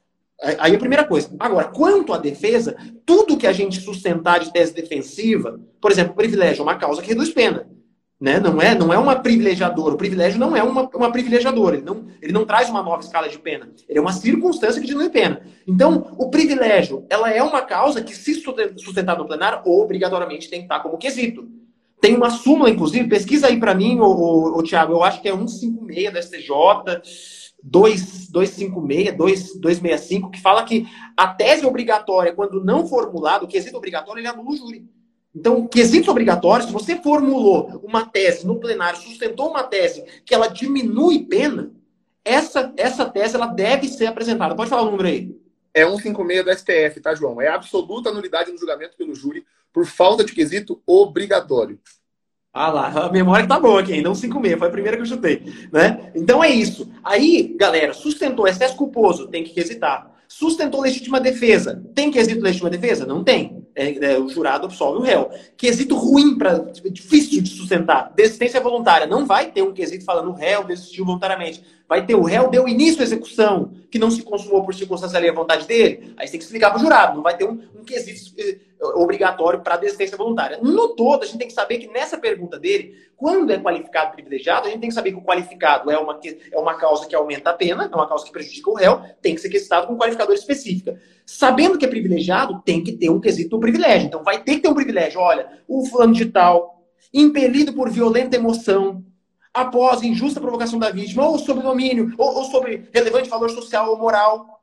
Aí 0.59 0.74
a 0.74 0.78
primeira 0.78 1.04
coisa. 1.04 1.35
Agora, 1.38 1.68
quanto 1.68 2.12
à 2.12 2.18
defesa, 2.18 2.76
tudo 3.06 3.38
que 3.38 3.46
a 3.46 3.52
gente 3.52 3.80
sustentar 3.80 4.40
de 4.40 4.52
tese 4.52 4.74
defensiva, 4.74 5.59
por 5.80 5.90
exemplo, 5.90 6.14
privilégio 6.14 6.61
é 6.61 6.62
uma 6.62 6.76
causa 6.76 7.00
que 7.00 7.09
reduz 7.09 7.30
pena. 7.30 7.66
Né? 8.18 8.40
Não, 8.40 8.61
é, 8.62 8.74
não 8.74 8.92
é 8.92 8.98
uma 8.98 9.16
privilegiadora. 9.16 9.94
O 9.94 9.98
privilégio 9.98 10.40
não 10.40 10.57
é 10.57 10.62
uma, 10.62 10.88
uma 10.94 11.12
privilegiadora. 11.12 11.76
Ele 11.76 11.85
não, 11.85 12.07
ele 12.20 12.33
não 12.33 12.46
traz 12.46 12.70
uma 12.70 12.83
nova 12.83 13.02
escala 13.02 13.29
de 13.29 13.38
pena. 13.38 13.70
Ele 13.88 13.98
é 13.98 14.02
uma 14.02 14.12
circunstância 14.12 14.81
que 14.81 14.87
diminui 14.87 15.11
pena. 15.11 15.42
Então, 15.66 16.14
o 16.16 16.31
privilégio, 16.31 17.05
ela 17.11 17.31
é 17.31 17.42
uma 17.42 17.61
causa 17.62 18.02
que, 18.02 18.14
se 18.14 18.35
sustentar 18.76 19.18
no 19.18 19.26
plenário, 19.26 19.61
obrigatoriamente 19.66 20.48
tem 20.48 20.61
que 20.61 20.64
estar 20.64 20.81
como 20.81 20.96
quesito. 20.96 21.46
Tem 22.00 22.14
uma 22.14 22.31
súmula, 22.31 22.70
inclusive, 22.70 23.09
pesquisa 23.09 23.48
aí 23.48 23.59
para 23.59 23.74
mim, 23.74 23.98
o, 24.00 24.05
o, 24.05 24.59
o 24.59 24.62
Tiago, 24.62 24.94
eu 24.94 25.02
acho 25.02 25.20
que 25.20 25.29
é 25.29 25.33
156 25.33 26.12
da 26.12 26.22
STJ, 26.22 26.50
256, 27.62 29.59
265, 29.59 30.31
que 30.31 30.40
fala 30.40 30.62
que 30.64 30.87
a 31.16 31.29
tese 31.29 31.66
obrigatória, 31.66 32.33
quando 32.33 32.64
não 32.64 32.87
formulada, 32.87 33.44
o 33.44 33.48
quesito 33.48 33.76
obrigatório, 33.76 34.20
ele 34.20 34.29
anula 34.29 34.50
o 34.50 34.57
júri. 34.57 34.87
Então, 35.37 35.66
quesitos 35.66 36.09
obrigatórios, 36.09 36.66
se 36.66 36.72
você 36.72 36.96
formulou 36.96 37.79
uma 37.85 38.07
tese 38.07 38.46
no 38.46 38.59
plenário, 38.59 38.99
sustentou 38.99 39.51
uma 39.51 39.62
tese 39.62 40.03
que 40.25 40.35
ela 40.35 40.49
diminui 40.49 41.25
pena, 41.25 41.70
essa, 42.25 42.72
essa 42.75 43.05
tese 43.05 43.37
ela 43.37 43.46
deve 43.46 43.87
ser 43.87 44.07
apresentada. 44.07 44.57
Pode 44.57 44.70
falar 44.70 44.83
o 44.83 44.90
número 44.90 45.09
aí. 45.09 45.37
É 45.75 45.85
156 45.85 46.42
do 46.42 46.59
STF, 46.59 47.01
tá, 47.03 47.14
João? 47.14 47.38
É 47.38 47.49
absoluta 47.49 48.11
nulidade 48.11 48.51
no 48.51 48.57
julgamento 48.57 48.96
pelo 48.96 49.14
júri 49.14 49.44
por 49.70 49.85
falta 49.85 50.25
de 50.25 50.33
quesito 50.33 50.81
obrigatório. 50.87 51.79
Ah 52.51 52.72
lá, 52.72 52.88
a 52.88 53.12
memória 53.12 53.46
tá 53.46 53.61
boa 53.61 53.83
aqui 53.83 53.92
ainda, 53.92 54.09
156, 54.14 54.59
foi 54.59 54.68
a 54.68 54.70
primeira 54.70 54.96
que 54.96 55.03
eu 55.03 55.07
chutei, 55.07 55.42
né? 55.70 56.11
Então 56.14 56.42
é 56.42 56.49
isso. 56.49 56.90
Aí, 57.05 57.55
galera, 57.59 57.92
sustentou 57.92 58.49
excesso 58.49 58.75
culposo, 58.75 59.29
tem 59.29 59.44
que 59.44 59.53
quesitar. 59.53 60.11
Sustentou 60.27 60.81
legítima 60.81 61.20
defesa, 61.20 61.85
tem 61.94 62.11
quesito 62.11 62.40
legítima 62.40 62.70
defesa? 62.70 63.05
Não 63.05 63.22
tem 63.22 63.55
é, 63.76 64.12
é, 64.12 64.18
o 64.18 64.26
jurado 64.28 64.64
absolve 64.64 64.98
o 64.98 65.02
réu. 65.02 65.30
Quesito 65.54 65.94
ruim, 65.94 66.38
para 66.38 66.58
difícil 66.90 67.42
de 67.42 67.50
sustentar. 67.50 68.10
Desistência 68.16 68.58
voluntária. 68.58 69.06
Não 69.06 69.26
vai 69.26 69.50
ter 69.50 69.60
um 69.60 69.72
quesito 69.72 70.02
falando 70.02 70.30
o 70.30 70.32
réu 70.32 70.64
desistiu 70.64 71.04
voluntariamente. 71.04 71.62
Vai 71.86 72.04
ter 72.04 72.14
o 72.14 72.22
réu 72.22 72.48
deu 72.48 72.66
início 72.66 73.02
à 73.02 73.04
execução, 73.04 73.70
que 73.90 73.98
não 73.98 74.10
se 74.10 74.22
consumou 74.22 74.64
por 74.64 74.74
circunstância 74.74 75.18
ali 75.18 75.28
à 75.28 75.32
vontade 75.32 75.66
dele. 75.66 76.14
Aí 76.16 76.26
você 76.26 76.32
tem 76.32 76.38
que 76.38 76.46
explicar 76.46 76.70
para 76.70 76.78
o 76.78 76.82
jurado. 76.82 77.16
Não 77.16 77.22
vai 77.22 77.36
ter 77.36 77.44
um, 77.44 77.60
um 77.78 77.84
quesito 77.84 78.32
eh, 78.38 78.56
obrigatório 78.80 79.60
para 79.60 79.76
desistência 79.76 80.16
voluntária. 80.16 80.58
No 80.62 80.88
todo, 80.88 81.22
a 81.22 81.26
gente 81.26 81.38
tem 81.38 81.48
que 81.48 81.52
saber 81.52 81.78
que 81.78 81.88
nessa 81.88 82.18
pergunta 82.18 82.58
dele, 82.58 82.94
quando 83.16 83.50
é 83.50 83.58
qualificado 83.58 84.12
privilegiado, 84.12 84.66
a 84.66 84.70
gente 84.70 84.80
tem 84.80 84.88
que 84.88 84.94
saber 84.94 85.12
que 85.12 85.18
o 85.18 85.22
qualificado 85.22 85.90
é 85.90 85.98
uma, 85.98 86.18
é 86.52 86.58
uma 86.58 86.74
causa 86.74 87.06
que 87.06 87.14
aumenta 87.14 87.50
a 87.50 87.54
pena, 87.54 87.88
é 87.90 87.96
uma 87.96 88.08
causa 88.08 88.24
que 88.24 88.32
prejudica 88.32 88.70
o 88.70 88.74
réu, 88.74 89.00
tem 89.22 89.34
que 89.34 89.40
ser 89.40 89.48
quesitado 89.48 89.86
com 89.86 89.94
um 89.94 89.98
qualificador 89.98 90.34
específica. 90.34 91.00
Sabendo 91.24 91.78
que 91.78 91.84
é 91.84 91.88
privilegiado, 91.88 92.62
tem 92.64 92.84
que 92.84 92.92
ter 92.92 93.10
um 93.10 93.20
quesito 93.20 93.50
do 93.50 93.60
privilégio. 93.60 94.06
Então 94.06 94.22
vai 94.22 94.42
ter 94.42 94.56
que 94.56 94.60
ter 94.60 94.68
um 94.68 94.74
privilégio. 94.74 95.20
Olha, 95.20 95.48
o 95.66 95.84
fulano 95.86 96.12
de 96.12 96.26
tal, 96.26 96.82
impelido 97.12 97.72
por 97.72 97.90
violenta 97.90 98.36
emoção, 98.36 99.04
após 99.52 100.02
injusta 100.02 100.38
provocação 100.38 100.78
da 100.78 100.90
vítima, 100.90 101.26
ou 101.26 101.38
sobre 101.38 101.62
domínio, 101.62 102.14
ou, 102.18 102.36
ou 102.36 102.44
sobre 102.44 102.88
relevante 102.92 103.30
valor 103.30 103.50
social 103.50 103.90
ou 103.90 103.98
moral, 103.98 104.55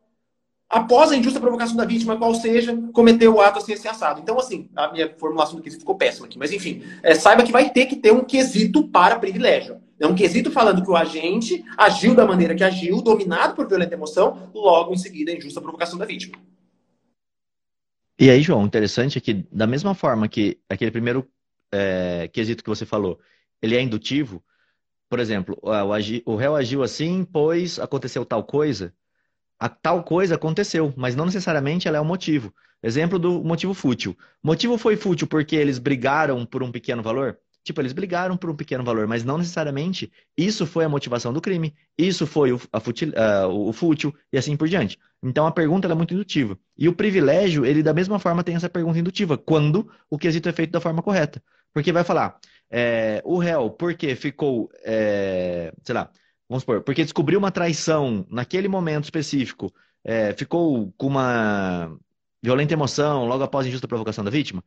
após 0.69 1.11
a 1.11 1.15
injusta 1.15 1.39
provocação 1.39 1.75
da 1.75 1.85
vítima, 1.85 2.17
qual 2.17 2.33
seja, 2.33 2.75
cometeu 2.93 3.35
o 3.35 3.41
ato 3.41 3.59
assim, 3.59 3.73
assim 3.73 3.87
assado. 3.87 4.21
Então, 4.21 4.39
assim, 4.39 4.69
a 4.75 4.91
minha 4.91 5.13
formulação 5.17 5.55
do 5.55 5.61
quesito 5.61 5.81
ficou 5.81 5.95
péssima 5.95 6.25
aqui. 6.25 6.37
Mas, 6.37 6.51
enfim, 6.51 6.83
é, 7.01 7.13
saiba 7.15 7.43
que 7.43 7.51
vai 7.51 7.69
ter 7.69 7.85
que 7.85 7.95
ter 7.95 8.11
um 8.11 8.23
quesito 8.23 8.87
para 8.87 9.19
privilégio. 9.19 9.81
É 9.99 10.07
um 10.07 10.15
quesito 10.15 10.51
falando 10.51 10.83
que 10.83 10.89
o 10.89 10.95
agente 10.95 11.63
agiu 11.77 12.15
da 12.15 12.25
maneira 12.25 12.55
que 12.55 12.63
agiu, 12.63 13.01
dominado 13.01 13.55
por 13.55 13.67
violenta 13.67 13.93
emoção, 13.93 14.51
logo 14.53 14.93
em 14.93 14.97
seguida 14.97 15.31
a 15.31 15.35
injusta 15.35 15.61
provocação 15.61 15.97
da 15.97 16.05
vítima. 16.05 16.37
E 18.19 18.29
aí, 18.29 18.41
João, 18.41 18.65
interessante 18.65 19.17
é 19.17 19.21
que, 19.21 19.45
da 19.51 19.65
mesma 19.65 19.93
forma 19.93 20.27
que 20.27 20.59
aquele 20.69 20.91
primeiro 20.91 21.27
é, 21.71 22.27
quesito 22.27 22.63
que 22.63 22.69
você 22.69 22.85
falou, 22.85 23.19
ele 23.61 23.75
é 23.75 23.81
indutivo, 23.81 24.43
por 25.09 25.19
exemplo, 25.19 25.57
o, 25.61 26.31
o 26.31 26.35
réu 26.35 26.55
agiu 26.55 26.83
assim, 26.83 27.23
pois 27.23 27.79
aconteceu 27.79 28.25
tal 28.25 28.43
coisa, 28.43 28.93
a 29.59 29.69
tal 29.69 30.03
coisa 30.03 30.35
aconteceu, 30.35 30.93
mas 30.95 31.15
não 31.15 31.25
necessariamente 31.25 31.87
ela 31.87 31.97
é 31.97 32.01
o 32.01 32.05
motivo. 32.05 32.53
Exemplo 32.81 33.17
do 33.17 33.43
motivo 33.43 33.73
fútil. 33.73 34.17
Motivo 34.43 34.77
foi 34.77 34.97
fútil 34.97 35.25
porque 35.25 35.55
eles 35.55 35.79
brigaram 35.79 36.45
por 36.45 36.61
um 36.61 36.71
pequeno 36.71 37.01
valor? 37.01 37.39
Tipo, 37.63 37.79
eles 37.79 37.93
brigaram 37.93 38.35
por 38.35 38.49
um 38.49 38.55
pequeno 38.55 38.83
valor, 38.83 39.07
mas 39.07 39.23
não 39.23 39.37
necessariamente 39.37 40.11
isso 40.37 40.65
foi 40.65 40.83
a 40.83 40.89
motivação 40.89 41.31
do 41.31 41.39
crime, 41.39 41.73
isso 41.97 42.27
foi 42.27 42.51
o, 42.51 42.57
uh, 42.57 43.47
o 43.47 43.71
fútil 43.71 44.13
e 44.33 44.37
assim 44.37 44.57
por 44.57 44.67
diante. 44.67 44.99
Então 45.23 45.47
a 45.47 45.51
pergunta 45.51 45.87
é 45.87 45.95
muito 45.95 46.13
indutiva. 46.13 46.59
E 46.77 46.89
o 46.89 46.93
privilégio, 46.93 47.65
ele 47.65 47.81
da 47.81 47.93
mesma 47.93 48.19
forma 48.19 48.43
tem 48.43 48.55
essa 48.55 48.69
pergunta 48.69 48.99
indutiva, 48.99 49.37
quando 49.37 49.89
o 50.09 50.17
quesito 50.17 50.49
é 50.49 50.51
feito 50.51 50.71
da 50.71 50.81
forma 50.81 51.01
correta. 51.01 51.41
Porque 51.73 51.93
vai 51.93 52.03
falar, 52.03 52.37
é, 52.69 53.21
o 53.23 53.37
réu, 53.37 53.69
porque 53.69 54.13
ficou, 54.15 54.69
é, 54.83 55.73
sei 55.83 55.95
lá, 55.95 56.11
vamos 56.53 56.61
supor, 56.61 56.81
porque 56.81 57.03
descobriu 57.03 57.39
uma 57.39 57.51
traição 57.51 58.25
naquele 58.29 58.67
momento 58.67 59.05
específico, 59.05 59.73
é, 60.03 60.33
ficou 60.33 60.93
com 60.97 61.07
uma 61.07 61.97
violenta 62.41 62.73
emoção 62.73 63.25
logo 63.25 63.43
após 63.43 63.65
a 63.65 63.69
injusta 63.69 63.87
provocação 63.87 64.23
da 64.23 64.29
vítima, 64.29 64.63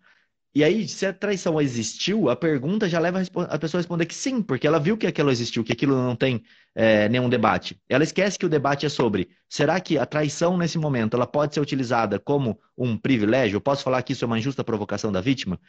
e 0.57 0.65
aí, 0.65 0.89
se 0.89 1.05
a 1.05 1.13
traição 1.13 1.61
existiu, 1.61 2.31
a 2.31 2.35
pergunta 2.35 2.89
já 2.89 2.99
leva 2.99 3.21
a 3.21 3.59
pessoa 3.59 3.79
a 3.79 3.83
responder 3.83 4.07
que 4.07 4.15
sim, 4.15 4.41
porque 4.41 4.67
ela 4.67 4.81
viu 4.81 4.97
que 4.97 5.07
aquilo 5.07 5.31
existiu, 5.31 5.63
que 5.63 5.71
aquilo 5.71 5.95
não 5.95 6.17
tem 6.17 6.43
é, 6.75 7.11
nenhum 7.11 7.29
debate. 7.29 7.79
Ela 7.87 8.03
esquece 8.03 8.39
que 8.39 8.47
o 8.47 8.49
debate 8.49 8.87
é 8.87 8.89
sobre: 8.89 9.29
será 9.51 9.79
que 9.79 9.99
a 9.99 10.07
traição 10.07 10.57
nesse 10.57 10.79
momento 10.79 11.15
ela 11.15 11.27
pode 11.27 11.53
ser 11.53 11.61
utilizada 11.61 12.19
como 12.19 12.59
um 12.75 12.97
privilégio? 12.97 13.57
Eu 13.57 13.61
posso 13.61 13.85
falar 13.85 14.03
que 14.03 14.15
isso 14.15 14.25
é 14.25 14.27
uma 14.27 14.39
injusta 14.39 14.65
provocação 14.65 15.13
da 15.13 15.21
vítima? 15.21 15.61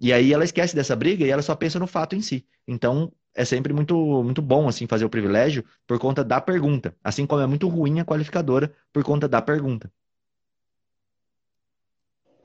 E 0.00 0.12
aí 0.12 0.32
ela 0.32 0.44
esquece 0.44 0.74
dessa 0.74 0.94
briga 0.96 1.24
e 1.24 1.30
ela 1.30 1.42
só 1.42 1.54
pensa 1.54 1.78
no 1.78 1.86
fato 1.86 2.14
em 2.14 2.20
si. 2.20 2.46
Então, 2.66 3.12
é 3.34 3.44
sempre 3.44 3.72
muito, 3.72 3.96
muito 4.22 4.40
bom 4.40 4.68
assim 4.68 4.86
fazer 4.86 5.04
o 5.04 5.10
privilégio 5.10 5.64
por 5.86 5.98
conta 5.98 6.22
da 6.24 6.40
pergunta, 6.40 6.94
assim 7.02 7.26
como 7.26 7.42
é 7.42 7.46
muito 7.46 7.68
ruim 7.68 8.00
a 8.00 8.04
qualificadora 8.04 8.72
por 8.92 9.02
conta 9.02 9.28
da 9.28 9.42
pergunta. 9.42 9.90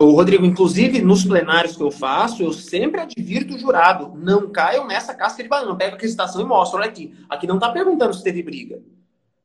O 0.01 0.11
Rodrigo, 0.11 0.45
inclusive, 0.45 1.01
nos 1.01 1.25
plenários 1.25 1.75
que 1.75 1.83
eu 1.83 1.91
faço, 1.91 2.41
eu 2.41 2.53
sempre 2.53 3.01
advirto 3.01 3.55
o 3.55 3.59
jurado: 3.59 4.15
não 4.15 4.49
caiam 4.49 4.87
nessa 4.87 5.13
casca 5.13 5.43
de 5.43 5.49
banana. 5.49 5.75
Pega 5.75 5.91
a 5.91 5.95
acreditação 5.95 6.41
e 6.41 6.45
mostra. 6.45 6.79
Olha 6.79 6.87
aqui. 6.87 7.13
Aqui 7.27 7.45
não 7.45 7.55
está 7.55 7.69
perguntando 7.69 8.13
se 8.13 8.23
teve 8.23 8.41
briga. 8.41 8.81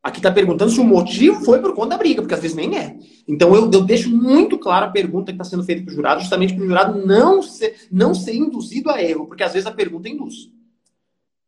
Aqui 0.05 0.19
está 0.19 0.31
perguntando 0.31 0.71
se 0.71 0.79
o 0.79 0.85
motivo 0.85 1.43
foi 1.47 1.62
por 1.62 1.75
conta 1.75 1.88
da 1.90 1.97
briga, 1.97 2.21
porque 2.21 2.35
às 2.35 2.43
vezes 2.43 2.55
nem 2.55 2.77
é. 2.77 2.95
Então 3.27 3.55
eu, 3.55 3.71
eu 3.73 3.81
deixo 3.81 4.14
muito 4.14 4.59
clara 4.59 4.85
a 4.85 4.90
pergunta 4.90 5.33
que 5.33 5.37
está 5.40 5.45
sendo 5.45 5.64
feita 5.64 5.83
para 5.83 5.90
o 5.90 5.95
jurado, 5.95 6.21
justamente 6.21 6.53
para 6.53 6.62
o 6.62 6.67
jurado 6.69 7.07
não 7.07 7.40
ser, 7.43 7.88
não 7.90 8.14
ser 8.14 8.35
induzido 8.35 8.90
a 8.90 9.03
erro, 9.03 9.27
porque 9.27 9.43
às 9.43 9.55
vezes 9.55 9.67
a 9.67 9.73
pergunta 9.73 10.07
induz. 10.07 10.51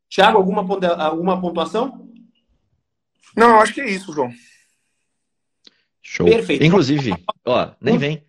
Tiago, 0.08 0.38
alguma, 0.38 0.66
alguma 1.04 1.38
pontuação? 1.38 2.08
Não, 3.36 3.60
acho 3.60 3.74
que 3.74 3.82
é 3.82 3.90
isso, 3.90 4.10
João. 4.14 4.32
Show. 6.00 6.26
Perfeito. 6.26 6.64
Inclusive, 6.64 7.12
ó, 7.44 7.72
nem 7.78 7.98
vem. 7.98 8.24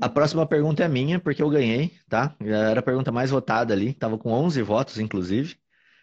A 0.00 0.08
próxima 0.08 0.46
pergunta 0.46 0.82
é 0.82 0.88
minha, 0.88 1.20
porque 1.20 1.44
eu 1.44 1.50
ganhei, 1.50 1.92
tá? 2.08 2.34
Era 2.40 2.80
a 2.80 2.82
pergunta 2.82 3.12
mais 3.12 3.30
votada 3.30 3.72
ali. 3.72 3.92
Tava 3.92 4.18
com 4.18 4.32
11 4.32 4.62
votos, 4.62 4.98
inclusive. 4.98 5.54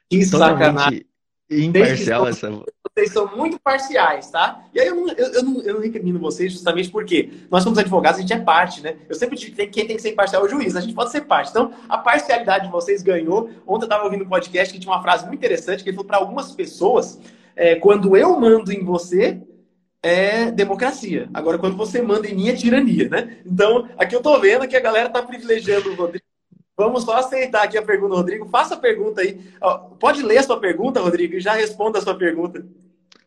Que 0.09 0.23
sacanagem. 0.23 1.05
Imparcial 1.49 2.27
essa. 2.27 2.49
Vocês 2.97 3.11
são 3.11 3.35
muito 3.35 3.59
parciais, 3.59 4.31
tá? 4.31 4.63
E 4.73 4.79
aí 4.79 4.87
eu 4.87 4.95
não, 4.95 5.09
eu, 5.09 5.33
eu, 5.33 5.43
não, 5.43 5.61
eu 5.63 5.73
não 5.73 5.81
recrimino 5.81 6.17
vocês 6.17 6.53
justamente 6.53 6.89
porque 6.89 7.29
nós 7.51 7.61
somos 7.61 7.77
advogados, 7.77 8.19
a 8.19 8.21
gente 8.21 8.31
é 8.31 8.39
parte, 8.39 8.81
né? 8.81 8.95
Eu 9.09 9.15
sempre 9.15 9.37
digo 9.37 9.53
que 9.53 9.67
quem 9.67 9.85
tem 9.85 9.97
que 9.97 10.01
ser 10.01 10.11
imparcial 10.11 10.41
é 10.41 10.45
o 10.45 10.49
juiz, 10.49 10.77
a 10.77 10.79
gente 10.79 10.93
pode 10.93 11.11
ser 11.11 11.21
parte. 11.25 11.49
Então, 11.49 11.73
a 11.89 11.97
parcialidade 11.97 12.67
de 12.67 12.71
vocês 12.71 13.03
ganhou. 13.03 13.49
Ontem 13.67 13.83
eu 13.83 13.87
estava 13.87 14.05
ouvindo 14.05 14.23
um 14.23 14.29
podcast 14.29 14.73
que 14.73 14.79
tinha 14.79 14.93
uma 14.93 15.01
frase 15.01 15.25
muito 15.25 15.39
interessante, 15.39 15.83
que 15.83 15.89
ele 15.89 15.97
falou 15.97 16.07
para 16.07 16.19
algumas 16.19 16.53
pessoas, 16.53 17.19
é, 17.53 17.75
quando 17.75 18.15
eu 18.15 18.39
mando 18.39 18.71
em 18.71 18.81
você, 18.81 19.41
é 20.01 20.49
democracia. 20.49 21.29
Agora, 21.33 21.57
quando 21.57 21.75
você 21.75 22.01
manda 22.01 22.25
em 22.29 22.33
mim, 22.33 22.47
é 22.47 22.53
tirania, 22.53 23.09
né? 23.09 23.39
Então, 23.45 23.89
aqui 23.97 24.15
eu 24.15 24.21
tô 24.21 24.39
vendo 24.39 24.69
que 24.69 24.77
a 24.77 24.79
galera 24.79 25.09
tá 25.09 25.21
privilegiando 25.21 25.91
o 25.91 25.95
Rodrigo. 25.95 26.23
Vamos 26.77 27.03
só 27.03 27.17
aceitar 27.17 27.63
aqui 27.63 27.77
a 27.77 27.81
pergunta 27.81 28.15
Rodrigo. 28.15 28.45
Faça 28.45 28.75
a 28.75 28.77
pergunta 28.77 29.19
aí. 29.19 29.41
Pode 29.99 30.21
ler 30.21 30.37
a 30.37 30.43
sua 30.43 30.59
pergunta, 30.59 31.01
Rodrigo, 31.01 31.35
e 31.35 31.41
já 31.41 31.53
responda 31.53 31.99
a 31.99 32.01
sua 32.01 32.15
pergunta. 32.15 32.65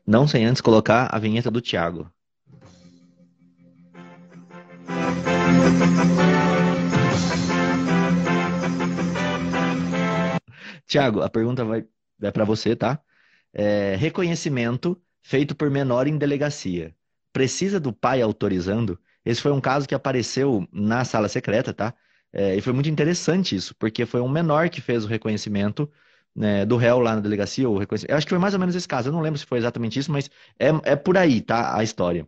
Não 0.08 0.26
sem 0.26 0.46
antes 0.46 0.62
colocar 0.62 1.06
a 1.14 1.18
vinheta 1.18 1.50
do 1.50 1.60
Thiago. 1.60 2.10
Tiago, 10.86 11.20
a 11.20 11.28
pergunta 11.28 11.62
vai 11.62 11.84
é 12.22 12.30
para 12.30 12.46
você, 12.46 12.74
tá? 12.74 12.98
É, 13.52 13.96
reconhecimento 13.96 14.98
feito 15.20 15.54
por 15.54 15.70
menor 15.70 16.06
em 16.06 16.16
delegacia. 16.16 16.96
Precisa 17.30 17.78
do 17.78 17.92
pai 17.92 18.22
autorizando? 18.22 18.98
Esse 19.22 19.42
foi 19.42 19.52
um 19.52 19.60
caso 19.60 19.86
que 19.86 19.94
apareceu 19.94 20.66
na 20.72 21.04
sala 21.04 21.28
secreta, 21.28 21.74
tá? 21.74 21.94
É, 22.32 22.56
e 22.56 22.62
foi 22.62 22.72
muito 22.72 22.88
interessante 22.88 23.54
isso, 23.54 23.74
porque 23.78 24.06
foi 24.06 24.22
um 24.22 24.28
menor 24.28 24.70
que 24.70 24.80
fez 24.80 25.04
o 25.04 25.08
reconhecimento 25.08 25.86
né, 26.38 26.64
do 26.64 26.76
réu 26.76 27.00
lá 27.00 27.16
na 27.16 27.20
delegacia. 27.20 27.68
Ou 27.68 27.78
reconhecimento. 27.78 28.12
Eu 28.12 28.16
acho 28.16 28.26
que 28.26 28.30
foi 28.30 28.38
mais 28.38 28.54
ou 28.54 28.60
menos 28.60 28.74
esse 28.74 28.88
caso, 28.88 29.08
eu 29.08 29.12
não 29.12 29.20
lembro 29.20 29.38
se 29.38 29.46
foi 29.46 29.58
exatamente 29.58 29.98
isso, 29.98 30.12
mas 30.12 30.30
é, 30.58 30.68
é 30.84 30.96
por 30.96 31.18
aí, 31.18 31.40
tá? 31.40 31.76
A 31.76 31.82
história. 31.82 32.26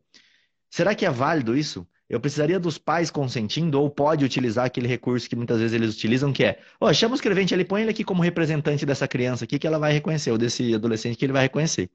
Será 0.70 0.94
que 0.94 1.06
é 1.06 1.10
válido 1.10 1.56
isso? 1.56 1.86
Eu 2.08 2.20
precisaria 2.20 2.58
dos 2.58 2.76
pais 2.76 3.10
consentindo 3.10 3.80
ou 3.80 3.88
pode 3.88 4.24
utilizar 4.24 4.66
aquele 4.66 4.88
recurso 4.88 5.28
que 5.28 5.36
muitas 5.36 5.60
vezes 5.60 5.74
eles 5.74 5.94
utilizam, 5.94 6.32
que 6.32 6.44
é, 6.44 6.58
ó, 6.80 6.88
oh, 6.90 6.94
chama 6.94 7.12
o 7.12 7.14
escrevente 7.14 7.54
ali, 7.54 7.64
põe 7.64 7.82
ele 7.82 7.90
aqui 7.90 8.02
como 8.02 8.20
representante 8.22 8.84
dessa 8.84 9.06
criança 9.06 9.44
aqui 9.44 9.58
que 9.60 9.66
ela 9.66 9.78
vai 9.78 9.92
reconhecer, 9.92 10.32
ou 10.32 10.38
desse 10.38 10.74
adolescente 10.74 11.16
que 11.16 11.24
ele 11.24 11.32
vai 11.32 11.42
reconhecer. 11.42 11.88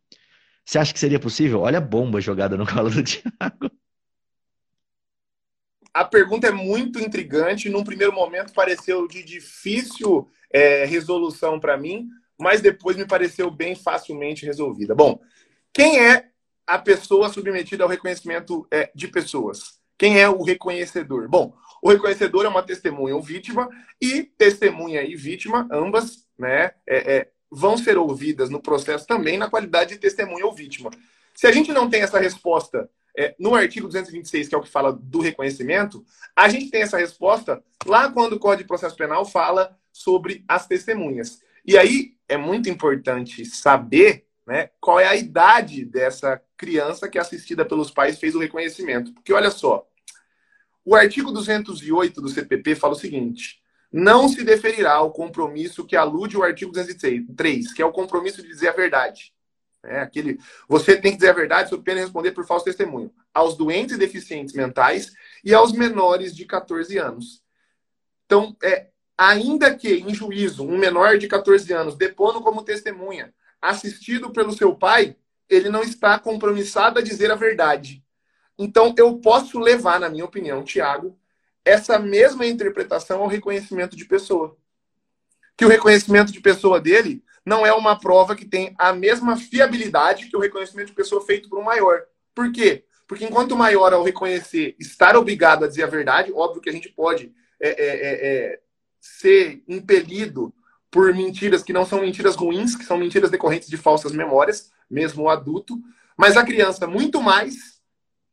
Você 0.66 0.80
acha 0.80 0.94
que 0.94 1.00
seria 1.00 1.20
possível? 1.20 1.62
Olha 1.62 1.80
a 1.80 1.82
bomba 1.82 2.22
jogada 2.22 2.58
no 2.58 2.66
colo 2.68 2.90
do 2.90 3.04
Thiago. 3.04 3.72
A 5.96 6.04
pergunta 6.04 6.48
é 6.48 6.52
muito 6.52 7.00
intrigante. 7.00 7.70
Num 7.70 7.82
primeiro 7.82 8.12
momento 8.12 8.52
pareceu 8.52 9.08
de 9.08 9.24
difícil 9.24 10.28
é, 10.52 10.84
resolução 10.84 11.58
para 11.58 11.78
mim, 11.78 12.10
mas 12.38 12.60
depois 12.60 12.98
me 12.98 13.08
pareceu 13.08 13.50
bem 13.50 13.76
facilmente 13.76 14.46
resolvida. 14.46 14.94
Bom, 14.94 15.22
quem 15.72 15.98
é 16.06 16.26
a 16.68 16.78
pessoa 16.78 17.30
submetida 17.30 17.86
ao 17.86 17.90
reconhecimento 17.90 18.68
é, 18.70 18.92
de 18.94 19.08
pessoas? 19.08 19.80
Quem 19.98 20.20
é 20.20 20.28
o 20.28 20.44
reconhecedor? 20.44 21.30
Bom, 21.30 21.56
o 21.82 21.90
reconhecedor 21.90 22.44
é 22.44 22.50
uma 22.50 22.62
testemunha 22.62 23.16
ou 23.16 23.22
vítima, 23.22 23.70
e 24.02 24.24
testemunha 24.24 25.02
e 25.02 25.16
vítima, 25.16 25.66
ambas, 25.72 26.28
né, 26.38 26.72
é, 26.86 27.16
é, 27.16 27.32
vão 27.50 27.78
ser 27.78 27.98
ouvidas 27.98 28.50
no 28.50 28.62
processo 28.62 29.08
também 29.08 29.38
na 29.38 29.50
qualidade 29.50 29.94
de 29.94 30.02
testemunha 30.02 30.46
ou 30.46 30.54
vítima. 30.54 30.90
Se 31.34 31.48
a 31.48 31.54
gente 31.54 31.72
não 31.72 31.90
tem 31.90 32.02
essa 32.02 32.20
resposta 32.20 32.90
é, 33.18 33.36
no 33.40 33.56
artigo 33.56 33.88
226, 33.88 34.48
que 34.48 34.56
é 34.56 34.58
o 34.58 34.62
que 34.62 34.70
fala 34.70 34.92
do 34.92 35.20
reconhecimento, 35.20 36.06
a 36.36 36.50
gente 36.50 36.70
tem 36.70 36.82
essa 36.82 36.98
resposta 36.98 37.64
lá 37.86 38.12
quando 38.12 38.34
o 38.34 38.40
Código 38.40 38.64
de 38.64 38.68
Processo 38.68 38.96
Penal 38.96 39.26
fala 39.26 39.78
sobre 39.92 40.44
as 40.48 40.68
testemunhas. 40.68 41.42
E 41.66 41.78
aí 41.78 42.14
é 42.28 42.38
muito 42.38 42.70
importante 42.70 43.46
saber 43.46 44.26
né, 44.46 44.70
qual 44.80 45.00
é 45.00 45.08
a 45.08 45.16
idade 45.16 45.86
dessa 45.86 46.42
criança 46.58 47.10
que, 47.10 47.18
assistida 47.18 47.66
pelos 47.66 47.90
pais, 47.90 48.20
fez 48.20 48.36
o 48.36 48.40
reconhecimento. 48.40 49.14
Porque 49.14 49.34
olha 49.34 49.50
só, 49.50 49.88
o 50.84 50.94
artigo 50.94 51.32
208 51.32 52.22
do 52.22 52.30
CPP 52.30 52.76
fala 52.76 52.94
o 52.94 53.00
seguinte: 53.00 53.60
não 53.92 54.28
se 54.28 54.44
deferirá 54.44 55.02
o 55.02 55.12
compromisso 55.12 55.86
que 55.86 55.96
alude 55.96 56.38
o 56.38 56.44
artigo 56.44 56.72
203, 56.72 57.74
que 57.74 57.82
é 57.82 57.86
o 57.86 57.92
compromisso 57.92 58.42
de 58.42 58.48
dizer 58.48 58.70
a 58.70 58.74
verdade. 58.74 59.34
É 59.88 60.00
aquele, 60.00 60.40
você 60.68 60.98
tem 60.98 61.12
que 61.12 61.18
dizer 61.18 61.30
a 61.30 61.34
verdade 61.34 61.70
sob 61.70 61.84
pena 61.84 61.98
de 61.98 62.04
responder 62.04 62.32
por 62.32 62.46
falso 62.46 62.66
testemunho 62.66 63.12
aos 63.34 63.58
doentes 63.58 63.96
e 63.96 64.00
deficientes 64.00 64.54
mentais 64.54 65.14
e 65.44 65.54
aos 65.54 65.72
menores 65.72 66.36
de 66.36 66.46
14 66.46 66.98
anos. 66.98 67.44
Então, 68.26 68.56
é, 68.64 68.88
ainda 69.18 69.76
que 69.76 69.94
em 69.96 70.14
juízo 70.14 70.64
um 70.64 70.78
menor 70.78 71.18
de 71.18 71.28
14 71.28 71.72
anos 71.74 71.96
depondo 71.96 72.42
como 72.42 72.64
testemunha, 72.64 73.34
assistido 73.62 74.32
pelo 74.32 74.54
seu 74.54 74.76
pai, 74.76 75.16
ele 75.50 75.70
não 75.70 75.84
está 75.84 76.18
compromissado 76.18 77.00
a 77.00 77.02
dizer 77.02 77.32
a 77.32 77.36
verdade. 77.36 78.04
Então, 78.58 78.96
eu 78.98 79.18
posso 79.18 79.60
levar, 79.60 80.00
na 80.00 80.10
minha 80.10 80.26
opinião, 80.26 80.64
Tiago, 80.64 81.18
essa 81.64 82.00
mesma 82.00 82.46
interpretação 82.46 83.22
ao 83.22 83.28
reconhecimento 83.28 83.98
de 83.98 84.06
pessoa. 84.06 84.56
Que 85.58 85.66
o 85.66 85.70
reconhecimento 85.70 86.32
de 86.32 86.40
pessoa 86.40 86.80
dele 86.80 87.24
não 87.46 87.66
é 87.66 87.72
uma 87.72 87.98
prova 87.98 88.36
que 88.36 88.46
tem 88.46 88.74
a 88.78 88.92
mesma 88.92 89.38
fiabilidade 89.38 90.28
que 90.28 90.36
o 90.36 90.40
reconhecimento 90.40 90.88
de 90.88 90.94
pessoa 90.94 91.26
feito 91.26 91.48
por 91.48 91.60
um 91.60 91.64
maior. 91.64 92.02
Por 92.34 92.52
quê? 92.52 92.86
Porque 93.08 93.26
enquanto 93.26 93.56
maior 93.56 93.94
ao 93.94 94.04
reconhecer, 94.04 94.76
estar 94.80 95.16
obrigado 95.16 95.64
a 95.64 95.68
dizer 95.68 95.84
a 95.84 95.88
verdade, 95.88 96.34
óbvio 96.34 96.62
que 96.62 96.70
a 96.70 96.74
gente 96.74 96.90
pode 96.90 97.32
é, 97.60 97.70
é, 97.70 97.74
é, 97.86 98.28
é, 98.28 98.60
ser 99.00 99.64
impelido 99.68 100.54
por 100.90 101.14
mentiras 101.14 101.62
que 101.62 101.74
não 101.74 101.86
são 101.86 102.02
mentiras 102.02 102.36
ruins, 102.36 102.76
que 102.76 102.86
são 102.86 102.98
mentiras 102.98 103.30
decorrentes 103.30 103.70
de 103.70 103.78
falsas 103.78 104.12
memórias, 104.12 104.72
mesmo 104.90 105.24
o 105.24 105.30
adulto, 105.30 105.78
mas 106.18 106.38
a 106.38 106.44
criança 106.44 106.88
muito 106.88 107.22
mais, 107.22 107.80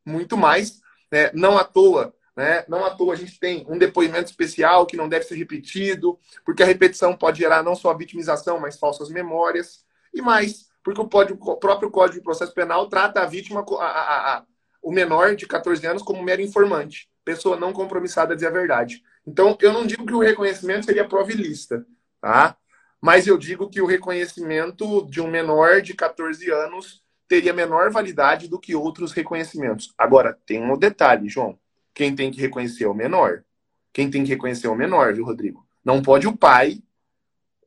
muito 0.07 0.37
mais, 0.37 0.81
né? 1.11 1.31
não 1.35 1.59
à 1.59 1.65
toa 1.65 2.15
né? 2.37 2.65
Não 2.69 2.85
à 2.85 2.91
toa 2.91 3.15
a 3.15 3.17
gente 3.17 3.39
tem 3.39 3.67
um 3.69 3.79
depoimento 3.79 4.31
especial 4.31 4.87
que 4.87 4.97
não 4.97 5.09
deve 5.09 5.25
ser 5.25 5.37
repetido, 5.37 6.19
porque 6.45 6.63
a 6.63 6.67
repetição 6.67 7.17
pode 7.17 7.39
gerar 7.39 7.63
não 7.63 7.75
só 7.75 7.93
vitimização, 7.95 8.59
mas 8.59 8.79
falsas 8.79 9.11
memórias. 9.11 9.85
E 10.13 10.21
mais, 10.21 10.71
porque 10.83 11.01
o, 11.01 11.05
o 11.05 11.57
próprio 11.57 11.91
Código 11.91 12.19
de 12.19 12.25
Processo 12.25 12.55
Penal 12.55 12.89
trata 12.89 13.21
a 13.21 13.27
vítima, 13.27 13.65
a, 13.79 13.85
a, 13.85 14.37
a, 14.37 14.45
o 14.83 14.91
menor 14.91 15.37
de 15.37 15.47
14 15.47 15.87
anos, 15.87 16.03
como 16.03 16.23
mero 16.23 16.43
informante, 16.43 17.09
pessoa 17.25 17.57
não 17.57 17.73
compromissada 17.73 18.33
a 18.33 18.35
dizer 18.35 18.49
a 18.49 18.51
verdade. 18.51 19.03
Então, 19.27 19.57
eu 19.61 19.73
não 19.73 19.87
digo 19.87 20.05
que 20.05 20.15
o 20.15 20.21
reconhecimento 20.21 20.87
seria 20.87 21.07
provilista, 21.07 21.87
tá? 22.21 22.57
Mas 23.01 23.27
eu 23.27 23.37
digo 23.37 23.69
que 23.69 23.81
o 23.81 23.87
reconhecimento 23.87 25.07
de 25.11 25.21
um 25.21 25.29
menor 25.29 25.83
de 25.83 25.95
14 25.95 26.51
anos 26.51 27.03
teria 27.29 27.53
menor 27.53 27.91
validade 27.91 28.49
do 28.49 28.61
que 28.61 28.75
outros 28.77 29.13
reconhecimentos. 29.13 29.93
Agora, 29.97 30.39
tem 30.47 30.63
um 30.63 30.77
detalhe, 30.77 31.29
João. 31.29 31.59
Quem 31.95 32.15
tem 32.15 32.31
que 32.31 32.41
reconhecer 32.41 32.85
é 32.85 32.89
o 32.89 32.95
menor. 32.95 33.45
Quem 33.93 34.11
tem 34.11 34.25
que 34.25 34.31
reconhecer 34.31 34.67
é 34.67 34.71
o 34.71 34.77
menor, 34.77 35.13
viu, 35.15 35.25
Rodrigo? 35.25 35.67
Não 35.85 36.03
pode 36.03 36.27
o 36.27 36.37
pai, 36.37 36.83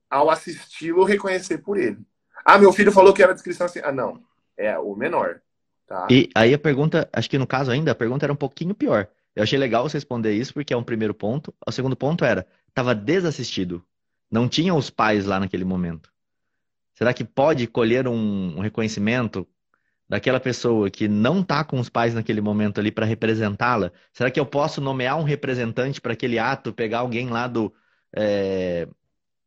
ao 0.10 0.30
assisti-lo, 0.30 1.04
reconhecer 1.04 1.60
por 1.60 1.78
ele. 1.78 2.00
Ah, 2.44 2.58
meu 2.58 2.72
filho 2.72 2.92
falou 2.92 3.14
que 3.14 3.22
era 3.22 3.34
descrição 3.34 3.66
assim. 3.66 3.80
Ah, 3.84 3.92
não. 3.92 4.22
É 4.58 4.78
o 4.78 4.96
menor. 4.96 5.42
Tá? 5.88 6.08
E 6.10 6.30
aí 6.34 6.54
a 6.54 6.60
pergunta, 6.60 7.10
acho 7.12 7.30
que 7.30 7.38
no 7.38 7.46
caso 7.46 7.72
ainda, 7.72 7.92
a 7.92 7.96
pergunta 7.96 8.26
era 8.26 8.34
um 8.34 8.38
pouquinho 8.38 8.74
pior. 8.74 9.08
Eu 9.36 9.44
achei 9.44 9.60
legal 9.60 9.88
você 9.88 9.98
responder 9.98 10.34
isso, 10.34 10.54
porque 10.54 10.74
é 10.74 10.78
um 10.78 10.84
primeiro 10.84 11.14
ponto. 11.14 11.54
O 11.68 11.72
segundo 11.72 11.96
ponto 11.96 12.24
era, 12.24 12.48
estava 12.70 12.96
desassistido. 12.96 13.84
Não 14.32 14.48
tinha 14.48 14.74
os 14.74 14.90
pais 14.90 15.26
lá 15.26 15.40
naquele 15.40 15.66
momento. 15.66 16.12
Será 16.94 17.14
que 17.14 17.26
pode 17.26 17.68
colher 17.68 18.08
um, 18.08 18.58
um 18.58 18.62
reconhecimento 18.62 19.46
daquela 20.08 20.40
pessoa 20.40 20.90
que 20.90 21.08
não 21.08 21.42
está 21.42 21.64
com 21.64 21.80
os 21.80 21.90
pais 21.90 22.14
naquele 22.14 22.42
momento 22.42 22.80
ali 22.80 22.92
para 22.92 23.06
representá-la? 23.06 23.92
Será 24.14 24.30
que 24.32 24.40
eu 24.40 24.46
posso 24.46 24.82
nomear 24.82 25.18
um 25.20 25.24
representante 25.24 26.00
para 26.02 26.14
aquele 26.14 26.40
ato, 26.40 26.74
pegar 26.74 27.00
alguém 27.00 27.30
lá 27.30 27.48
do, 27.48 27.74
é, 28.16 28.88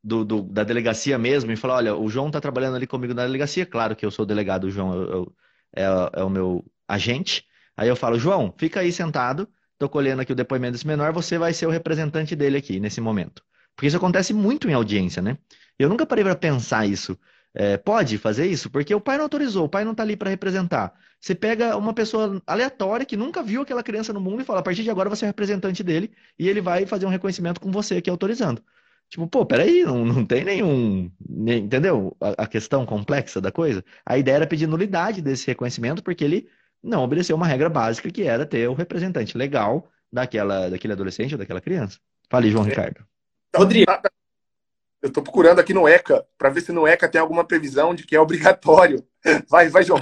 do, 0.02 0.24
do, 0.24 0.42
da 0.42 0.64
delegacia 0.64 1.18
mesmo 1.18 1.52
e 1.52 1.56
falar: 1.56 1.76
olha, 1.76 1.96
o 1.96 2.08
João 2.08 2.28
está 2.28 2.40
trabalhando 2.40 2.76
ali 2.76 2.86
comigo 2.86 3.14
na 3.14 3.24
delegacia? 3.24 3.66
Claro 3.66 3.96
que 3.96 4.04
eu 4.04 4.10
sou 4.10 4.24
o 4.24 4.26
delegado, 4.26 4.64
o 4.64 4.70
João 4.70 4.94
eu, 4.94 5.10
eu, 5.10 5.36
é, 5.76 6.20
é 6.20 6.24
o 6.24 6.30
meu 6.30 6.64
agente. 6.86 7.44
Aí 7.76 7.88
eu 7.88 7.96
falo: 7.96 8.18
João, 8.18 8.54
fica 8.56 8.80
aí 8.80 8.92
sentado, 8.92 9.48
estou 9.74 9.88
colhendo 9.88 10.22
aqui 10.22 10.32
o 10.32 10.36
depoimento 10.36 10.72
desse 10.72 10.86
menor, 10.86 11.12
você 11.12 11.38
vai 11.38 11.52
ser 11.52 11.66
o 11.66 11.70
representante 11.70 12.34
dele 12.36 12.58
aqui 12.58 12.80
nesse 12.80 13.00
momento. 13.00 13.42
Porque 13.74 13.86
isso 13.86 13.96
acontece 13.96 14.34
muito 14.34 14.68
em 14.68 14.74
audiência, 14.74 15.22
né? 15.22 15.38
Eu 15.78 15.88
nunca 15.88 16.04
parei 16.04 16.24
para 16.24 16.34
pensar 16.34 16.86
isso 16.86 17.16
é, 17.54 17.76
pode 17.76 18.18
fazer 18.18 18.46
isso? 18.46 18.70
Porque 18.70 18.94
o 18.94 19.00
pai 19.00 19.16
não 19.16 19.24
autorizou, 19.24 19.64
o 19.64 19.68
pai 19.68 19.84
não 19.84 19.92
está 19.92 20.02
ali 20.02 20.16
para 20.16 20.30
representar. 20.30 20.92
Você 21.20 21.34
pega 21.34 21.76
uma 21.76 21.92
pessoa 21.92 22.40
aleatória 22.46 23.04
que 23.04 23.16
nunca 23.16 23.42
viu 23.42 23.62
aquela 23.62 23.82
criança 23.82 24.12
no 24.12 24.20
mundo 24.20 24.42
e 24.42 24.44
fala: 24.44 24.60
a 24.60 24.62
partir 24.62 24.82
de 24.82 24.90
agora 24.90 25.10
você 25.10 25.24
é 25.24 25.28
representante 25.28 25.82
dele 25.82 26.12
e 26.38 26.48
ele 26.48 26.60
vai 26.60 26.86
fazer 26.86 27.06
um 27.06 27.10
reconhecimento 27.10 27.60
com 27.60 27.70
você 27.70 27.96
aqui 27.96 28.10
autorizando. 28.10 28.62
Tipo, 29.08 29.26
pô, 29.26 29.44
peraí, 29.46 29.84
não, 29.84 30.04
não 30.04 30.24
tem 30.24 30.44
nenhum. 30.44 31.10
Nem, 31.26 31.64
entendeu? 31.64 32.16
A, 32.20 32.44
a, 32.44 32.46
questão 32.46 32.84
complexa 32.84 33.40
da 33.40 33.50
coisa. 33.50 33.82
A 34.04 34.18
ideia 34.18 34.36
era 34.36 34.46
pedir 34.46 34.66
nulidade 34.66 35.22
desse 35.22 35.46
reconhecimento 35.46 36.02
porque 36.02 36.22
ele 36.22 36.48
não 36.82 37.02
obedeceu 37.02 37.34
uma 37.34 37.46
regra 37.46 37.70
básica 37.70 38.10
que 38.10 38.22
era 38.22 38.44
ter 38.44 38.68
o 38.68 38.74
representante 38.74 39.36
legal 39.36 39.90
daquela, 40.12 40.68
daquele 40.68 40.92
adolescente 40.92 41.34
ou 41.34 41.38
daquela 41.38 41.60
criança. 41.60 41.98
Fale, 42.30 42.50
João 42.50 42.66
é. 42.66 42.68
Ricardo. 42.68 43.04
Rodrigo. 43.56 43.90
Eu 45.00 45.08
estou 45.08 45.22
procurando 45.22 45.60
aqui 45.60 45.72
no 45.72 45.86
ECA 45.86 46.26
para 46.36 46.50
ver 46.50 46.60
se 46.60 46.72
no 46.72 46.86
ECA 46.86 47.08
tem 47.08 47.20
alguma 47.20 47.44
previsão 47.44 47.94
de 47.94 48.04
que 48.04 48.16
é 48.16 48.20
obrigatório. 48.20 49.04
Vai, 49.48 49.68
vai, 49.68 49.82
João. 49.82 50.00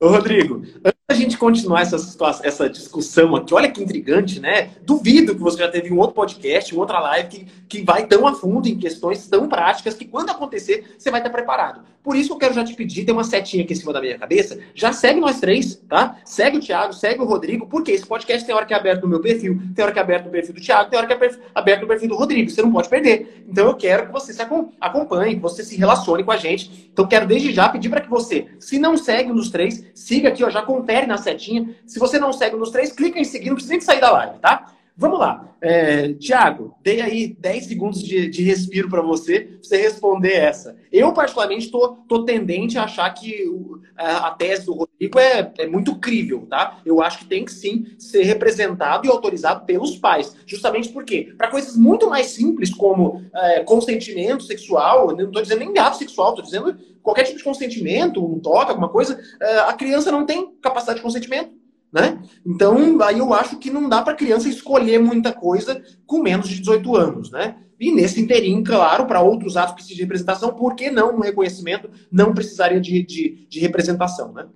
Ô, 0.00 0.10
Rodrigo, 0.10 0.62
antes 0.84 1.00
da 1.08 1.14
gente 1.16 1.36
continuar 1.36 1.80
essa, 1.80 1.98
situação, 1.98 2.46
essa 2.46 2.70
discussão 2.70 3.34
aqui, 3.34 3.52
olha 3.52 3.68
que 3.68 3.82
intrigante, 3.82 4.38
né? 4.38 4.70
Duvido 4.82 5.34
que 5.34 5.40
você 5.40 5.58
já 5.58 5.68
teve 5.68 5.92
um 5.92 5.98
outro 5.98 6.14
podcast, 6.14 6.72
uma 6.72 6.82
outra 6.82 7.00
live 7.00 7.28
que, 7.28 7.46
que 7.68 7.82
vai 7.82 8.06
tão 8.06 8.24
a 8.24 8.32
fundo 8.32 8.68
em 8.68 8.78
questões 8.78 9.26
tão 9.26 9.48
práticas 9.48 9.94
que 9.94 10.04
quando 10.04 10.30
acontecer, 10.30 10.94
você 10.96 11.10
vai 11.10 11.18
estar 11.18 11.30
preparado. 11.30 11.80
Por 12.00 12.14
isso 12.14 12.32
eu 12.32 12.36
quero 12.36 12.54
já 12.54 12.64
te 12.64 12.74
pedir, 12.74 13.04
tem 13.04 13.12
uma 13.12 13.24
setinha 13.24 13.64
aqui 13.64 13.72
em 13.72 13.76
cima 13.76 13.92
da 13.92 14.00
minha 14.00 14.16
cabeça, 14.16 14.58
já 14.72 14.92
segue 14.92 15.20
nós 15.20 15.40
três, 15.40 15.74
tá? 15.88 16.16
Segue 16.24 16.58
o 16.58 16.60
Thiago, 16.60 16.92
segue 16.92 17.20
o 17.20 17.26
Rodrigo, 17.26 17.66
porque 17.66 17.90
esse 17.90 18.06
podcast 18.06 18.46
tem 18.46 18.54
hora 18.54 18.64
que 18.64 18.72
é 18.72 18.76
aberto 18.76 19.02
no 19.02 19.08
meu 19.08 19.20
perfil, 19.20 19.60
tem 19.74 19.82
hora 19.82 19.92
que 19.92 19.98
é 19.98 20.02
aberto 20.02 20.26
no 20.26 20.30
perfil 20.30 20.54
do 20.54 20.60
Thiago, 20.60 20.88
tem 20.88 20.98
hora 20.98 21.08
que 21.08 21.12
é 21.12 21.30
aberto 21.54 21.82
no 21.82 21.88
perfil 21.88 22.08
do 22.08 22.16
Rodrigo, 22.16 22.50
você 22.50 22.62
não 22.62 22.70
pode 22.70 22.88
perder. 22.88 23.44
Então 23.48 23.66
eu 23.66 23.74
quero 23.74 24.06
que 24.06 24.12
você 24.12 24.32
se 24.32 24.40
acompanhe, 24.80 25.34
que 25.34 25.42
você 25.42 25.64
se 25.64 25.76
relacione 25.76 26.22
com 26.22 26.30
a 26.30 26.36
gente. 26.36 26.88
Então 26.92 27.06
quero 27.06 27.26
desde 27.26 27.52
já 27.52 27.68
pedir 27.68 27.88
para 27.90 28.00
que 28.00 28.08
você, 28.08 28.46
se 28.60 28.78
não 28.78 28.96
segue 28.96 29.32
dos 29.32 29.50
três, 29.50 29.84
siga 29.98 30.28
aqui, 30.28 30.44
ó, 30.44 30.50
já 30.50 30.62
confere 30.62 31.06
na 31.06 31.18
setinha. 31.18 31.74
Se 31.86 31.98
você 31.98 32.18
não 32.18 32.32
segue 32.32 32.56
dos 32.56 32.70
três, 32.70 32.92
clica 32.92 33.18
em 33.18 33.24
seguir, 33.24 33.48
não 33.48 33.56
precisa 33.56 33.72
nem 33.72 33.80
sair 33.80 34.00
da 34.00 34.10
live, 34.12 34.38
tá? 34.38 34.72
Vamos 35.00 35.20
lá. 35.20 35.54
É, 35.60 36.12
Tiago, 36.14 36.74
dei 36.82 37.00
aí 37.00 37.36
10 37.38 37.66
segundos 37.66 38.02
de, 38.02 38.28
de 38.28 38.42
respiro 38.42 38.90
para 38.90 39.00
você, 39.00 39.40
pra 39.40 39.58
você 39.62 39.76
responder 39.76 40.32
essa. 40.32 40.76
Eu, 40.90 41.12
particularmente, 41.12 41.66
estou 41.66 42.24
tendente 42.24 42.76
a 42.76 42.82
achar 42.82 43.08
que 43.10 43.48
o, 43.48 43.80
a, 43.96 44.26
a, 44.26 44.30
tese 44.32 44.66
do 44.66 44.74
Rodrigo 44.74 45.18
é, 45.20 45.52
é 45.58 45.66
muito 45.68 45.94
crível, 46.00 46.46
tá? 46.50 46.80
Eu 46.84 47.00
acho 47.00 47.18
que 47.18 47.26
tem 47.26 47.44
que 47.44 47.52
sim 47.52 47.86
ser 47.96 48.24
representado 48.24 49.06
e 49.06 49.10
autorizado 49.10 49.64
pelos 49.64 49.96
pais. 49.96 50.36
Justamente 50.44 50.88
porque, 50.88 51.32
para 51.38 51.48
coisas 51.48 51.76
muito 51.76 52.10
mais 52.10 52.26
simples, 52.26 52.74
como 52.74 53.24
é, 53.32 53.60
consentimento 53.60 54.42
sexual, 54.42 55.16
não 55.16 55.26
estou 55.26 55.42
dizendo 55.42 55.60
nem 55.60 55.78
ato 55.78 55.96
sexual, 55.96 56.30
estou 56.30 56.44
dizendo 56.44 56.76
qualquer 57.04 57.22
tipo 57.22 57.38
de 57.38 57.44
consentimento, 57.44 58.24
um 58.24 58.40
toque, 58.40 58.70
alguma 58.70 58.88
coisa, 58.88 59.18
é, 59.40 59.58
a 59.60 59.72
criança 59.74 60.10
não 60.10 60.26
tem 60.26 60.52
capacidade 60.60 60.98
de 60.98 61.04
consentimento. 61.04 61.57
Né? 61.92 62.22
Então, 62.44 63.00
aí 63.02 63.18
eu 63.18 63.32
acho 63.32 63.58
que 63.58 63.70
não 63.70 63.88
dá 63.88 64.02
para 64.02 64.14
criança 64.14 64.48
escolher 64.48 64.98
muita 64.98 65.32
coisa 65.32 65.82
com 66.06 66.22
menos 66.22 66.48
de 66.48 66.58
18 66.58 66.96
anos, 66.96 67.30
né? 67.30 67.64
E 67.80 67.92
nesse 67.92 68.20
interim, 68.20 68.62
claro, 68.62 69.06
para 69.06 69.22
outros 69.22 69.56
atos 69.56 69.74
precisam 69.74 69.96
de 69.96 70.02
representação, 70.02 70.54
por 70.54 70.74
que 70.74 70.90
não 70.90 71.16
um 71.16 71.20
reconhecimento 71.20 71.90
não 72.10 72.34
precisaria 72.34 72.80
de, 72.80 73.02
de, 73.04 73.46
de 73.48 73.60
representação, 73.60 74.32
né? 74.32 74.48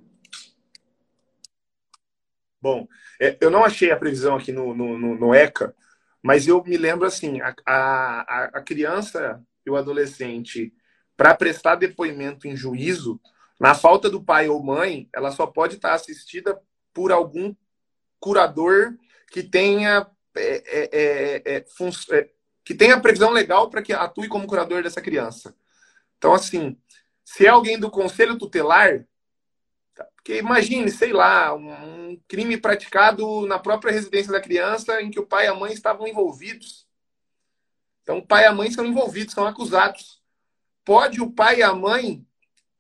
Bom, 2.61 2.87
é, 3.21 3.37
eu 3.41 3.51
não 3.51 3.65
achei 3.65 3.91
a 3.91 3.97
previsão 3.97 4.37
aqui 4.37 4.53
no, 4.53 4.75
no, 4.75 4.99
no, 4.99 5.15
no 5.19 5.35
ECA, 5.35 5.75
mas 6.23 6.47
eu 6.47 6.63
me 6.63 6.77
lembro 6.77 7.07
assim, 7.07 7.41
a, 7.41 7.55
a, 7.67 8.45
a 8.59 8.63
criança 8.63 9.43
e 9.65 9.71
o 9.71 9.77
adolescente, 9.77 10.73
para 11.17 11.35
prestar 11.35 11.77
depoimento 11.77 12.47
em 12.47 12.57
juízo, 12.57 13.21
na 13.59 13.75
falta 13.75 14.11
do 14.11 14.23
pai 14.23 14.49
ou 14.49 14.63
mãe, 14.63 15.09
ela 15.15 15.31
só 15.31 15.47
pode 15.47 15.77
estar 15.77 15.95
assistida 15.95 16.59
por 16.93 17.13
algum 17.13 17.55
curador 18.21 18.97
que 19.31 19.43
tenha 19.43 20.07
é, 20.35 20.63
é, 20.67 20.91
é, 20.93 21.43
é, 21.45 21.57
é 21.57 22.31
que 22.65 22.75
tenha 22.75 23.01
previsão 23.01 23.31
legal 23.31 23.69
para 23.69 23.83
que 23.83 23.93
atue 23.93 24.29
como 24.29 24.47
curador 24.47 24.83
dessa 24.83 25.01
criança. 25.01 25.55
Então, 26.17 26.33
assim, 26.33 26.79
se 27.25 27.45
é 27.47 27.49
alguém 27.49 27.79
do 27.79 27.91
conselho 27.91 28.39
tutelar, 28.39 29.05
tá, 29.95 30.05
porque 30.15 30.39
imagine, 30.39 30.91
sei 30.91 31.13
lá, 31.13 31.53
um 31.55 32.21
crime 32.29 32.57
praticado 32.57 33.47
na 33.47 33.59
própria 33.59 33.93
residência 33.93 34.31
da 34.31 34.41
criança 34.41 35.03
em 35.03 35.11
que 35.11 35.19
o 35.19 35.27
pai 35.27 35.47
e 35.47 35.49
a 35.49 35.55
mãe 35.55 35.73
estavam 35.73 36.07
envolvidos. 36.07 36.87
Então, 38.03 38.19
o 38.19 38.27
pai 38.27 38.45
e 38.45 38.47
a 38.47 38.53
mãe 38.53 38.71
são 38.71 38.87
envolvidos, 38.87 39.35
são 39.35 39.47
acusados. 39.47 40.23
Pode 40.85 41.21
o 41.21 41.31
pai 41.31 41.59
e 41.59 41.63
a 41.63 41.75
mãe 41.75 42.25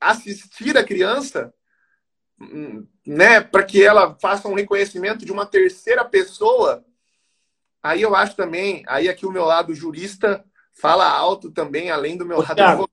assistir 0.00 0.76
a 0.76 0.84
criança 0.84 1.52
né, 3.06 3.40
para 3.40 3.62
que 3.62 3.82
ela 3.82 4.16
faça 4.20 4.48
um 4.48 4.54
reconhecimento 4.54 5.24
de 5.24 5.32
uma 5.32 5.46
terceira 5.46 6.04
pessoa, 6.04 6.84
aí 7.82 8.02
eu 8.02 8.14
acho 8.14 8.36
também, 8.36 8.82
aí 8.86 9.08
aqui 9.08 9.26
o 9.26 9.32
meu 9.32 9.44
lado 9.44 9.74
jurista 9.74 10.44
fala 10.72 11.08
alto 11.08 11.50
também, 11.50 11.90
além 11.90 12.16
do 12.16 12.26
meu 12.26 12.38
Ô, 12.38 12.42
lado 12.42 12.60
advogado. 12.60 12.90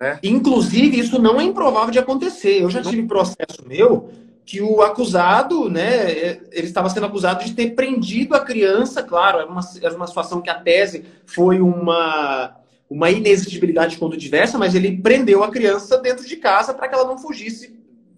Né? 0.00 0.18
Inclusive, 0.22 0.98
isso 0.98 1.18
não 1.20 1.40
é 1.40 1.44
improvável 1.44 1.90
de 1.90 1.98
acontecer. 1.98 2.62
Eu 2.62 2.70
já 2.70 2.82
tive 2.82 3.06
processo 3.06 3.66
meu 3.66 4.12
que 4.44 4.60
o 4.60 4.80
acusado, 4.80 5.68
né, 5.68 6.38
ele 6.52 6.68
estava 6.68 6.88
sendo 6.88 7.06
acusado 7.06 7.44
de 7.44 7.52
ter 7.52 7.74
prendido 7.74 8.34
a 8.36 8.40
criança, 8.40 9.02
claro, 9.02 9.40
era 9.40 9.48
uma, 9.48 9.60
era 9.82 9.96
uma 9.96 10.06
situação 10.06 10.40
que 10.40 10.48
a 10.48 10.54
tese 10.54 11.04
foi 11.26 11.60
uma, 11.60 12.54
uma 12.88 13.10
inexigibilidade 13.10 13.94
de 13.94 13.98
conduta 13.98 14.20
diversa, 14.20 14.56
mas 14.56 14.76
ele 14.76 14.98
prendeu 15.02 15.42
a 15.42 15.50
criança 15.50 15.98
dentro 15.98 16.24
de 16.24 16.36
casa 16.36 16.72
para 16.72 16.86
que 16.86 16.94
ela 16.94 17.04
não 17.04 17.18
fugisse 17.18 17.75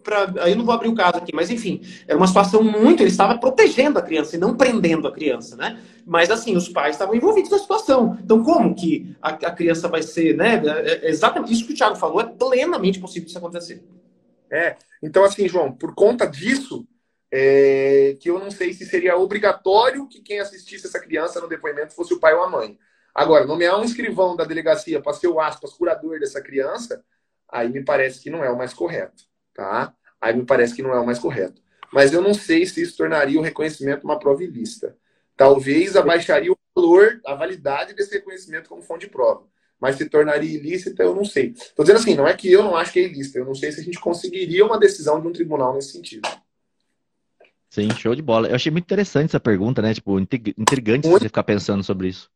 para. 0.08 0.42
Aí 0.42 0.54
não 0.54 0.64
vou 0.64 0.74
abrir 0.74 0.88
o 0.88 0.94
caso 0.94 1.18
aqui, 1.18 1.34
mas 1.34 1.50
enfim, 1.50 1.82
era 2.06 2.16
uma 2.16 2.26
situação 2.26 2.62
muito. 2.62 3.02
Ele 3.02 3.10
estava 3.10 3.36
protegendo 3.36 3.98
a 3.98 4.02
criança 4.02 4.36
e 4.36 4.38
não 4.38 4.56
prendendo 4.56 5.06
a 5.06 5.12
criança, 5.12 5.56
né? 5.56 5.82
Mas 6.06 6.30
assim, 6.30 6.56
os 6.56 6.68
pais 6.68 6.94
estavam 6.94 7.14
envolvidos 7.14 7.50
na 7.50 7.58
situação. 7.58 8.18
Então, 8.22 8.42
como 8.42 8.74
que 8.74 9.14
a, 9.20 9.28
a 9.28 9.50
criança 9.52 9.88
vai 9.88 10.02
ser, 10.02 10.34
né? 10.34 10.62
É, 10.64 11.06
é 11.06 11.10
exatamente 11.10 11.52
isso 11.52 11.66
que 11.66 11.74
o 11.74 11.76
Thiago 11.76 11.96
falou, 11.96 12.20
é 12.20 12.24
plenamente 12.24 12.98
possível 12.98 13.28
isso 13.28 13.36
acontecer. 13.36 13.84
É, 14.50 14.76
então 15.02 15.24
assim, 15.24 15.46
João, 15.46 15.70
por 15.70 15.94
conta 15.94 16.26
disso, 16.26 16.86
é, 17.30 18.16
que 18.18 18.30
eu 18.30 18.38
não 18.38 18.50
sei 18.50 18.72
se 18.72 18.86
seria 18.86 19.16
obrigatório 19.16 20.08
que 20.08 20.22
quem 20.22 20.40
assistisse 20.40 20.86
essa 20.86 20.98
criança 20.98 21.40
no 21.40 21.48
depoimento 21.48 21.94
fosse 21.94 22.14
o 22.14 22.20
pai 22.20 22.32
ou 22.32 22.42
a 22.42 22.48
mãe. 22.48 22.78
Agora, 23.14 23.44
nomear 23.44 23.78
um 23.78 23.84
escrivão 23.84 24.36
da 24.36 24.44
delegacia 24.44 25.02
para 25.02 25.12
ser 25.12 25.28
o 25.28 25.40
aspas 25.40 25.74
curador 25.74 26.18
dessa 26.20 26.40
criança, 26.40 27.04
aí 27.48 27.68
me 27.68 27.84
parece 27.84 28.20
que 28.20 28.30
não 28.30 28.44
é 28.44 28.50
o 28.50 28.56
mais 28.56 28.72
correto, 28.72 29.24
tá? 29.58 29.92
Aí 30.20 30.36
me 30.36 30.44
parece 30.44 30.72
que 30.72 30.82
não 30.82 30.94
é 30.94 31.00
o 31.00 31.04
mais 31.04 31.18
correto. 31.18 31.60
Mas 31.92 32.12
eu 32.12 32.22
não 32.22 32.32
sei 32.32 32.64
se 32.64 32.80
isso 32.80 32.96
tornaria 32.96 33.40
o 33.40 33.42
reconhecimento 33.42 34.04
uma 34.04 34.18
prova 34.18 34.44
ilícita. 34.44 34.96
Talvez 35.36 35.96
abaixaria 35.96 36.52
o 36.52 36.56
valor, 36.76 37.20
a 37.26 37.34
validade 37.34 37.92
desse 37.92 38.14
reconhecimento 38.14 38.68
como 38.68 38.82
fonte 38.82 39.06
de 39.06 39.10
prova. 39.10 39.42
Mas 39.80 39.96
se 39.96 40.08
tornaria 40.08 40.56
ilícita, 40.56 41.02
eu 41.02 41.14
não 41.14 41.24
sei. 41.24 41.54
Estou 41.56 41.84
dizendo 41.84 42.00
assim, 42.00 42.14
não 42.14 42.26
é 42.26 42.34
que 42.34 42.50
eu 42.50 42.62
não 42.62 42.76
acho 42.76 42.92
que 42.92 43.00
é 43.00 43.04
ilícita, 43.04 43.38
eu 43.38 43.44
não 43.44 43.54
sei 43.54 43.72
se 43.72 43.80
a 43.80 43.82
gente 43.82 43.98
conseguiria 43.98 44.64
uma 44.64 44.78
decisão 44.78 45.20
de 45.20 45.26
um 45.26 45.32
tribunal 45.32 45.74
nesse 45.74 45.92
sentido. 45.92 46.28
Sim, 47.68 47.90
show 47.96 48.14
de 48.14 48.22
bola. 48.22 48.48
Eu 48.48 48.54
achei 48.54 48.70
muito 48.70 48.84
interessante 48.84 49.30
essa 49.30 49.40
pergunta, 49.40 49.82
né? 49.82 49.92
Tipo, 49.92 50.18
intrigante 50.20 51.08
muito. 51.08 51.22
você 51.22 51.28
ficar 51.28 51.42
pensando 51.42 51.82
sobre 51.82 52.08
isso. 52.08 52.30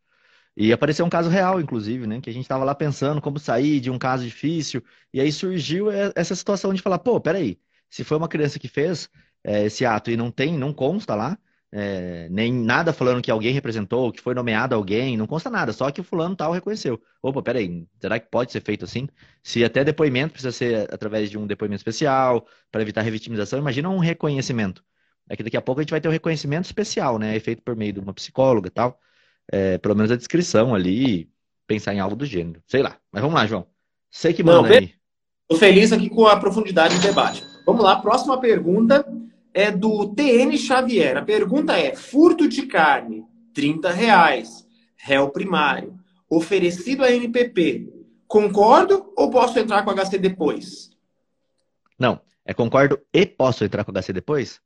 E 0.56 0.72
apareceu 0.72 1.04
um 1.06 1.10
caso 1.10 1.30
real, 1.30 1.60
inclusive, 1.60 2.06
né? 2.06 2.20
Que 2.20 2.28
a 2.30 2.32
gente 2.32 2.42
estava 2.44 2.64
lá 2.64 2.74
pensando 2.74 3.20
como 3.20 3.38
sair 3.38 3.80
de 3.80 3.90
um 3.90 3.98
caso 3.98 4.24
difícil. 4.24 4.82
E 5.12 5.20
aí 5.20 5.32
surgiu 5.32 5.90
essa 5.90 6.34
situação 6.34 6.74
de 6.74 6.82
falar, 6.82 6.98
pô, 6.98 7.20
peraí, 7.20 7.58
se 7.88 8.04
foi 8.04 8.18
uma 8.18 8.28
criança 8.28 8.58
que 8.58 8.68
fez 8.68 9.08
é, 9.44 9.64
esse 9.64 9.84
ato 9.84 10.10
e 10.10 10.16
não 10.16 10.30
tem, 10.30 10.56
não 10.58 10.72
consta 10.72 11.14
lá, 11.14 11.38
é, 11.70 12.28
nem 12.30 12.52
nada 12.52 12.92
falando 12.92 13.22
que 13.22 13.30
alguém 13.30 13.52
representou, 13.54 14.12
que 14.12 14.20
foi 14.20 14.34
nomeado 14.34 14.74
alguém, 14.74 15.16
não 15.16 15.26
consta 15.26 15.48
nada, 15.48 15.72
só 15.72 15.90
que 15.90 16.00
o 16.02 16.04
fulano 16.04 16.36
tal 16.36 16.52
reconheceu. 16.52 17.02
Opa, 17.22 17.42
peraí, 17.42 17.86
será 17.98 18.20
que 18.20 18.28
pode 18.30 18.52
ser 18.52 18.60
feito 18.62 18.84
assim? 18.84 19.08
Se 19.42 19.64
até 19.64 19.82
depoimento 19.82 20.32
precisa 20.32 20.52
ser 20.52 20.92
através 20.92 21.30
de 21.30 21.38
um 21.38 21.46
depoimento 21.46 21.80
especial, 21.80 22.46
para 22.70 22.82
evitar 22.82 23.00
revitimização, 23.02 23.58
imagina 23.58 23.88
um 23.88 23.98
reconhecimento. 23.98 24.84
É 25.28 25.36
que 25.36 25.42
daqui 25.42 25.56
a 25.56 25.62
pouco 25.62 25.80
a 25.80 25.82
gente 25.82 25.90
vai 25.90 26.00
ter 26.00 26.08
um 26.08 26.12
reconhecimento 26.12 26.66
especial, 26.66 27.18
né? 27.18 27.38
Feito 27.40 27.62
por 27.62 27.74
meio 27.76 27.92
de 27.92 28.00
uma 28.00 28.12
psicóloga 28.12 28.68
e 28.68 28.70
tal. 28.70 29.00
É, 29.50 29.78
pelo 29.78 29.94
menos 29.94 30.10
a 30.10 30.16
descrição 30.16 30.74
ali, 30.74 31.30
pensar 31.66 31.94
em 31.94 32.00
algo 32.00 32.16
do 32.16 32.26
gênero. 32.26 32.62
Sei 32.66 32.82
lá. 32.82 32.96
Mas 33.10 33.22
vamos 33.22 33.34
lá, 33.34 33.46
João. 33.46 33.66
Sei 34.10 34.32
que 34.32 34.42
manda 34.42 34.68
Não, 34.68 34.76
aí. 34.76 34.94
Tô 35.48 35.56
feliz 35.56 35.92
aqui 35.92 36.08
com 36.08 36.26
a 36.26 36.36
profundidade 36.36 36.96
do 36.96 37.02
debate. 37.02 37.44
Vamos 37.66 37.82
lá, 37.82 37.96
próxima 37.96 38.38
pergunta 38.38 39.06
é 39.54 39.70
do 39.70 40.14
TN 40.14 40.56
Xavier. 40.56 41.16
A 41.16 41.22
pergunta 41.22 41.78
é: 41.78 41.94
furto 41.94 42.48
de 42.48 42.66
carne, 42.66 43.24
30 43.54 43.90
reais, 43.90 44.66
réu 44.96 45.28
primário, 45.30 45.98
oferecido 46.28 47.04
a 47.04 47.10
NPP. 47.10 47.88
Concordo 48.26 49.12
ou 49.16 49.30
posso 49.30 49.58
entrar 49.58 49.84
com 49.84 49.92
HC 49.94 50.18
depois? 50.18 50.90
Não, 51.98 52.20
é 52.44 52.54
concordo 52.54 52.98
e 53.12 53.26
posso 53.26 53.64
entrar 53.64 53.84
com 53.84 53.92
HC 53.92 54.12
depois? 54.12 54.60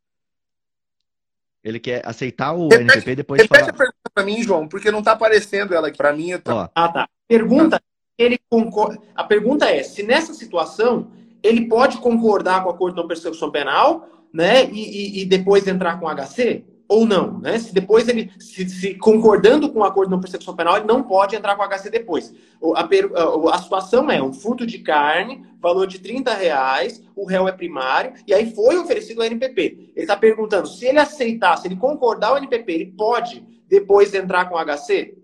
Ele 1.66 1.80
quer 1.80 2.00
aceitar 2.04 2.52
o 2.52 2.68
repete, 2.68 2.82
NPP 2.82 3.10
e 3.10 3.16
depois 3.16 3.42
repete 3.42 3.60
falar. 3.60 3.70
a 3.70 3.76
pergunta 3.76 4.10
para 4.14 4.24
mim, 4.24 4.40
João, 4.40 4.68
porque 4.68 4.90
não 4.92 5.00
está 5.00 5.12
aparecendo 5.12 5.74
ela 5.74 5.88
aqui 5.88 5.98
para 5.98 6.12
mim. 6.12 6.38
Tô... 6.38 6.52
Ah, 6.52 6.88
tá. 6.88 7.08
Pergunta, 7.26 7.82
ele 8.16 8.38
concorda. 8.48 9.00
A 9.16 9.24
pergunta 9.24 9.68
é: 9.68 9.82
se 9.82 10.04
nessa 10.04 10.32
situação 10.32 11.10
ele 11.42 11.66
pode 11.66 11.98
concordar 11.98 12.62
com 12.62 12.68
o 12.68 12.72
acordo 12.72 12.94
de 12.94 13.00
não 13.00 13.08
persecução 13.08 13.50
penal, 13.50 14.08
né, 14.32 14.64
e, 14.66 15.18
e, 15.18 15.22
e 15.22 15.24
depois 15.24 15.66
entrar 15.66 15.98
com 15.98 16.06
HC? 16.06 16.64
Ou 16.88 17.04
não, 17.04 17.40
né? 17.40 17.58
Se 17.58 17.74
depois 17.74 18.08
ele, 18.08 18.30
se, 18.38 18.68
se, 18.68 18.94
concordando 18.94 19.72
com 19.72 19.80
o 19.80 19.84
acordo 19.84 20.10
não 20.10 20.20
persecução 20.20 20.54
penal, 20.54 20.76
ele 20.76 20.86
não 20.86 21.02
pode 21.02 21.34
entrar 21.34 21.56
com 21.56 21.62
HC 21.62 21.90
depois. 21.90 22.32
A, 22.74 22.82
a, 22.82 23.54
a, 23.54 23.58
situação 23.58 24.10
é 24.10 24.22
um 24.22 24.32
furto 24.32 24.64
de 24.64 24.78
carne, 24.78 25.44
valor 25.60 25.86
de 25.86 25.98
30 25.98 26.32
reais, 26.34 27.02
o 27.14 27.26
réu 27.26 27.48
é 27.48 27.52
primário, 27.52 28.12
e 28.26 28.32
aí 28.32 28.54
foi 28.54 28.76
oferecido 28.78 29.20
o 29.20 29.24
NPP. 29.24 29.60
Ele 29.62 29.92
está 29.96 30.16
perguntando, 30.16 30.68
se 30.68 30.86
ele 30.86 30.98
aceitar, 30.98 31.56
se 31.56 31.66
ele 31.66 31.76
concordar 31.76 32.34
o 32.34 32.38
NPP, 32.38 32.72
ele 32.72 32.92
pode 32.92 33.44
depois 33.68 34.14
entrar 34.14 34.48
com 34.48 34.56
HC? 34.56 35.18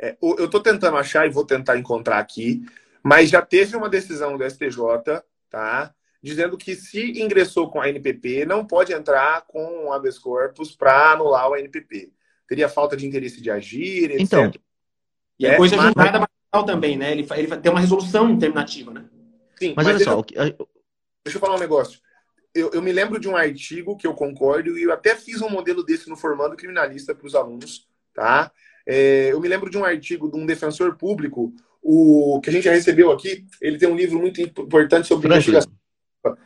É, 0.00 0.16
eu 0.20 0.44
estou 0.44 0.60
tentando 0.60 0.96
achar 0.96 1.26
e 1.26 1.30
vou 1.30 1.44
tentar 1.44 1.76
encontrar 1.78 2.18
aqui, 2.18 2.62
mas 3.02 3.30
já 3.30 3.42
teve 3.42 3.76
uma 3.76 3.88
decisão 3.88 4.36
do 4.36 4.48
STJ, 4.48 5.22
tá? 5.50 5.92
Dizendo 6.22 6.58
que 6.58 6.74
se 6.74 7.20
ingressou 7.20 7.70
com 7.70 7.80
a 7.80 7.88
NPP, 7.88 8.44
não 8.44 8.64
pode 8.64 8.92
entrar 8.92 9.42
com 9.46 9.86
o 9.86 9.92
habeas 9.92 10.18
corpus 10.18 10.74
para 10.74 11.12
anular 11.12 11.48
o 11.48 11.56
NPP. 11.56 12.12
Teria 12.46 12.68
falta 12.68 12.96
de 12.96 13.06
interesse 13.06 13.40
de 13.40 13.50
agir, 13.50 14.10
etc. 14.10 14.20
Então, 14.20 14.52
e 15.38 15.46
a 15.46 15.52
é, 15.52 15.56
coisa 15.56 15.76
mas... 15.76 15.86
julgada 15.86 16.20
material 16.20 16.66
também, 16.66 16.96
né? 16.96 17.12
Ele, 17.12 17.26
ele 17.36 17.56
tem 17.58 17.70
uma 17.70 17.80
resolução 17.80 18.36
terminativa, 18.38 18.92
né? 18.92 19.04
Sim, 19.56 19.74
mas, 19.76 19.86
mas 19.86 19.96
olha 19.96 20.04
só. 20.04 20.22
Deixa, 20.22 20.56
deixa 21.24 21.36
eu 21.36 21.40
falar 21.40 21.56
um 21.56 21.60
negócio. 21.60 22.00
Eu, 22.54 22.70
eu, 22.72 22.82
me 22.82 22.90
lembro 22.90 23.20
de 23.20 23.28
um 23.28 23.36
artigo 23.36 23.96
que 23.96 24.06
eu 24.06 24.14
concordo 24.14 24.76
e 24.76 24.82
eu 24.82 24.92
até 24.92 25.14
fiz 25.14 25.40
um 25.40 25.50
modelo 25.50 25.84
desse 25.84 26.08
no 26.08 26.16
Formando 26.16 26.56
Criminalista 26.56 27.14
para 27.14 27.26
os 27.26 27.34
alunos, 27.34 27.86
tá? 28.14 28.50
É, 28.86 29.32
eu 29.32 29.40
me 29.40 29.46
lembro 29.46 29.70
de 29.70 29.76
um 29.76 29.84
artigo 29.84 30.30
de 30.30 30.36
um 30.36 30.46
defensor 30.46 30.96
público, 30.96 31.52
o 31.82 32.40
que 32.42 32.48
a 32.50 32.52
gente 32.52 32.64
já 32.64 32.72
recebeu 32.72 33.12
aqui. 33.12 33.44
Ele 33.60 33.78
tem 33.78 33.88
um 33.88 33.94
livro 33.94 34.18
muito 34.18 34.40
importante 34.40 35.06
sobre 35.06 35.28
investigação 35.28 35.77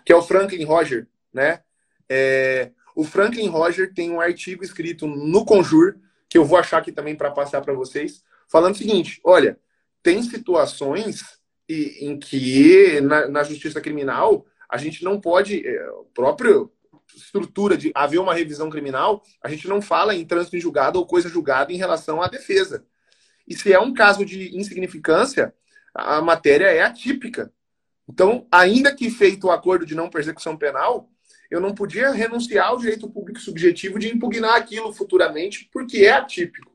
que 0.05 0.13
é 0.13 0.17
o 0.17 0.23
Franklin 0.23 0.65
Roger, 0.65 1.07
né? 1.33 1.63
É, 2.09 2.71
o 2.95 3.05
Franklin 3.05 3.49
Roger 3.49 3.93
tem 3.93 4.11
um 4.11 4.21
artigo 4.21 4.63
escrito 4.63 5.07
no 5.07 5.45
Conjur, 5.45 5.97
que 6.29 6.37
eu 6.37 6.45
vou 6.45 6.59
achar 6.59 6.79
aqui 6.79 6.93
também 6.93 7.17
para 7.17 7.31
passar 7.31 7.61
para 7.61 7.73
vocês, 7.73 8.23
falando 8.49 8.75
o 8.75 8.79
seguinte: 8.79 9.21
olha, 9.25 9.59
tem 10.03 10.23
situações 10.23 11.23
em 11.69 12.19
que 12.19 13.01
na, 13.01 13.29
na 13.29 13.43
justiça 13.43 13.81
criminal 13.81 14.45
a 14.69 14.77
gente 14.77 15.05
não 15.05 15.21
pode, 15.21 15.67
é, 15.67 15.89
própria 16.15 16.67
estrutura 17.15 17.77
de 17.77 17.91
haver 17.95 18.19
uma 18.19 18.35
revisão 18.35 18.71
criminal, 18.71 19.23
a 19.43 19.49
gente 19.49 19.69
não 19.69 19.83
fala 19.83 20.15
em 20.15 20.25
trânsito 20.25 20.57
em 20.57 20.61
julgado 20.61 20.99
ou 20.99 21.07
coisa 21.07 21.29
julgada 21.29 21.73
em 21.73 21.77
relação 21.77 22.23
à 22.23 22.29
defesa. 22.29 22.85
E 23.47 23.55
se 23.55 23.73
é 23.73 23.79
um 23.79 23.93
caso 23.93 24.25
de 24.25 24.57
insignificância, 24.57 25.55
a 25.95 26.23
matéria 26.23 26.67
é 26.67 26.83
atípica. 26.83 27.53
Então, 28.09 28.47
ainda 28.51 28.95
que 28.95 29.11
feito 29.11 29.47
o 29.47 29.51
acordo 29.51 29.87
de 29.87 29.95
não 29.95 30.11
persecução 30.11 30.57
penal, 30.57 31.09
eu 31.51 31.61
não 31.61 31.75
podia 31.75 32.11
renunciar 32.11 32.69
ao 32.69 32.79
direito 32.79 33.09
público 33.09 33.41
subjetivo 33.41 33.99
de 33.99 34.09
impugnar 34.09 34.57
aquilo 34.57 34.93
futuramente, 34.93 35.69
porque 35.73 35.99
é 35.99 36.13
atípico. 36.13 36.73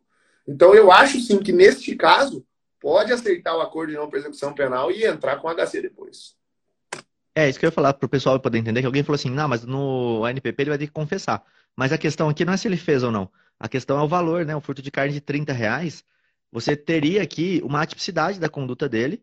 Então, 0.47 0.73
eu 0.73 0.91
acho 0.91 1.19
sim 1.19 1.39
que 1.39 1.51
neste 1.51 1.95
caso 1.95 2.45
pode 2.79 3.11
aceitar 3.11 3.55
o 3.55 3.61
acordo 3.61 3.91
de 3.91 3.97
não 3.97 4.09
persecução 4.09 4.53
penal 4.53 4.91
e 4.91 5.03
entrar 5.03 5.37
com 5.37 5.49
HC 5.49 5.81
depois. 5.81 6.35
É, 7.35 7.47
isso 7.47 7.59
que 7.59 7.65
eu 7.65 7.67
ia 7.67 7.71
falar 7.71 7.93
para 7.93 8.05
o 8.05 8.09
pessoal 8.09 8.39
poder 8.39 8.57
entender, 8.57 8.79
que 8.79 8.85
alguém 8.85 9.03
falou 9.03 9.15
assim, 9.15 9.29
não, 9.29 9.47
mas 9.47 9.63
no 9.63 10.27
NPP 10.27 10.63
ele 10.63 10.69
vai 10.71 10.79
ter 10.79 10.87
que 10.87 10.93
confessar. 10.93 11.43
Mas 11.75 11.91
a 11.93 11.97
questão 11.97 12.29
aqui 12.29 12.43
não 12.43 12.53
é 12.53 12.57
se 12.57 12.67
ele 12.67 12.77
fez 12.77 13.03
ou 13.03 13.11
não. 13.11 13.29
A 13.59 13.67
questão 13.67 13.99
é 13.99 14.03
o 14.03 14.07
valor, 14.07 14.45
né? 14.45 14.55
O 14.55 14.61
furto 14.61 14.81
de 14.81 14.89
carne 14.89 15.13
de 15.13 15.21
30 15.21 15.53
reais, 15.53 16.03
você 16.51 16.75
teria 16.75 17.21
aqui 17.21 17.61
uma 17.63 17.81
atipicidade 17.81 18.39
da 18.39 18.49
conduta 18.49 18.89
dele, 18.89 19.21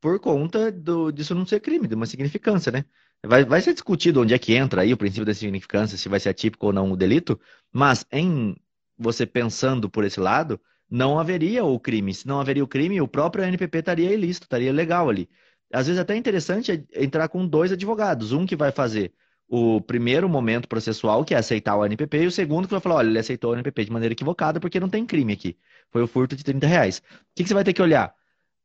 por 0.00 0.20
conta 0.20 0.70
do, 0.72 1.10
disso 1.12 1.34
não 1.34 1.46
ser 1.46 1.60
crime, 1.60 1.88
de 1.88 1.94
uma 1.94 2.06
significância, 2.06 2.70
né? 2.72 2.84
Vai, 3.24 3.44
vai 3.44 3.60
ser 3.60 3.72
discutido 3.72 4.20
onde 4.20 4.34
é 4.34 4.38
que 4.38 4.54
entra 4.54 4.82
aí 4.82 4.92
o 4.92 4.96
princípio 4.96 5.24
da 5.24 5.34
significância, 5.34 5.98
se 5.98 6.08
vai 6.08 6.20
ser 6.20 6.30
atípico 6.30 6.66
ou 6.66 6.72
não 6.72 6.90
o 6.92 6.96
delito, 6.96 7.40
mas 7.72 8.04
em 8.12 8.56
você 8.98 9.26
pensando 9.26 9.90
por 9.90 10.04
esse 10.04 10.20
lado, 10.20 10.60
não 10.90 11.18
haveria 11.18 11.64
o 11.64 11.78
crime. 11.80 12.14
Se 12.14 12.26
não 12.26 12.40
haveria 12.40 12.64
o 12.64 12.68
crime, 12.68 13.00
o 13.00 13.08
próprio 13.08 13.44
NPP 13.44 13.78
estaria 13.78 14.12
ilícito, 14.12 14.44
estaria 14.44 14.72
legal 14.72 15.08
ali. 15.08 15.28
Às 15.72 15.86
vezes 15.86 16.00
até 16.00 16.14
é 16.14 16.16
interessante 16.16 16.86
entrar 16.94 17.28
com 17.28 17.46
dois 17.46 17.72
advogados, 17.72 18.32
um 18.32 18.46
que 18.46 18.56
vai 18.56 18.70
fazer 18.72 19.12
o 19.48 19.80
primeiro 19.80 20.28
momento 20.28 20.68
processual, 20.68 21.24
que 21.24 21.34
é 21.34 21.38
aceitar 21.38 21.76
o 21.76 21.84
NPP, 21.84 22.22
e 22.22 22.26
o 22.26 22.30
segundo 22.32 22.66
que 22.66 22.74
vai 22.74 22.80
falar, 22.80 22.96
olha, 22.96 23.08
ele 23.08 23.18
aceitou 23.18 23.52
o 23.52 23.54
NPP 23.54 23.84
de 23.84 23.92
maneira 23.92 24.12
equivocada 24.12 24.60
porque 24.60 24.80
não 24.80 24.88
tem 24.88 25.06
crime 25.06 25.32
aqui. 25.32 25.56
Foi 25.90 26.02
o 26.02 26.06
furto 26.06 26.34
de 26.36 26.44
30 26.44 26.66
reais. 26.66 26.98
O 26.98 27.02
que, 27.34 27.42
que 27.42 27.48
você 27.48 27.54
vai 27.54 27.64
ter 27.64 27.72
que 27.72 27.82
olhar? 27.82 28.14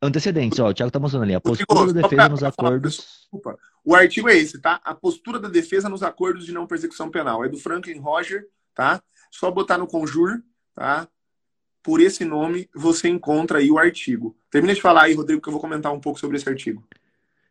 Antecedentes, 0.02 0.58
ó, 0.60 0.70
o 0.70 0.74
Thiago 0.74 0.92
tá 0.92 1.00
mostrando 1.00 1.24
ali. 1.24 1.36
A 1.36 1.40
postura 1.40 1.94
da 1.94 2.02
defesa 2.02 2.30
nos 2.30 2.44
acordos. 2.44 2.96
Desculpa. 3.22 3.58
O 3.86 3.94
artigo 3.94 4.28
é 4.30 4.36
esse, 4.36 4.60
tá? 4.60 4.82
A 4.84 4.96
postura 4.96 5.40
da 5.40 5.48
defesa 5.48 5.88
nos 5.88 6.02
acordos 6.02 6.46
de 6.46 6.52
não 6.52 6.66
persecução 6.66 7.12
penal. 7.12 7.46
É 7.46 7.50
do 7.50 7.58
Franklin 7.58 8.00
Roger, 8.00 8.48
tá? 8.74 9.02
Só 9.30 9.52
botar 9.52 9.78
no 9.78 9.86
Conjur, 9.86 10.42
tá? 10.74 11.08
Por 11.84 12.02
esse 12.02 12.26
nome, 12.26 12.68
você 12.76 13.10
encontra 13.10 13.60
aí 13.60 13.70
o 13.70 13.78
artigo. 13.78 14.36
Termina 14.50 14.74
de 14.74 14.82
falar 14.82 15.04
aí, 15.04 15.14
Rodrigo, 15.14 15.42
que 15.42 15.50
eu 15.50 15.54
vou 15.54 15.62
comentar 15.62 15.92
um 15.94 16.00
pouco 16.00 16.20
sobre 16.20 16.38
esse 16.38 16.50
artigo. 16.50 16.84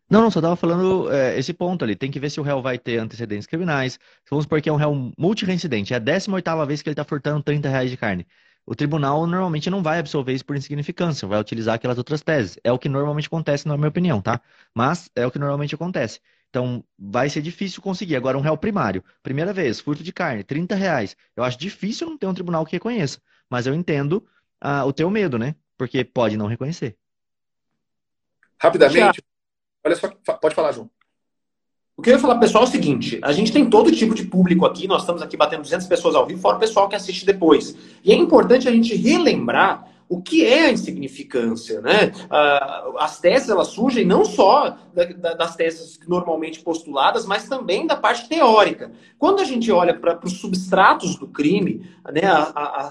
Não, 0.08 0.20
não, 0.20 0.30
só 0.30 0.40
tava 0.40 0.56
falando 0.56 1.10
é, 1.10 1.38
esse 1.38 1.52
ponto 1.52 1.84
ali. 1.84 1.94
Tem 1.94 2.10
que 2.10 2.18
ver 2.18 2.30
se 2.30 2.40
o 2.40 2.42
réu 2.42 2.60
vai 2.60 2.78
ter 2.78 2.98
antecedentes 2.98 3.46
criminais. 3.46 3.98
Vamos 4.28 4.44
supor 4.44 4.60
que 4.60 4.68
é 4.68 4.72
um 4.72 4.76
réu 4.76 5.12
multireincidente. 5.16 5.94
É 5.94 5.96
a 5.96 6.00
18 6.00 6.66
vez 6.66 6.82
que 6.82 6.88
ele 6.88 6.96
tá 6.96 7.04
furtando 7.04 7.42
30 7.44 7.68
reais 7.68 7.90
de 7.90 7.96
carne 7.96 8.26
o 8.66 8.74
tribunal 8.74 9.26
normalmente 9.26 9.70
não 9.70 9.82
vai 9.82 9.98
absolver 9.98 10.32
isso 10.32 10.44
por 10.44 10.56
insignificância, 10.56 11.26
vai 11.26 11.40
utilizar 11.40 11.74
aquelas 11.74 11.98
outras 11.98 12.22
teses. 12.22 12.58
É 12.62 12.70
o 12.70 12.78
que 12.78 12.88
normalmente 12.88 13.26
acontece, 13.26 13.66
na 13.66 13.76
minha 13.76 13.88
opinião, 13.88 14.20
tá? 14.20 14.40
Mas 14.74 15.10
é 15.14 15.26
o 15.26 15.30
que 15.30 15.38
normalmente 15.38 15.74
acontece. 15.74 16.20
Então, 16.48 16.84
vai 16.98 17.30
ser 17.30 17.42
difícil 17.42 17.80
conseguir. 17.80 18.16
Agora, 18.16 18.36
um 18.36 18.40
réu 18.40 18.56
primário, 18.56 19.04
primeira 19.22 19.52
vez, 19.52 19.80
furto 19.80 20.02
de 20.02 20.12
carne, 20.12 20.42
30 20.42 20.74
reais. 20.74 21.16
Eu 21.36 21.44
acho 21.44 21.58
difícil 21.58 22.08
não 22.08 22.18
ter 22.18 22.26
um 22.26 22.34
tribunal 22.34 22.64
que 22.66 22.72
reconheça. 22.72 23.20
Mas 23.48 23.66
eu 23.66 23.74
entendo 23.74 24.26
ah, 24.60 24.84
o 24.84 24.92
teu 24.92 25.08
medo, 25.10 25.38
né? 25.38 25.54
Porque 25.78 26.04
pode 26.04 26.36
não 26.36 26.46
reconhecer. 26.46 26.96
Rapidamente, 28.58 29.22
olha 29.82 29.96
só, 29.96 30.08
pode 30.08 30.54
falar, 30.54 30.72
João. 30.72 30.90
O 32.00 32.02
que 32.02 32.08
eu 32.08 32.14
ia 32.14 32.18
falar, 32.18 32.38
pessoal, 32.38 32.64
é 32.64 32.66
o 32.66 32.70
seguinte: 32.70 33.20
a 33.22 33.30
gente 33.30 33.52
tem 33.52 33.68
todo 33.68 33.92
tipo 33.92 34.14
de 34.14 34.24
público 34.24 34.64
aqui, 34.64 34.88
nós 34.88 35.02
estamos 35.02 35.20
aqui 35.20 35.36
batendo 35.36 35.60
200 35.60 35.86
pessoas 35.86 36.14
ao 36.14 36.26
vivo, 36.26 36.40
fora 36.40 36.56
o 36.56 36.58
pessoal 36.58 36.88
que 36.88 36.96
assiste 36.96 37.26
depois. 37.26 37.76
E 38.02 38.10
é 38.10 38.14
importante 38.14 38.66
a 38.66 38.72
gente 38.72 38.96
relembrar 38.96 39.86
o 40.08 40.22
que 40.22 40.42
é 40.42 40.64
a 40.64 40.72
insignificância, 40.72 41.82
né? 41.82 42.10
As 42.98 43.20
teses 43.20 43.50
elas 43.50 43.68
surgem 43.68 44.06
não 44.06 44.24
só 44.24 44.78
das 45.38 45.54
teses 45.56 46.00
normalmente 46.08 46.60
postuladas, 46.60 47.26
mas 47.26 47.46
também 47.46 47.86
da 47.86 47.96
parte 47.96 48.30
teórica. 48.30 48.90
Quando 49.18 49.40
a 49.40 49.44
gente 49.44 49.70
olha 49.70 49.92
para 49.92 50.18
os 50.24 50.40
substratos 50.40 51.16
do 51.16 51.28
crime, 51.28 51.86
né, 52.10 52.22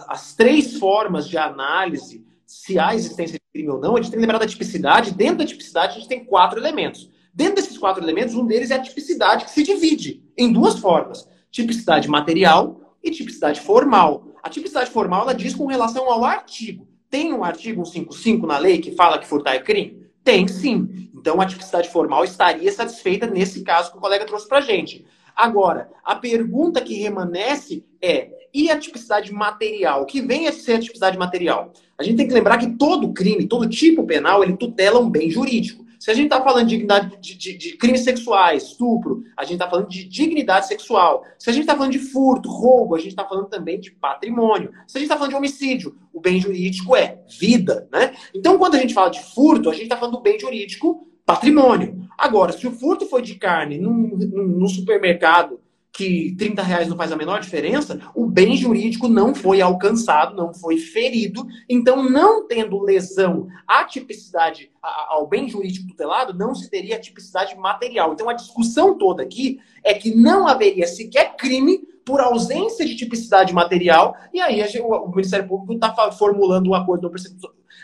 as 0.08 0.36
três 0.36 0.78
formas 0.78 1.28
de 1.28 1.36
análise 1.36 2.24
se 2.46 2.78
há 2.78 2.94
existência 2.94 3.40
de 3.40 3.52
crime 3.52 3.70
ou 3.70 3.80
não, 3.80 3.96
a 3.96 4.02
gente 4.02 4.12
tem 4.12 4.20
que 4.20 4.26
lembrar 4.26 4.38
da 4.38 4.46
tipicidade. 4.46 5.16
Dentro 5.16 5.40
da 5.40 5.46
tipicidade, 5.46 5.94
a 5.94 5.96
gente 5.96 6.08
tem 6.08 6.24
quatro 6.24 6.60
elementos. 6.60 7.10
Dentro 7.40 7.56
desses 7.56 7.78
quatro 7.78 8.04
elementos, 8.04 8.36
um 8.36 8.46
deles 8.46 8.70
é 8.70 8.76
a 8.76 8.82
tipicidade, 8.82 9.46
que 9.46 9.52
se 9.52 9.64
divide 9.64 10.22
em 10.38 10.52
duas 10.52 10.78
formas: 10.78 11.26
tipicidade 11.50 12.10
material 12.10 12.98
e 13.02 13.10
tipicidade 13.10 13.62
formal. 13.62 14.28
A 14.44 14.50
tipicidade 14.50 14.92
formal 14.92 15.22
ela 15.22 15.34
diz 15.34 15.56
com 15.56 15.66
relação 15.66 16.12
ao 16.12 16.26
artigo. 16.26 16.86
Tem 17.10 17.32
um 17.32 17.42
artigo 17.42 17.86
155 17.86 18.46
na 18.46 18.58
lei 18.58 18.80
que 18.80 18.92
fala 18.92 19.18
que 19.18 19.26
furtar 19.26 19.56
é 19.56 19.60
crime? 19.60 20.06
Tem 20.22 20.50
sim. 20.50 21.10
Então 21.16 21.40
a 21.40 21.46
tipicidade 21.46 21.88
formal 21.88 22.26
estaria 22.26 22.70
satisfeita 22.74 23.26
nesse 23.26 23.64
caso 23.64 23.94
que 23.94 23.98
o 23.98 24.02
colega 24.02 24.26
trouxe 24.26 24.46
para 24.46 24.60
gente. 24.60 25.06
Agora, 25.34 25.90
a 26.04 26.18
pergunta 26.18 26.82
que 26.82 26.96
remanesce 26.96 27.86
é: 28.02 28.32
e 28.54 28.70
a 28.70 28.78
tipicidade 28.78 29.32
material? 29.32 30.02
O 30.02 30.06
que 30.06 30.20
vem 30.20 30.46
a 30.50 30.52
ser 30.52 30.74
a 30.74 30.80
tipicidade 30.82 31.18
material? 31.18 31.72
A 31.98 32.04
gente 32.04 32.18
tem 32.18 32.28
que 32.28 32.34
lembrar 32.34 32.58
que 32.58 32.76
todo 32.76 33.14
crime, 33.14 33.48
todo 33.48 33.70
tipo 33.70 34.06
penal, 34.06 34.44
ele 34.44 34.58
tutela 34.58 35.00
um 35.00 35.10
bem 35.10 35.32
jurídico. 35.32 35.88
Se 36.00 36.10
a 36.10 36.14
gente 36.14 36.28
está 36.28 36.42
falando 36.42 36.66
de, 36.68 36.78
dignidade, 36.78 37.18
de, 37.20 37.36
de, 37.36 37.58
de, 37.58 37.78
crimes 37.78 38.06
sexuais, 38.06 38.64
estupro, 38.64 39.22
a 39.36 39.44
gente 39.44 39.56
está 39.56 39.70
falando 39.70 39.90
de 39.90 40.06
dignidade 40.06 40.68
sexual. 40.68 41.26
Se 41.38 41.50
a 41.50 41.54
gente 41.54 41.64
está 41.64 41.76
falando 41.76 41.92
de 41.92 42.00
furto, 42.00 42.50
roubo, 42.50 42.96
a 42.96 43.00
gente 43.00 43.10
está 43.10 43.26
falando 43.26 43.48
também 43.48 43.80
de 43.82 43.92
patrimônio. 43.92 44.72
Se 44.88 44.98
a 44.98 45.00
gente 45.00 45.08
está 45.08 45.18
falando 45.18 45.32
de 45.32 45.36
homicídio, 45.36 45.98
o 46.14 46.22
bem 46.22 46.40
jurídico 46.40 46.96
é 46.96 47.20
vida, 47.40 47.88
né? 47.92 48.16
Então, 48.34 48.58
quando 48.58 48.76
a 48.76 48.80
gente 48.80 48.94
fala 48.94 49.10
de 49.10 49.22
furto, 49.22 49.70
a 49.70 49.74
gente 49.74 49.84
está 49.84 49.98
falando 49.98 50.16
do 50.16 50.22
bem 50.22 50.40
jurídico 50.40 51.06
patrimônio. 51.26 52.08
Agora, 52.18 52.54
se 52.54 52.66
o 52.66 52.72
furto 52.72 53.06
foi 53.06 53.22
de 53.22 53.36
carne 53.36 53.78
num, 53.78 53.92
num, 53.92 54.48
num 54.48 54.68
supermercado 54.68 55.60
que 55.92 56.36
30 56.38 56.62
reais 56.62 56.88
não 56.88 56.96
faz 56.96 57.12
a 57.12 57.16
menor 57.16 57.42
diferença, 57.42 58.00
o 58.16 58.26
bem 58.26 58.56
jurídico 58.56 59.08
não 59.08 59.34
foi 59.34 59.62
alcançado, 59.62 60.36
não 60.36 60.54
foi 60.54 60.78
ferido. 60.78 61.46
Então, 61.68 62.08
não 62.10 62.48
tendo 62.48 62.82
lesão 62.82 63.48
à 63.68 63.84
tipicidade, 63.84 64.72
ao 64.82 65.28
bem 65.28 65.50
jurídico 65.50 65.88
tutelado, 65.88 66.34
não 66.34 66.54
se 66.56 66.70
teria 66.70 67.00
tipicidade 67.00 67.56
material. 67.58 68.14
Então, 68.14 68.30
a 68.30 68.34
discussão 68.34 68.98
toda 68.98 69.24
aqui 69.24 69.60
é 69.84 69.94
que 69.94 70.16
não 70.16 70.48
haveria 70.48 70.88
sequer 70.88 71.36
crime 71.36 71.82
por 72.10 72.20
ausência 72.20 72.84
de 72.84 72.96
tipicidade 72.96 73.54
material, 73.54 74.16
e 74.34 74.42
aí 74.42 74.64
o 74.82 75.08
Ministério 75.10 75.48
Público 75.48 75.74
está 75.74 76.12
formulando 76.12 76.72
um 76.72 76.74
acordo 76.74 77.12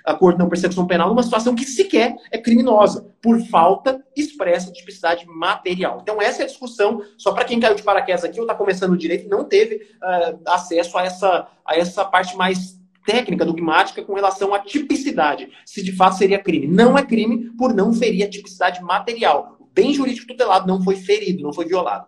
acordo 0.03 0.37
de 0.37 0.43
não 0.43 0.49
persecução 0.49 0.87
penal 0.87 1.09
numa 1.09 1.21
situação 1.21 1.53
que 1.53 1.63
sequer 1.63 2.15
é 2.31 2.37
criminosa, 2.39 3.07
por 3.21 3.39
falta 3.47 4.03
expressa 4.15 4.71
de 4.71 4.79
tipicidade 4.79 5.27
material. 5.27 5.99
Então, 6.01 6.19
essa 6.19 6.41
é 6.41 6.45
a 6.45 6.47
discussão, 6.47 7.03
só 7.17 7.33
para 7.33 7.45
quem 7.45 7.59
caiu 7.59 7.75
de 7.75 7.83
paraquedas 7.83 8.23
aqui 8.23 8.39
ou 8.39 8.45
está 8.45 8.55
começando 8.55 8.93
o 8.93 8.97
direito, 8.97 9.29
não 9.29 9.43
teve 9.43 9.75
uh, 9.75 10.39
acesso 10.47 10.97
a 10.97 11.03
essa, 11.03 11.47
a 11.63 11.75
essa 11.77 12.03
parte 12.03 12.35
mais 12.35 12.79
técnica, 13.05 13.45
dogmática, 13.45 14.03
com 14.03 14.15
relação 14.15 14.55
à 14.55 14.59
tipicidade, 14.59 15.49
se 15.63 15.83
de 15.83 15.91
fato 15.91 16.17
seria 16.17 16.39
crime. 16.39 16.65
Não 16.65 16.97
é 16.97 17.03
crime 17.03 17.51
por 17.55 17.75
não 17.75 17.93
ferir 17.93 18.25
a 18.25 18.29
tipicidade 18.29 18.81
material. 18.81 19.57
O 19.59 19.67
bem 19.71 19.93
jurídico 19.93 20.27
tutelado 20.27 20.67
não 20.67 20.83
foi 20.83 20.95
ferido, 20.95 21.43
não 21.43 21.53
foi 21.53 21.65
violado. 21.65 22.07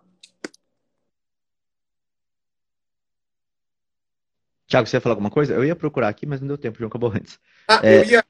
Tiago, 4.68 4.86
você 4.86 4.98
ia 4.98 5.00
falar 5.00 5.14
alguma 5.14 5.30
coisa? 5.30 5.54
Eu 5.54 5.64
ia 5.64 5.74
procurar 5.74 6.08
aqui, 6.08 6.26
mas 6.26 6.40
não 6.40 6.48
deu 6.48 6.58
tempo, 6.58 6.78
João 6.78 6.88
acabou 6.88 7.10
antes. 7.10 7.40
Ah, 7.66 7.80
é... 7.82 8.00
eu, 8.00 8.04
ia, 8.04 8.24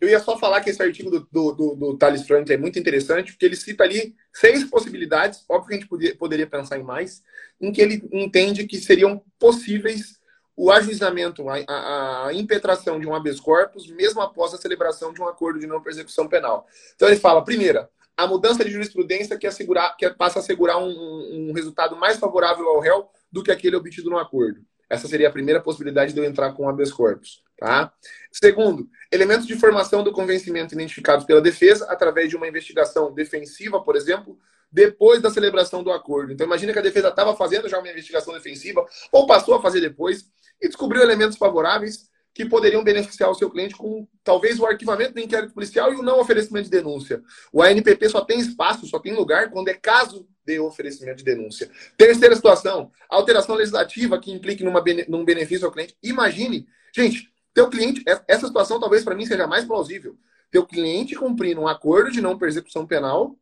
eu 0.00 0.08
ia 0.08 0.20
só 0.20 0.38
falar 0.38 0.60
que 0.60 0.70
esse 0.70 0.80
artigo 0.80 1.10
do, 1.10 1.28
do, 1.30 1.52
do, 1.52 1.74
do 1.74 1.98
Thales 1.98 2.24
Frank 2.24 2.50
é 2.50 2.56
muito 2.56 2.78
interessante, 2.78 3.32
porque 3.32 3.44
ele 3.44 3.56
cita 3.56 3.82
ali 3.82 4.14
seis 4.32 4.62
possibilidades, 4.62 5.44
óbvio 5.48 5.68
que 5.68 5.74
a 5.74 5.78
gente 5.78 5.88
podia, 5.88 6.16
poderia 6.16 6.46
pensar 6.46 6.78
em 6.78 6.84
mais, 6.84 7.22
em 7.60 7.72
que 7.72 7.82
ele 7.82 8.08
entende 8.12 8.68
que 8.68 8.78
seriam 8.78 9.20
possíveis 9.36 10.20
o 10.56 10.70
ajuizamento, 10.70 11.48
a, 11.48 11.56
a, 11.66 12.26
a, 12.28 12.34
impetração 12.34 13.00
de 13.00 13.06
um 13.08 13.14
habeas 13.14 13.40
corpus, 13.40 13.88
mesmo 13.88 14.20
após 14.20 14.54
a 14.54 14.58
celebração 14.58 15.12
de 15.12 15.20
um 15.20 15.26
acordo 15.26 15.58
de 15.58 15.66
não 15.66 15.82
persecução 15.82 16.28
penal. 16.28 16.68
Então 16.94 17.08
ele 17.08 17.16
fala, 17.16 17.42
primeira, 17.42 17.90
a 18.16 18.26
mudança 18.26 18.64
de 18.64 18.70
jurisprudência 18.70 19.38
que, 19.38 19.46
assegurar, 19.46 19.96
que 19.96 20.08
passa 20.10 20.38
a 20.38 20.42
assegurar 20.42 20.78
um, 20.78 21.48
um 21.48 21.52
resultado 21.52 21.96
mais 21.96 22.18
favorável 22.18 22.68
ao 22.68 22.78
réu 22.78 23.08
do 23.32 23.42
que 23.42 23.50
aquele 23.50 23.74
obtido 23.74 24.10
no 24.10 24.18
acordo. 24.18 24.60
Essa 24.90 25.06
seria 25.06 25.28
a 25.28 25.32
primeira 25.32 25.62
possibilidade 25.62 26.12
de 26.12 26.18
eu 26.18 26.24
entrar 26.24 26.52
com 26.52 26.68
habeas 26.68 26.92
corpus. 26.92 27.42
Tá? 27.56 27.92
Segundo, 28.32 28.88
elementos 29.12 29.46
de 29.46 29.54
formação 29.54 30.02
do 30.02 30.12
convencimento 30.12 30.74
identificados 30.74 31.24
pela 31.24 31.40
defesa 31.40 31.86
através 31.88 32.28
de 32.28 32.36
uma 32.36 32.48
investigação 32.48 33.12
defensiva, 33.14 33.80
por 33.80 33.94
exemplo, 33.94 34.36
depois 34.72 35.22
da 35.22 35.30
celebração 35.30 35.82
do 35.82 35.92
acordo. 35.92 36.32
Então, 36.32 36.46
imagina 36.46 36.72
que 36.72 36.78
a 36.78 36.82
defesa 36.82 37.08
estava 37.08 37.36
fazendo 37.36 37.68
já 37.68 37.78
uma 37.78 37.88
investigação 37.90 38.34
defensiva 38.34 38.84
ou 39.12 39.26
passou 39.26 39.54
a 39.54 39.62
fazer 39.62 39.80
depois 39.80 40.26
e 40.60 40.66
descobriu 40.68 41.02
elementos 41.02 41.38
favoráveis 41.38 42.09
que 42.32 42.44
poderiam 42.44 42.84
beneficiar 42.84 43.30
o 43.30 43.34
seu 43.34 43.50
cliente 43.50 43.74
com 43.74 44.06
talvez 44.22 44.58
o 44.58 44.66
arquivamento 44.66 45.14
do 45.14 45.20
inquérito 45.20 45.52
policial 45.52 45.92
e 45.92 45.96
o 45.96 46.02
não 46.02 46.20
oferecimento 46.20 46.64
de 46.64 46.70
denúncia. 46.70 47.22
O 47.52 47.62
ANPP 47.62 48.08
só 48.08 48.20
tem 48.20 48.38
espaço, 48.38 48.86
só 48.86 48.98
tem 48.98 49.14
lugar 49.14 49.50
quando 49.50 49.68
é 49.68 49.74
caso 49.74 50.28
de 50.44 50.58
oferecimento 50.60 51.18
de 51.18 51.24
denúncia. 51.24 51.70
Terceira 51.96 52.34
situação, 52.36 52.90
alteração 53.08 53.56
legislativa 53.56 54.18
que 54.18 54.30
implique 54.32 54.62
numa, 54.62 54.82
num 55.08 55.24
benefício 55.24 55.66
ao 55.66 55.72
cliente. 55.72 55.96
Imagine, 56.02 56.66
gente, 56.94 57.28
teu 57.52 57.68
cliente, 57.68 58.02
essa 58.28 58.46
situação 58.46 58.78
talvez 58.78 59.02
para 59.02 59.14
mim 59.14 59.26
seja 59.26 59.46
mais 59.46 59.64
plausível. 59.64 60.16
Teu 60.50 60.64
cliente 60.64 61.16
cumprindo 61.16 61.60
um 61.60 61.68
acordo 61.68 62.10
de 62.10 62.20
não 62.20 62.38
persecução 62.38 62.86
penal 62.86 63.36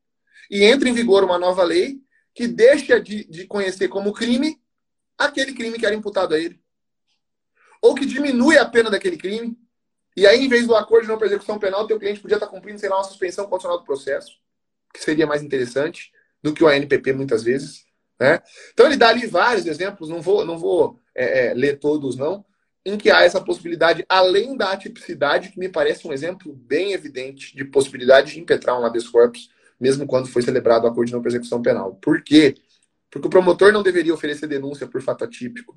e 0.50 0.64
entra 0.64 0.88
em 0.88 0.94
vigor 0.94 1.24
uma 1.24 1.38
nova 1.38 1.62
lei 1.62 2.00
que 2.34 2.46
deixa 2.46 3.00
de, 3.00 3.24
de 3.24 3.46
conhecer 3.46 3.88
como 3.88 4.12
crime 4.12 4.58
aquele 5.16 5.52
crime 5.52 5.78
que 5.78 5.84
era 5.84 5.94
imputado 5.94 6.34
a 6.34 6.38
ele 6.38 6.60
ou 7.80 7.94
que 7.94 8.06
diminui 8.06 8.58
a 8.58 8.64
pena 8.64 8.90
daquele 8.90 9.16
crime. 9.16 9.56
E 10.16 10.26
aí, 10.26 10.44
em 10.44 10.48
vez 10.48 10.66
do 10.66 10.74
acordo 10.74 11.02
de 11.02 11.08
não 11.08 11.18
persecução 11.18 11.58
penal, 11.58 11.86
teu 11.86 11.98
cliente 11.98 12.20
podia 12.20 12.36
estar 12.36 12.48
cumprindo, 12.48 12.78
sei 12.78 12.88
lá, 12.88 12.96
uma 12.96 13.04
suspensão 13.04 13.46
condicional 13.46 13.78
do 13.78 13.84
processo, 13.84 14.32
que 14.92 15.02
seria 15.02 15.26
mais 15.26 15.42
interessante 15.42 16.12
do 16.42 16.52
que 16.52 16.62
o 16.64 16.68
ANPP 16.68 17.12
muitas 17.12 17.42
vezes. 17.42 17.84
Né? 18.18 18.40
Então 18.72 18.86
ele 18.86 18.96
dá 18.96 19.08
ali 19.08 19.26
vários 19.26 19.66
exemplos, 19.66 20.08
não 20.08 20.20
vou, 20.20 20.44
não 20.44 20.58
vou 20.58 20.98
é, 21.14 21.46
é, 21.46 21.54
ler 21.54 21.78
todos, 21.78 22.16
não, 22.16 22.44
em 22.84 22.96
que 22.96 23.10
há 23.10 23.22
essa 23.22 23.40
possibilidade, 23.40 24.04
além 24.08 24.56
da 24.56 24.72
atipicidade, 24.72 25.50
que 25.50 25.58
me 25.58 25.68
parece 25.68 26.06
um 26.06 26.12
exemplo 26.12 26.52
bem 26.52 26.92
evidente 26.92 27.54
de 27.54 27.64
possibilidade 27.64 28.32
de 28.32 28.40
impetrar 28.40 28.80
um 28.80 28.84
habeas 28.84 29.08
corpus, 29.08 29.50
mesmo 29.80 30.06
quando 30.06 30.26
foi 30.26 30.42
celebrado 30.42 30.84
o 30.84 30.88
acordo 30.88 31.06
de 31.06 31.12
não 31.12 31.22
persecução 31.22 31.62
penal. 31.62 31.94
Por 31.94 32.22
quê? 32.22 32.56
Porque 33.10 33.28
o 33.28 33.30
promotor 33.30 33.72
não 33.72 33.82
deveria 33.82 34.12
oferecer 34.12 34.48
denúncia 34.48 34.86
por 34.86 35.00
fato 35.00 35.24
atípico 35.24 35.76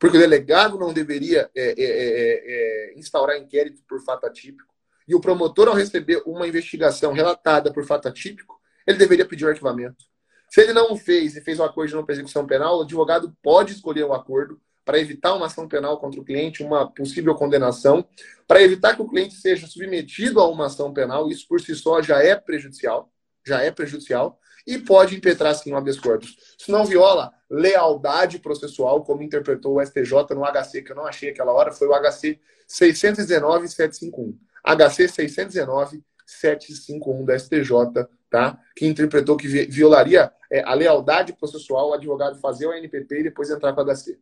porque 0.00 0.16
o 0.16 0.20
delegado 0.20 0.78
não 0.78 0.94
deveria 0.94 1.50
é 1.54 1.62
é, 1.62 1.74
é, 1.78 2.94
é, 2.94 2.98
instaurar 2.98 3.36
inquérito 3.36 3.82
por 3.86 4.02
fato 4.02 4.26
atípico, 4.26 4.74
e 5.06 5.14
o 5.14 5.20
promotor, 5.20 5.68
ao 5.68 5.74
receber 5.74 6.22
uma 6.24 6.48
investigação 6.48 7.12
relatada 7.12 7.70
por 7.72 7.84
fato 7.84 8.08
atípico, 8.08 8.58
ele 8.86 8.96
deveria 8.96 9.26
pedir 9.26 9.44
o 9.44 9.48
arquivamento. 9.48 10.04
Se 10.48 10.62
ele 10.62 10.72
não 10.72 10.96
fez 10.96 11.36
e 11.36 11.42
fez 11.42 11.60
um 11.60 11.64
acordo 11.64 11.90
de 11.90 11.94
não 11.96 12.04
persecução 12.04 12.46
penal, 12.46 12.78
o 12.78 12.82
advogado 12.82 13.36
pode 13.42 13.72
escolher 13.72 14.04
o 14.04 14.14
acordo 14.14 14.58
para 14.84 14.98
evitar 14.98 15.34
uma 15.34 15.46
ação 15.46 15.68
penal 15.68 15.98
contra 15.98 16.20
o 16.20 16.24
cliente, 16.24 16.62
uma 16.62 16.90
possível 16.90 17.34
condenação, 17.34 18.04
para 18.48 18.62
evitar 18.62 18.96
que 18.96 19.02
o 19.02 19.08
cliente 19.08 19.34
seja 19.34 19.66
submetido 19.66 20.40
a 20.40 20.48
uma 20.48 20.66
ação 20.66 20.92
penal, 20.94 21.28
isso 21.28 21.46
por 21.46 21.60
si 21.60 21.74
só 21.74 22.00
já 22.00 22.22
é 22.22 22.34
prejudicial, 22.34 23.12
já 23.46 23.60
é 23.60 23.70
prejudicial, 23.70 24.39
e 24.70 24.78
pode 24.78 25.16
impetrar 25.16 25.54
sim 25.54 25.72
um 25.72 25.76
habeas 25.76 25.98
corpus. 25.98 26.36
Se 26.56 26.70
não 26.70 26.84
viola 26.84 27.32
lealdade 27.50 28.38
processual, 28.38 29.02
como 29.02 29.22
interpretou 29.22 29.78
o 29.78 29.82
STJ 29.84 30.12
no 30.30 30.44
HC, 30.44 30.82
que 30.82 30.92
eu 30.92 30.96
não 30.96 31.06
achei 31.06 31.30
aquela 31.30 31.52
hora, 31.52 31.72
foi 31.72 31.88
o 31.88 31.92
HC 31.92 32.38
619-751. 32.68 34.36
HC 34.64 35.06
619-751 35.06 37.24
da 37.24 37.36
STJ, 37.36 38.06
tá? 38.30 38.56
que 38.76 38.86
interpretou 38.86 39.36
que 39.36 39.48
violaria 39.48 40.32
é, 40.48 40.62
a 40.62 40.74
lealdade 40.74 41.32
processual 41.32 41.90
o 41.90 41.94
advogado 41.94 42.38
fazer 42.38 42.68
o 42.68 42.72
NPP 42.72 43.20
e 43.20 43.24
depois 43.24 43.50
entrar 43.50 43.72
com 43.72 43.80
o 43.80 43.84
HC. 43.84 44.16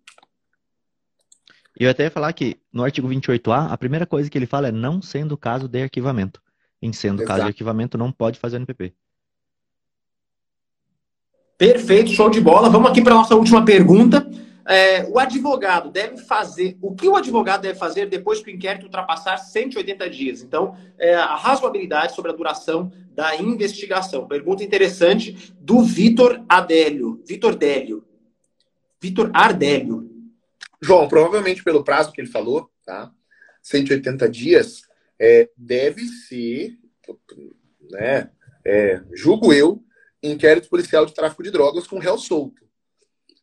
E 1.79 1.85
eu 1.85 1.91
até 1.91 2.05
ia 2.05 2.11
falar 2.11 2.33
que 2.33 2.59
no 2.73 2.83
artigo 2.83 3.07
28A, 3.07 3.71
a 3.71 3.77
primeira 3.77 4.07
coisa 4.07 4.31
que 4.31 4.39
ele 4.39 4.47
fala 4.47 4.69
é 4.69 4.73
não 4.73 5.03
sendo 5.03 5.37
caso 5.37 5.69
de 5.69 5.83
arquivamento. 5.83 6.41
Em 6.81 6.93
sendo 6.93 7.23
Exato. 7.23 7.29
caso 7.29 7.43
de 7.43 7.49
arquivamento, 7.49 7.99
não 7.99 8.11
pode 8.11 8.39
fazer 8.39 8.57
o 8.57 8.61
NPP. 8.61 8.95
Perfeito, 11.59 12.13
show 12.13 12.31
de 12.31 12.41
bola. 12.41 12.71
Vamos 12.71 12.89
aqui 12.89 13.03
para 13.03 13.13
a 13.15 13.17
nossa 13.17 13.35
última 13.35 13.65
pergunta. 13.65 14.25
É, 14.65 15.05
o 15.09 15.19
advogado 15.19 15.91
deve 15.91 16.19
fazer. 16.19 16.79
O 16.81 16.95
que 16.95 17.09
o 17.09 17.17
advogado 17.17 17.63
deve 17.63 17.77
fazer 17.77 18.07
depois 18.09 18.41
que 18.41 18.49
o 18.49 18.55
inquérito 18.55 18.85
ultrapassar 18.85 19.37
180 19.39 20.09
dias? 20.09 20.41
Então, 20.41 20.77
é, 20.97 21.17
a 21.17 21.35
razoabilidade 21.35 22.15
sobre 22.15 22.31
a 22.31 22.35
duração 22.35 22.93
da 23.11 23.35
investigação. 23.35 24.29
Pergunta 24.29 24.63
interessante 24.63 25.53
do 25.59 25.83
Vitor 25.83 26.45
Adélio. 26.49 27.21
Vitor 27.27 27.57
Délio. 27.57 28.05
Vitor 29.03 29.29
Ardélio. 29.35 30.09
João, 30.81 31.09
provavelmente 31.09 31.65
pelo 31.65 31.83
prazo 31.83 32.13
que 32.13 32.21
ele 32.21 32.31
falou, 32.31 32.71
tá? 32.87 33.11
180 33.63 34.29
dias, 34.29 34.83
é, 35.19 35.51
deve 35.57 36.07
ser, 36.07 36.79
né, 37.91 38.31
é, 38.65 39.03
julgo 39.13 39.53
eu, 39.53 39.83
inquérito 40.23 40.69
policial 40.69 41.07
de 41.07 41.15
tráfico 41.15 41.43
de 41.43 41.51
drogas 41.51 41.87
com 41.87 41.99
réu 41.99 42.19
solto. 42.19 42.67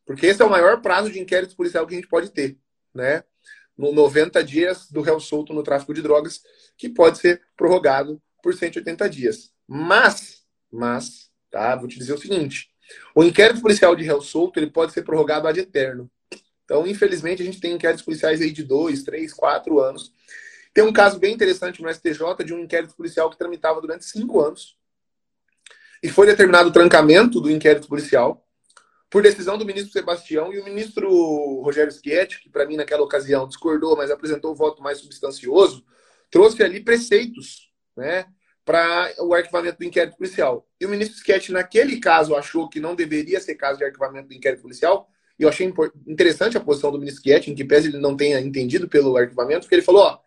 Porque 0.05 0.27
esse 0.27 0.41
é 0.41 0.45
o 0.45 0.49
maior 0.49 0.81
prazo 0.81 1.11
de 1.11 1.19
inquérito 1.19 1.55
policial 1.55 1.85
que 1.87 1.93
a 1.93 1.97
gente 1.97 2.07
pode 2.07 2.29
ter, 2.29 2.57
né? 2.93 3.23
No 3.77 3.91
90 3.91 4.43
dias 4.43 4.89
do 4.89 5.01
réu 5.01 5.19
solto 5.19 5.53
no 5.53 5.63
tráfico 5.63 5.93
de 5.93 6.01
drogas, 6.01 6.41
que 6.77 6.87
pode 6.87 7.17
ser 7.17 7.41
prorrogado 7.57 8.21
por 8.41 8.53
180 8.53 9.09
dias. 9.09 9.51
Mas, 9.67 10.43
mas, 10.71 11.31
tá? 11.49 11.75
Vou 11.75 11.87
te 11.87 11.97
dizer 11.97 12.13
o 12.13 12.17
seguinte: 12.17 12.69
o 13.15 13.23
inquérito 13.23 13.61
policial 13.61 13.95
de 13.95 14.03
réu 14.03 14.21
solto 14.21 14.59
ele 14.59 14.69
pode 14.69 14.93
ser 14.93 15.03
prorrogado 15.03 15.47
ad 15.47 15.59
eterno. 15.59 16.09
Então, 16.63 16.85
infelizmente, 16.87 17.41
a 17.41 17.45
gente 17.45 17.59
tem 17.59 17.73
inquéritos 17.73 18.03
policiais 18.03 18.41
aí 18.41 18.51
de 18.51 18.63
dois, 18.63 19.03
três, 19.03 19.33
quatro 19.33 19.79
anos. 19.79 20.11
Tem 20.73 20.83
um 20.83 20.91
caso 20.91 21.19
bem 21.19 21.33
interessante 21.33 21.81
no 21.81 21.93
STJ 21.93 22.43
de 22.43 22.53
um 22.53 22.59
inquérito 22.59 22.95
policial 22.95 23.29
que 23.29 23.37
tramitava 23.37 23.79
durante 23.79 24.05
cinco 24.05 24.41
anos. 24.41 24.77
E 26.01 26.09
foi 26.09 26.27
determinado 26.27 26.69
o 26.69 26.71
trancamento 26.71 27.39
do 27.39 27.49
inquérito 27.49 27.87
policial 27.87 28.45
por 29.09 29.23
decisão 29.23 29.57
do 29.57 29.65
ministro 29.65 29.93
Sebastião 29.93 30.53
e 30.53 30.59
o 30.59 30.63
ministro 30.63 31.61
Rogério 31.61 31.91
Schietti, 31.91 32.41
que 32.41 32.49
para 32.49 32.65
mim 32.65 32.75
naquela 32.75 33.03
ocasião 33.03 33.47
discordou, 33.47 33.95
mas 33.95 34.11
apresentou 34.11 34.51
o 34.51 34.55
voto 34.55 34.81
mais 34.81 34.97
substancioso, 34.97 35.85
trouxe 36.29 36.61
ali 36.63 36.81
preceitos, 36.81 37.71
né, 37.95 38.25
para 38.65 39.13
o 39.19 39.33
arquivamento 39.33 39.77
do 39.77 39.85
inquérito 39.85 40.17
policial. 40.17 40.67
E 40.81 40.85
o 40.85 40.89
ministro 40.89 41.23
Schietti, 41.23 41.51
naquele 41.51 41.99
caso, 41.99 42.35
achou 42.35 42.67
que 42.67 42.79
não 42.79 42.95
deveria 42.95 43.39
ser 43.39 43.55
caso 43.55 43.77
de 43.77 43.85
arquivamento 43.85 44.27
do 44.27 44.33
inquérito 44.33 44.63
policial, 44.63 45.07
e 45.37 45.43
eu 45.43 45.49
achei 45.49 45.71
interessante 46.07 46.57
a 46.57 46.61
posição 46.61 46.91
do 46.91 46.99
ministro 46.99 47.23
Schietti, 47.23 47.51
em 47.51 47.55
que 47.55 47.63
pese 47.63 47.89
ele 47.89 47.99
não 47.99 48.17
tenha 48.17 48.39
entendido 48.39 48.87
pelo 48.87 49.15
arquivamento, 49.15 49.61
porque 49.61 49.75
ele 49.75 49.81
falou, 49.81 50.01
ó, 50.01 50.19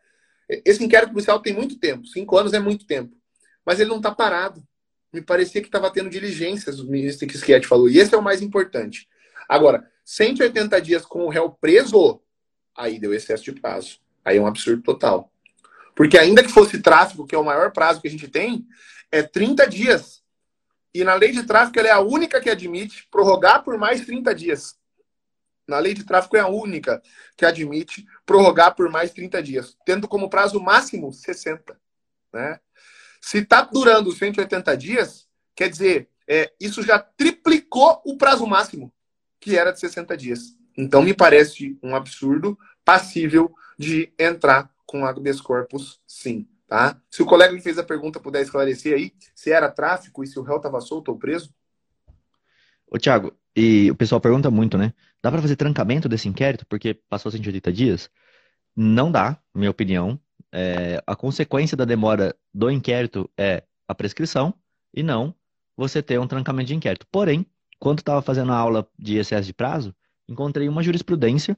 esse 0.49 0.83
inquérito 0.83 1.13
policial 1.13 1.41
tem 1.41 1.53
muito 1.53 1.79
tempo, 1.79 2.07
cinco 2.07 2.39
anos 2.39 2.55
é 2.55 2.59
muito 2.59 2.87
tempo, 2.87 3.15
mas 3.67 3.81
ele 3.81 3.91
não 3.91 3.99
está 3.99 4.15
parado. 4.15 4.63
Me 5.13 5.23
parecia 5.23 5.61
que 5.61 5.69
estava 5.69 5.91
tendo 5.91 6.11
diligências, 6.11 6.81
o 6.81 6.91
ministro 6.91 7.29
Schietti 7.31 7.67
falou, 7.67 7.89
e 7.89 7.99
esse 7.99 8.15
é 8.15 8.19
o 8.19 8.23
mais 8.23 8.43
importante. 8.43 9.09
Agora, 9.49 9.91
180 10.05 10.81
dias 10.81 11.05
com 11.05 11.25
o 11.25 11.29
réu 11.29 11.51
preso, 11.51 12.21
aí 12.77 12.99
deu 12.99 13.15
excesso 13.15 13.45
de 13.45 13.53
prazo. 13.53 13.99
Aí 14.25 14.37
é 14.37 14.41
um 14.41 14.47
absurdo 14.47 14.83
total. 14.83 15.33
Porque 15.95 16.19
ainda 16.19 16.43
que 16.43 16.51
fosse 16.51 16.81
tráfico, 16.81 17.27
que 17.27 17.35
é 17.35 17.39
o 17.39 17.45
maior 17.45 17.73
prazo 17.73 18.01
que 18.01 18.09
a 18.09 18.11
gente 18.11 18.29
tem, 18.29 18.67
é 19.11 19.23
30 19.23 19.67
dias. 19.67 20.23
E 20.95 21.03
na 21.05 21.15
lei 21.15 21.33
de 21.33 21.43
tráfico 21.45 21.79
ela 21.79 21.89
é 21.89 21.93
a 21.93 22.01
única 22.01 22.41
que 22.41 22.51
admite 22.51 23.09
prorrogar 23.11 23.65
por 23.65 23.77
mais 23.79 24.05
30 24.05 24.35
dias. 24.35 24.79
Na 25.67 25.79
lei 25.79 25.93
de 25.93 26.05
tráfico 26.05 26.37
é 26.37 26.41
a 26.41 26.49
única 26.49 27.03
que 27.37 27.45
admite 27.45 28.07
prorrogar 28.25 28.75
por 28.75 28.91
mais 28.91 29.13
30 29.13 29.43
dias, 29.43 29.77
tendo 29.85 30.09
como 30.09 30.31
prazo 30.31 30.61
máximo 30.61 31.13
60. 31.13 31.79
Né? 32.33 32.59
Se 33.29 33.41
está 33.41 33.61
durando 33.61 34.11
180 34.11 34.75
dias, 34.75 35.29
quer 35.55 35.69
dizer, 35.69 36.09
é, 36.27 36.51
isso 36.59 36.83
já 36.83 36.99
triplicou 36.99 38.01
o 38.03 38.17
prazo 38.17 38.47
máximo, 38.47 38.91
que 39.39 39.55
era 39.55 39.71
de 39.71 39.79
60 39.81 40.17
dias. 40.17 40.57
Então, 40.75 41.03
me 41.03 41.13
parece 41.13 41.79
um 41.83 41.95
absurdo, 41.95 42.59
passível 42.83 43.55
de 43.79 44.11
entrar 44.19 44.71
com 44.87 45.05
habeas 45.05 45.43
corpus, 45.43 46.01
sim. 46.07 46.49
Tá? 46.67 46.99
Se 47.11 47.23
o 47.23 47.27
colega 47.27 47.55
que 47.55 47.61
fez 47.61 47.77
a 47.77 47.85
pergunta 47.85 48.19
puder 48.19 48.41
esclarecer 48.41 48.95
aí 48.95 49.13
se 49.35 49.53
era 49.53 49.71
tráfico 49.71 50.25
e 50.25 50.27
se 50.27 50.39
o 50.39 50.43
réu 50.43 50.57
estava 50.57 50.81
solto 50.81 51.11
ou 51.11 51.19
preso. 51.19 51.55
Ô, 52.91 52.99
Thiago, 52.99 53.37
e 53.55 53.91
o 53.91 53.95
pessoal 53.95 54.23
pergunta 54.23 54.51
muito, 54.51 54.79
né? 54.79 54.95
Dá 55.23 55.31
para 55.31 55.43
fazer 55.43 55.57
trancamento 55.57 56.09
desse 56.09 56.31
inquérito 56.31 56.65
porque 56.65 56.95
passou 56.95 57.31
180 57.31 57.71
dias? 57.75 58.11
Não 58.75 59.13
dá, 59.13 59.39
minha 59.55 59.71
opinião. 59.71 60.19
É, 60.53 61.03
a 61.07 61.15
consequência 61.15 61.77
da 61.77 61.85
demora 61.85 62.35
do 62.53 62.71
inquérito 62.71 63.31
é 63.37 63.63
a 63.87 63.95
prescrição 63.95 64.55
e 64.95 65.03
não 65.03 65.35
você 65.77 66.03
ter 66.03 66.19
um 66.19 66.27
trancamento 66.27 66.69
de 66.69 66.75
inquérito. 66.75 67.07
Porém, 67.11 67.47
quando 67.79 68.01
estava 68.01 68.21
fazendo 68.23 68.53
a 68.53 68.57
aula 68.57 68.89
de 68.99 69.19
excesso 69.19 69.47
de 69.47 69.55
prazo, 69.55 69.95
encontrei 70.29 70.69
uma 70.69 70.83
jurisprudência 70.83 71.57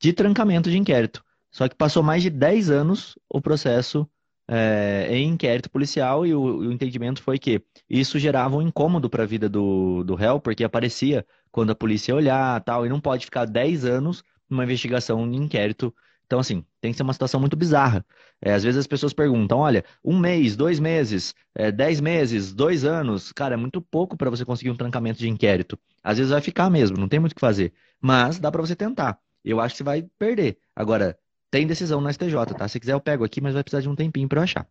de 0.00 0.12
trancamento 0.12 0.70
de 0.70 0.76
inquérito. 0.76 1.24
Só 1.50 1.68
que 1.68 1.74
passou 1.74 2.02
mais 2.02 2.22
de 2.22 2.30
10 2.30 2.70
anos 2.70 3.18
o 3.28 3.40
processo 3.40 4.08
é, 4.48 5.08
em 5.10 5.30
inquérito 5.30 5.70
policial 5.70 6.24
e 6.24 6.34
o, 6.34 6.40
o, 6.40 6.72
entendimento 6.72 7.22
foi 7.22 7.38
que 7.38 7.62
isso 7.88 8.18
gerava 8.18 8.56
um 8.56 8.62
incômodo 8.62 9.10
para 9.10 9.24
a 9.24 9.26
vida 9.26 9.48
do, 9.48 10.04
do 10.04 10.14
réu, 10.14 10.38
porque 10.40 10.62
aparecia 10.62 11.26
quando 11.50 11.70
a 11.70 11.74
polícia 11.74 12.12
ia 12.12 12.16
olhar 12.16 12.60
tal, 12.62 12.86
e 12.86 12.88
não 12.88 13.00
pode 13.00 13.24
ficar 13.24 13.44
10 13.44 13.84
anos 13.84 14.22
numa 14.48 14.64
investigação 14.64 15.28
de 15.28 15.36
inquérito. 15.36 15.94
Então, 16.26 16.40
assim, 16.40 16.64
tem 16.80 16.90
que 16.90 16.96
ser 16.96 17.04
uma 17.04 17.12
situação 17.12 17.40
muito 17.40 17.56
bizarra. 17.56 18.04
É, 18.42 18.52
às 18.52 18.64
vezes 18.64 18.80
as 18.80 18.86
pessoas 18.86 19.12
perguntam: 19.12 19.58
olha, 19.58 19.84
um 20.04 20.18
mês, 20.18 20.56
dois 20.56 20.80
meses, 20.80 21.34
é, 21.54 21.70
dez 21.70 22.00
meses, 22.00 22.52
dois 22.52 22.84
anos, 22.84 23.32
cara, 23.32 23.54
é 23.54 23.56
muito 23.56 23.80
pouco 23.80 24.16
para 24.16 24.28
você 24.28 24.44
conseguir 24.44 24.70
um 24.70 24.76
trancamento 24.76 25.18
de 25.18 25.28
inquérito. 25.28 25.78
Às 26.02 26.18
vezes 26.18 26.32
vai 26.32 26.40
ficar 26.40 26.68
mesmo, 26.68 26.98
não 26.98 27.08
tem 27.08 27.20
muito 27.20 27.32
o 27.32 27.34
que 27.34 27.40
fazer. 27.40 27.72
Mas 28.00 28.38
dá 28.38 28.50
para 28.50 28.60
você 28.60 28.74
tentar. 28.74 29.18
Eu 29.44 29.60
acho 29.60 29.74
que 29.74 29.78
você 29.78 29.84
vai 29.84 30.04
perder. 30.18 30.58
Agora, 30.74 31.16
tem 31.50 31.66
decisão 31.66 32.00
no 32.00 32.12
STJ, 32.12 32.34
tá? 32.58 32.66
Se 32.66 32.80
quiser 32.80 32.94
eu 32.94 33.00
pego 33.00 33.24
aqui, 33.24 33.40
mas 33.40 33.54
vai 33.54 33.62
precisar 33.62 33.80
de 33.80 33.88
um 33.88 33.94
tempinho 33.94 34.28
para 34.28 34.40
eu 34.40 34.44
achar. 34.44 34.66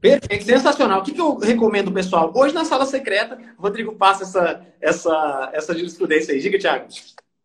Perfeito, 0.00 0.44
sensacional. 0.44 1.00
O 1.00 1.04
que, 1.04 1.12
que 1.12 1.20
eu 1.20 1.38
recomendo, 1.38 1.92
pessoal? 1.92 2.32
Hoje 2.34 2.54
na 2.54 2.64
sala 2.64 2.86
secreta, 2.86 3.38
o 3.56 3.62
Rodrigo 3.62 3.94
passa 3.94 4.24
essa, 4.24 4.66
essa, 4.80 5.50
essa 5.52 5.74
jurisprudência 5.74 6.34
aí. 6.34 6.40
Diga, 6.40 6.58
Thiago. 6.58 6.86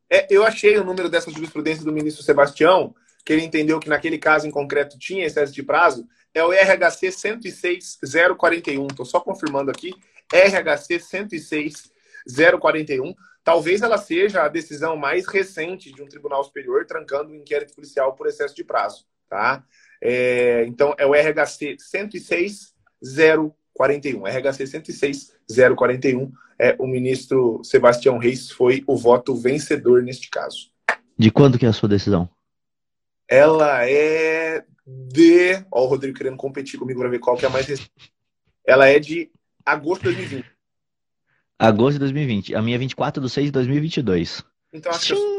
É, 0.10 0.26
eu 0.30 0.46
achei 0.46 0.78
o 0.78 0.84
número 0.84 1.10
dessa 1.10 1.32
jurisprudência 1.32 1.84
do 1.84 1.92
ministro 1.92 2.24
Sebastião, 2.24 2.94
que 3.26 3.34
ele 3.34 3.44
entendeu 3.44 3.80
que 3.80 3.90
naquele 3.90 4.18
caso 4.18 4.48
em 4.48 4.52
concreto 4.52 4.98
tinha 5.00 5.26
excesso 5.26 5.52
de 5.52 5.64
prazo, 5.64 6.08
é 6.34 6.42
o 6.44 6.52
RHC 6.52 7.12
106041. 7.12 8.88
Estou 8.88 9.06
só 9.06 9.20
confirmando 9.20 9.70
aqui. 9.72 9.94
RHC 10.32 11.00
106041. 11.00 13.14
Talvez 13.44 13.82
ela 13.82 13.98
seja 13.98 14.44
a 14.44 14.50
decisão 14.50 14.98
mais 14.98 15.28
recente 15.28 15.92
de 15.92 16.02
um 16.02 16.08
tribunal 16.08 16.44
superior 16.44 16.86
trancando 16.86 17.32
um 17.32 17.36
inquérito 17.36 17.74
policial 17.74 18.16
por 18.16 18.28
excesso 18.28 18.56
de 18.56 18.64
prazo. 18.64 19.06
Tá? 19.30 19.64
É, 20.02 20.66
então, 20.68 20.94
é 20.98 21.06
o 21.06 21.14
RHC 21.14 21.78
106041. 21.80 24.28
RHC 24.28 24.68
106041. 24.68 25.35
É, 26.58 26.76
o 26.80 26.88
ministro 26.88 27.62
Sebastião 27.64 28.18
Reis 28.18 28.50
foi 28.50 28.84
o 28.88 28.96
voto 28.96 29.36
vencedor 29.36 30.02
neste 30.02 30.30
caso. 30.30 30.72
De 31.18 31.30
quando 31.30 31.60
que 31.60 31.66
é 31.66 31.70
a 31.70 31.74
sua 31.74 31.90
decisão? 31.90 32.30
Ela 33.28 33.90
é 33.90 34.64
de. 34.86 35.66
Ó, 35.72 35.84
o 35.84 35.88
Rodrigo 35.88 36.18
querendo 36.18 36.38
competir 36.38 36.80
comigo 36.80 37.00
para 37.00 37.10
ver 37.10 37.20
qual 37.20 37.36
que 37.36 37.46
é 37.46 37.48
a 37.48 37.52
mais 37.52 37.66
recente. 37.66 37.92
Ela 38.66 38.88
é 38.88 39.00
de 39.00 39.30
agosto 39.66 40.04
de 40.04 40.16
2020. 40.16 40.46
Agosto 41.58 41.94
de 41.94 42.00
2020. 42.00 42.56
A 42.56 42.62
minha 42.62 42.76
é 42.76 42.80
24 42.80 43.22
de 43.24 43.30
6 43.30 43.46
de 43.48 43.52
2022. 43.52 44.44
Então 44.74 44.92
acho 44.92 45.16
que. 45.16 45.36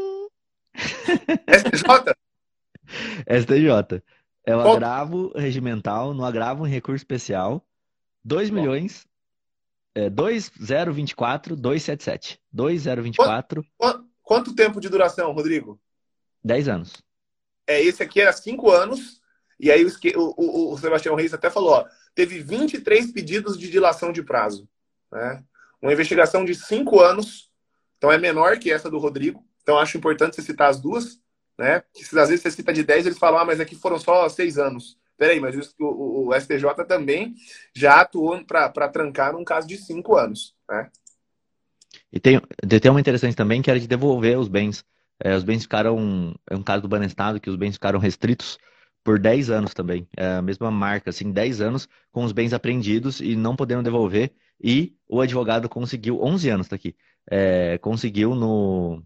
STJ? 1.47 2.13
STJ. 3.41 4.03
É 4.45 4.55
o 4.55 4.61
agravo 4.71 5.31
regimental 5.35 6.13
no 6.13 6.25
agravo 6.25 6.67
em 6.67 6.69
recurso 6.69 6.97
especial. 6.97 7.63
2 8.23 8.49
milhões. 8.49 9.07
É, 9.97 10.11
2024 10.11 11.55
277. 11.55 12.39
2024. 12.51 13.65
Quanto, 13.75 14.05
quanto 14.21 14.55
tempo 14.55 14.79
de 14.79 14.89
duração, 14.89 15.31
Rodrigo? 15.31 15.81
10 16.43 16.67
anos. 16.67 17.03
É, 17.65 17.81
esse 17.81 18.03
aqui 18.03 18.21
era 18.21 18.31
5 18.31 18.69
anos. 18.69 19.19
E 19.59 19.71
aí 19.71 19.83
o, 19.83 19.89
o, 20.37 20.73
o 20.73 20.77
Sebastião 20.77 21.15
Reis 21.15 21.33
até 21.33 21.49
falou: 21.49 21.71
ó, 21.71 21.85
teve 22.13 22.37
23 22.39 23.11
pedidos 23.11 23.57
de 23.57 23.71
dilação 23.71 24.11
de 24.13 24.21
prazo. 24.21 24.69
Né? 25.11 25.43
Uma 25.81 25.93
investigação 25.93 26.45
de 26.45 26.53
cinco 26.53 26.99
anos, 26.99 27.49
então 27.97 28.11
é 28.11 28.19
menor 28.19 28.59
que 28.59 28.71
essa 28.71 28.91
do 28.91 28.99
Rodrigo. 28.99 29.43
Então 29.63 29.79
acho 29.79 29.97
importante 29.97 30.35
você 30.35 30.43
citar 30.43 30.69
as 30.69 30.79
duas, 30.79 31.19
né? 31.57 31.81
Que 31.91 32.03
às 32.19 32.29
vezes 32.29 32.41
você 32.41 32.51
cita 32.51 32.71
de 32.71 32.83
10, 32.83 33.07
eles 33.07 33.17
falam, 33.17 33.39
ah, 33.39 33.45
mas 33.45 33.59
aqui 33.59 33.75
foram 33.75 33.97
só 33.97 34.29
seis 34.29 34.59
anos. 34.59 34.95
Peraí, 35.17 35.39
mas 35.39 35.73
o, 35.79 36.27
o, 36.27 36.35
STJ 36.35 36.85
também 36.87 37.33
já 37.75 38.01
atuou 38.01 38.39
para 38.45 38.87
trancar 38.87 39.33
num 39.33 39.43
caso 39.43 39.67
de 39.67 39.77
cinco 39.77 40.15
anos, 40.15 40.55
né? 40.69 40.89
E 42.13 42.19
tem, 42.19 42.39
tem 42.39 42.91
uma 42.91 42.99
interessante 42.99 43.35
também 43.35 43.61
que 43.61 43.69
era 43.69 43.79
de 43.79 43.87
devolver 43.87 44.37
os 44.37 44.47
bens. 44.47 44.85
É, 45.19 45.35
os 45.35 45.43
bens 45.43 45.63
ficaram. 45.63 46.35
É 46.49 46.55
um 46.55 46.61
caso 46.61 46.83
do 46.83 46.87
Banestado 46.87 47.39
que 47.39 47.49
os 47.49 47.55
bens 47.55 47.73
ficaram 47.73 47.99
restritos 47.99 48.59
por 49.03 49.17
10 49.17 49.49
anos 49.49 49.73
também. 49.73 50.07
É 50.15 50.35
a 50.35 50.41
mesma 50.41 50.69
marca, 50.69 51.09
assim, 51.09 51.31
10 51.31 51.61
anos 51.61 51.87
com 52.11 52.23
os 52.23 52.31
bens 52.31 52.53
apreendidos 52.53 53.19
e 53.19 53.35
não 53.35 53.55
podendo 53.55 53.83
devolver. 53.83 54.31
E 54.61 54.95
o 55.07 55.21
advogado 55.21 55.69
conseguiu, 55.69 56.21
11 56.21 56.49
anos 56.49 56.67
tá 56.67 56.75
aqui, 56.75 56.95
é, 57.29 57.77
conseguiu 57.77 58.35
no, 58.35 59.03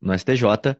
no 0.00 0.18
STJ 0.18 0.76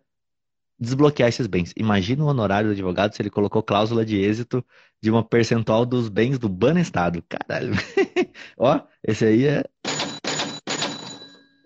desbloquear 0.79 1.29
esses 1.29 1.47
bens. 1.47 1.73
Imagina 1.77 2.25
o 2.25 2.29
honorário 2.29 2.69
do 2.69 2.73
advogado 2.73 3.15
se 3.15 3.23
ele 3.23 3.31
colocou 3.31 3.63
cláusula 3.63 4.05
de 4.05 4.19
êxito 4.19 4.65
de 5.03 5.11
uma 5.11 5.25
percentual 5.25 5.87
dos 5.87 6.09
bens 6.09 6.39
do 6.39 6.49
Banestado. 6.49 7.23
Caralho. 7.29 7.75
Ó, 8.59 8.81
esse 9.03 9.25
aí 9.25 9.47
é. 9.47 9.65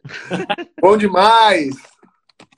Bom 0.80 0.96
demais! 0.96 1.74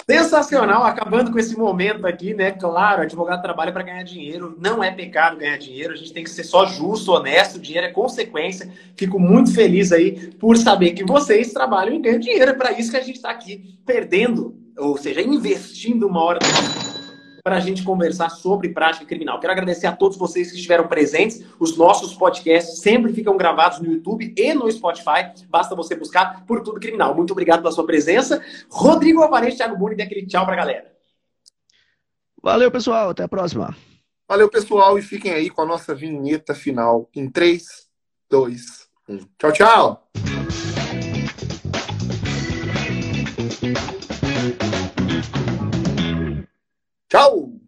Sensacional, 0.05 0.83
acabando 0.83 1.31
com 1.31 1.39
esse 1.39 1.57
momento 1.57 2.07
aqui, 2.07 2.35
né? 2.35 2.51
Claro, 2.51 3.03
advogado 3.03 3.41
trabalha 3.41 3.73
para 3.73 3.85
ganhar 3.85 4.03
dinheiro, 4.03 4.57
não 4.61 4.83
é 4.83 4.91
pecado 4.91 5.37
ganhar 5.37 5.57
dinheiro, 5.57 5.93
a 5.93 5.97
gente 5.97 6.13
tem 6.13 6.25
que 6.25 6.31
ser 6.31 6.43
só 6.43 6.67
justo, 6.67 7.13
honesto, 7.13 7.57
o 7.57 7.61
dinheiro 7.61 7.87
é 7.87 7.91
consequência. 7.91 8.69
Fico 8.97 9.19
muito 9.21 9.55
feliz 9.55 9.93
aí 9.93 10.33
por 10.35 10.57
saber 10.57 10.93
que 10.93 11.05
vocês 11.05 11.53
trabalham 11.53 11.95
e 11.95 12.01
ganham 12.01 12.19
dinheiro, 12.19 12.51
é 12.51 12.55
para 12.55 12.73
isso 12.73 12.91
que 12.91 12.97
a 12.97 13.03
gente 13.03 13.17
está 13.17 13.31
aqui 13.31 13.79
perdendo, 13.87 14.62
ou 14.77 14.97
seja, 14.97 15.21
investindo 15.21 16.07
uma 16.07 16.23
hora 16.23 16.39
para 17.43 17.57
a 17.57 17.61
gente 17.61 17.83
conversar 17.83 18.31
sobre 18.31 18.69
prática 18.69 19.05
criminal. 19.05 19.41
Quero 19.41 19.53
agradecer 19.53 19.87
a 19.87 19.97
todos 19.97 20.17
vocês 20.17 20.51
que 20.51 20.57
estiveram 20.57 20.87
presentes. 20.87 21.45
Os 21.59 21.77
nossos 21.77 22.15
podcasts 22.15 22.79
sempre 22.79 23.13
ficam 23.13 23.37
gravados 23.37 23.81
no 23.81 23.93
YouTube 23.93 24.33
e 24.37 24.55
no 24.55 24.71
Spotify. 24.71 25.33
Basta 25.49 25.75
você 25.75 25.97
buscar 25.97 26.45
por 26.47 26.63
tudo 26.63 26.79
criminal. 26.79 27.15
Muito 27.15 27.33
obrigado 27.33 27.61
pela 27.61 27.73
sua 27.73 27.85
presença. 27.85 28.41
Rodrigo 28.71 29.23
Alvarez, 29.23 29.57
Thiago 29.57 29.77
Buni, 29.77 29.97
dê 29.97 30.05
aquele 30.05 30.27
tchau 30.27 30.45
para 30.45 30.55
a 30.55 30.59
galera. 30.59 30.93
Valeu, 32.41 32.71
pessoal. 32.71 33.11
Até 33.11 33.25
a 33.25 33.29
próxima. 33.29 33.75
Valeu, 34.29 34.49
pessoal. 34.49 34.97
E 34.97 35.03
fiquem 35.03 35.33
aí 35.33 35.51
com 35.51 35.63
a 35.63 35.67
nossa 35.67 35.95
vinheta 35.95 36.55
final 36.55 37.09
em 37.15 37.29
3, 37.29 37.89
2, 38.31 38.89
1. 39.09 39.19
Tchau, 39.39 39.53
tchau. 39.53 40.32
Tchau! 47.13 47.62